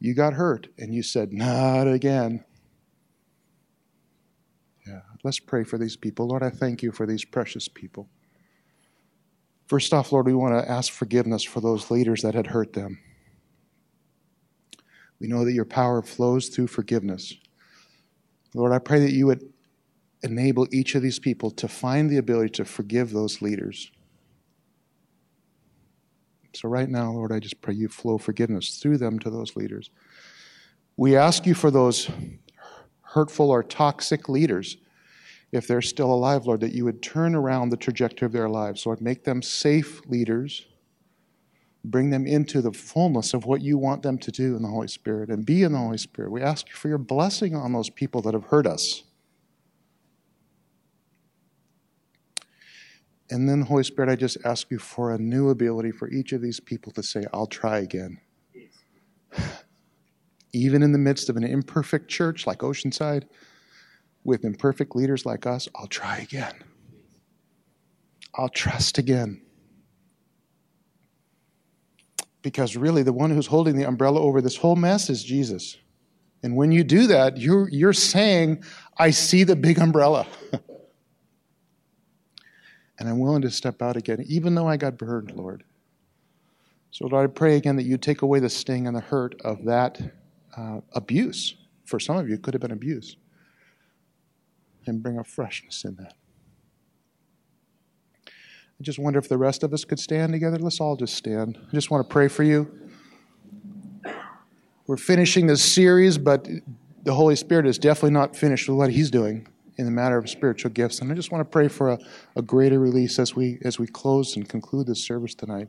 You 0.00 0.14
got 0.14 0.34
hurt 0.34 0.68
and 0.78 0.94
you 0.94 1.02
said, 1.02 1.32
Not 1.32 1.86
again. 1.86 2.44
Yeah, 4.86 5.00
let's 5.22 5.38
pray 5.38 5.64
for 5.64 5.76
these 5.76 5.96
people. 5.96 6.28
Lord, 6.28 6.42
I 6.42 6.50
thank 6.50 6.82
you 6.82 6.92
for 6.92 7.06
these 7.06 7.24
precious 7.24 7.68
people. 7.68 8.08
First 9.66 9.92
off, 9.92 10.12
Lord, 10.12 10.26
we 10.26 10.34
want 10.34 10.54
to 10.54 10.70
ask 10.70 10.90
forgiveness 10.90 11.44
for 11.44 11.60
those 11.60 11.90
leaders 11.90 12.22
that 12.22 12.34
had 12.34 12.48
hurt 12.48 12.72
them. 12.72 12.98
We 15.20 15.28
know 15.28 15.44
that 15.44 15.52
your 15.52 15.66
power 15.66 16.00
flows 16.00 16.48
through 16.48 16.68
forgiveness. 16.68 17.34
Lord, 18.54 18.72
I 18.72 18.78
pray 18.78 19.00
that 19.00 19.12
you 19.12 19.26
would 19.26 19.52
enable 20.22 20.66
each 20.72 20.94
of 20.94 21.02
these 21.02 21.18
people 21.18 21.50
to 21.52 21.68
find 21.68 22.10
the 22.10 22.16
ability 22.16 22.50
to 22.50 22.64
forgive 22.64 23.12
those 23.12 23.40
leaders. 23.40 23.90
So, 26.54 26.68
right 26.68 26.88
now, 26.88 27.12
Lord, 27.12 27.30
I 27.30 27.38
just 27.38 27.60
pray 27.60 27.74
you 27.74 27.88
flow 27.88 28.18
forgiveness 28.18 28.78
through 28.78 28.98
them 28.98 29.18
to 29.20 29.30
those 29.30 29.54
leaders. 29.54 29.90
We 30.96 31.14
ask 31.14 31.46
you 31.46 31.54
for 31.54 31.70
those 31.70 32.10
hurtful 33.02 33.50
or 33.50 33.62
toxic 33.62 34.28
leaders, 34.28 34.76
if 35.52 35.66
they're 35.66 35.80
still 35.80 36.12
alive, 36.12 36.46
Lord, 36.46 36.60
that 36.60 36.72
you 36.72 36.84
would 36.84 37.02
turn 37.02 37.34
around 37.34 37.70
the 37.70 37.76
trajectory 37.76 38.26
of 38.26 38.32
their 38.32 38.48
lives. 38.48 38.84
Lord, 38.84 39.00
make 39.00 39.24
them 39.24 39.40
safe 39.40 40.00
leaders. 40.06 40.66
Bring 41.90 42.10
them 42.10 42.26
into 42.26 42.60
the 42.60 42.72
fullness 42.72 43.32
of 43.32 43.46
what 43.46 43.62
you 43.62 43.78
want 43.78 44.02
them 44.02 44.18
to 44.18 44.30
do 44.30 44.56
in 44.56 44.62
the 44.62 44.68
Holy 44.68 44.88
Spirit 44.88 45.30
and 45.30 45.46
be 45.46 45.62
in 45.62 45.72
the 45.72 45.78
Holy 45.78 45.96
Spirit. 45.96 46.30
We 46.30 46.42
ask 46.42 46.68
you 46.68 46.74
for 46.74 46.88
your 46.88 46.98
blessing 46.98 47.56
on 47.56 47.72
those 47.72 47.88
people 47.88 48.20
that 48.22 48.34
have 48.34 48.44
hurt 48.44 48.66
us. 48.66 49.04
And 53.30 53.48
then, 53.48 53.62
Holy 53.62 53.84
Spirit, 53.84 54.10
I 54.10 54.16
just 54.16 54.38
ask 54.44 54.70
you 54.70 54.78
for 54.78 55.12
a 55.12 55.18
new 55.18 55.50
ability 55.50 55.92
for 55.92 56.10
each 56.10 56.32
of 56.32 56.40
these 56.40 56.60
people 56.60 56.92
to 56.92 57.02
say, 57.02 57.24
I'll 57.32 57.46
try 57.46 57.78
again. 57.78 58.20
Even 60.52 60.82
in 60.82 60.92
the 60.92 60.98
midst 60.98 61.28
of 61.28 61.36
an 61.36 61.44
imperfect 61.44 62.08
church 62.08 62.46
like 62.46 62.58
Oceanside, 62.58 63.24
with 64.24 64.44
imperfect 64.44 64.96
leaders 64.96 65.26
like 65.26 65.46
us, 65.46 65.68
I'll 65.74 65.86
try 65.86 66.18
again. 66.18 66.54
I'll 68.34 68.48
trust 68.48 68.98
again. 68.98 69.42
Because 72.42 72.76
really, 72.76 73.02
the 73.02 73.12
one 73.12 73.30
who's 73.30 73.46
holding 73.46 73.76
the 73.76 73.86
umbrella 73.86 74.20
over 74.20 74.40
this 74.40 74.56
whole 74.56 74.76
mess 74.76 75.10
is 75.10 75.24
Jesus. 75.24 75.76
And 76.42 76.56
when 76.56 76.70
you 76.70 76.84
do 76.84 77.06
that, 77.08 77.36
you're, 77.36 77.68
you're 77.68 77.92
saying, 77.92 78.62
I 78.96 79.10
see 79.10 79.44
the 79.44 79.56
big 79.56 79.78
umbrella. 79.78 80.26
and 82.98 83.08
I'm 83.08 83.18
willing 83.18 83.42
to 83.42 83.50
step 83.50 83.82
out 83.82 83.96
again, 83.96 84.24
even 84.28 84.54
though 84.54 84.68
I 84.68 84.76
got 84.76 84.96
burned, 84.96 85.32
Lord. 85.32 85.64
So, 86.90 87.06
Lord, 87.06 87.28
I 87.28 87.32
pray 87.32 87.56
again 87.56 87.76
that 87.76 87.84
you 87.84 87.98
take 87.98 88.22
away 88.22 88.40
the 88.40 88.48
sting 88.48 88.86
and 88.86 88.96
the 88.96 89.00
hurt 89.00 89.34
of 89.42 89.64
that 89.64 90.00
uh, 90.56 90.80
abuse. 90.92 91.54
For 91.84 92.00
some 92.00 92.16
of 92.16 92.28
you, 92.28 92.34
it 92.34 92.42
could 92.42 92.54
have 92.54 92.60
been 92.60 92.70
abuse. 92.70 93.16
And 94.86 95.02
bring 95.02 95.18
a 95.18 95.24
freshness 95.24 95.84
in 95.84 95.96
that. 95.96 96.14
I 98.80 98.84
just 98.84 99.00
wonder 99.00 99.18
if 99.18 99.28
the 99.28 99.38
rest 99.38 99.64
of 99.64 99.74
us 99.74 99.84
could 99.84 99.98
stand 99.98 100.32
together. 100.32 100.56
Let's 100.56 100.80
all 100.80 100.94
just 100.94 101.16
stand. 101.16 101.58
I 101.66 101.74
just 101.74 101.90
want 101.90 102.08
to 102.08 102.12
pray 102.12 102.28
for 102.28 102.44
you. 102.44 102.70
We're 104.86 104.96
finishing 104.96 105.48
this 105.48 105.64
series, 105.64 106.16
but 106.16 106.48
the 107.02 107.12
Holy 107.12 107.34
Spirit 107.34 107.66
is 107.66 107.76
definitely 107.76 108.12
not 108.12 108.36
finished 108.36 108.68
with 108.68 108.78
what 108.78 108.90
He's 108.90 109.10
doing 109.10 109.48
in 109.78 109.84
the 109.84 109.90
matter 109.90 110.16
of 110.16 110.30
spiritual 110.30 110.70
gifts. 110.70 111.00
And 111.00 111.10
I 111.10 111.16
just 111.16 111.32
want 111.32 111.40
to 111.44 111.50
pray 111.50 111.66
for 111.66 111.90
a, 111.90 111.98
a 112.36 112.42
greater 112.42 112.78
release 112.78 113.18
as 113.18 113.34
we 113.34 113.58
as 113.64 113.80
we 113.80 113.88
close 113.88 114.36
and 114.36 114.48
conclude 114.48 114.86
this 114.86 115.04
service 115.04 115.34
tonight. 115.34 115.68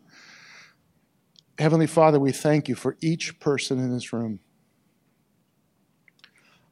Heavenly 1.57 1.88
Father, 1.88 2.20
we 2.20 2.32
thank 2.32 2.70
you 2.70 2.76
for 2.76 2.95
each 3.01 3.39
person 3.39 3.80
in 3.80 3.91
this 3.91 4.14
room. 4.14 4.39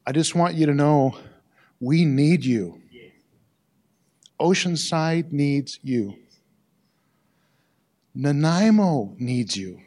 I 0.05 0.11
just 0.11 0.35
want 0.35 0.53
you 0.53 0.67
to 0.67 0.73
know 0.73 1.17
we 1.79 2.05
need 2.05 2.45
you. 2.45 2.79
Oceanside 4.39 5.31
needs 5.31 5.79
you. 5.81 6.15
Nanaimo 8.19 9.15
needs 9.19 9.55
you. 9.55 9.79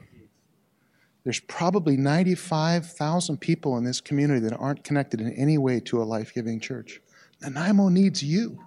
There's 1.25 1.41
probably 1.41 1.97
95,000 1.97 3.39
people 3.39 3.77
in 3.77 3.83
this 3.83 4.01
community 4.01 4.39
that 4.47 4.57
aren't 4.57 4.85
connected 4.85 5.21
in 5.21 5.33
any 5.33 5.59
way 5.59 5.81
to 5.81 6.01
a 6.01 6.05
life 6.05 6.33
giving 6.33 6.61
church. 6.61 7.01
Nanaimo 7.43 7.89
needs 7.89 8.23
you. 8.23 8.67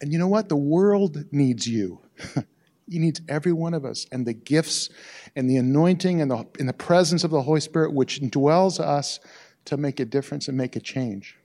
And 0.00 0.12
you 0.12 0.18
know 0.18 0.26
what? 0.26 0.48
The 0.48 0.56
world 0.56 1.24
needs 1.30 1.68
you. 1.68 2.00
he 2.88 2.98
needs 2.98 3.22
every 3.28 3.52
one 3.52 3.74
of 3.74 3.84
us. 3.84 4.06
And 4.10 4.26
the 4.26 4.34
gifts 4.34 4.90
and 5.36 5.48
the 5.48 5.56
anointing 5.56 6.20
and 6.20 6.32
the, 6.32 6.44
and 6.58 6.68
the 6.68 6.72
presence 6.72 7.22
of 7.22 7.30
the 7.30 7.42
Holy 7.42 7.60
Spirit, 7.60 7.94
which 7.94 8.20
indwells 8.20 8.80
us 8.80 9.20
to 9.66 9.76
make 9.76 10.00
a 10.00 10.04
difference 10.04 10.48
and 10.48 10.58
make 10.58 10.74
a 10.74 10.80
change. 10.80 11.38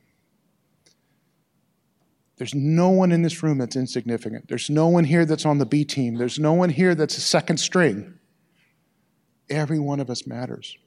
There's 2.40 2.56
no 2.56 2.90
one 2.90 3.12
in 3.12 3.22
this 3.22 3.44
room 3.44 3.58
that's 3.58 3.76
insignificant. 3.76 4.48
There's 4.48 4.70
no 4.70 4.88
one 4.88 5.04
here 5.04 5.26
that's 5.26 5.46
on 5.46 5.58
the 5.58 5.66
B 5.66 5.84
team. 5.84 6.16
There's 6.16 6.40
no 6.40 6.54
one 6.54 6.70
here 6.70 6.96
that's 6.96 7.18
a 7.18 7.22
second 7.22 7.58
string. 7.58 8.18
Every 9.50 9.78
one 9.78 10.00
of 10.00 10.10
us 10.10 10.26
matters. 10.26 10.78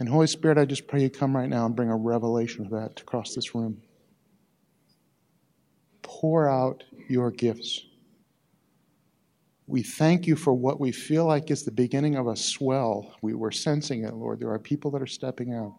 And 0.00 0.08
Holy 0.08 0.26
Spirit, 0.26 0.58
I 0.58 0.64
just 0.64 0.88
pray 0.88 1.02
you 1.02 1.10
come 1.10 1.34
right 1.34 1.48
now 1.48 1.64
and 1.64 1.76
bring 1.76 1.90
a 1.90 1.96
revelation 1.96 2.66
of 2.66 2.72
that 2.72 3.00
across 3.00 3.34
this 3.34 3.54
room. 3.54 3.80
Pour 6.02 6.48
out 6.48 6.82
your 7.08 7.30
gifts. 7.30 7.84
We 9.68 9.84
thank 9.84 10.26
you 10.26 10.34
for 10.34 10.52
what 10.52 10.80
we 10.80 10.90
feel 10.90 11.24
like 11.24 11.52
is 11.52 11.62
the 11.62 11.70
beginning 11.70 12.16
of 12.16 12.26
a 12.26 12.34
swell. 12.34 13.14
We 13.22 13.34
were 13.34 13.52
sensing 13.52 14.02
it, 14.02 14.14
Lord. 14.14 14.40
There 14.40 14.50
are 14.50 14.58
people 14.58 14.90
that 14.92 15.02
are 15.02 15.06
stepping 15.06 15.54
out. 15.54 15.78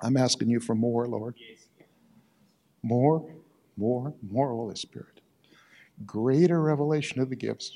I'm 0.00 0.16
asking 0.16 0.48
you 0.48 0.58
for 0.58 0.74
more, 0.74 1.06
Lord. 1.06 1.36
More, 2.84 3.24
more, 3.78 4.12
more, 4.30 4.50
Holy 4.50 4.76
Spirit. 4.76 5.22
Greater 6.04 6.60
revelation 6.60 7.20
of 7.22 7.30
the 7.30 7.36
gifts, 7.36 7.72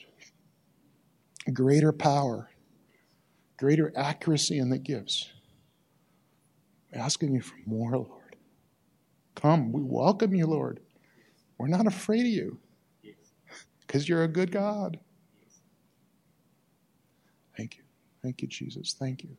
greater 1.51 1.93
power, 1.93 2.51
greater 3.57 3.91
accuracy 3.97 4.59
in 4.59 4.69
the 4.69 4.79
gifts 4.79 5.31
asking 6.93 7.35
you 7.35 7.41
for 7.41 7.57
more, 7.65 7.93
Lord. 7.93 8.37
Come, 9.35 9.73
we 9.73 9.83
welcome 9.83 10.35
you, 10.35 10.47
Lord. 10.47 10.81
We're 11.57 11.69
not 11.69 11.87
afraid 11.87 12.21
of 12.21 12.27
you 12.27 12.59
because 13.81 14.09
you're 14.09 14.25
a 14.25 14.29
good 14.29 14.51
God. 14.51 14.99
Thank 17.57 17.79
you. 17.79 17.83
Thank 18.23 18.43
you, 18.43 18.49
Jesus. 18.49 18.95
Thank 18.99 19.23
you. 19.23 19.37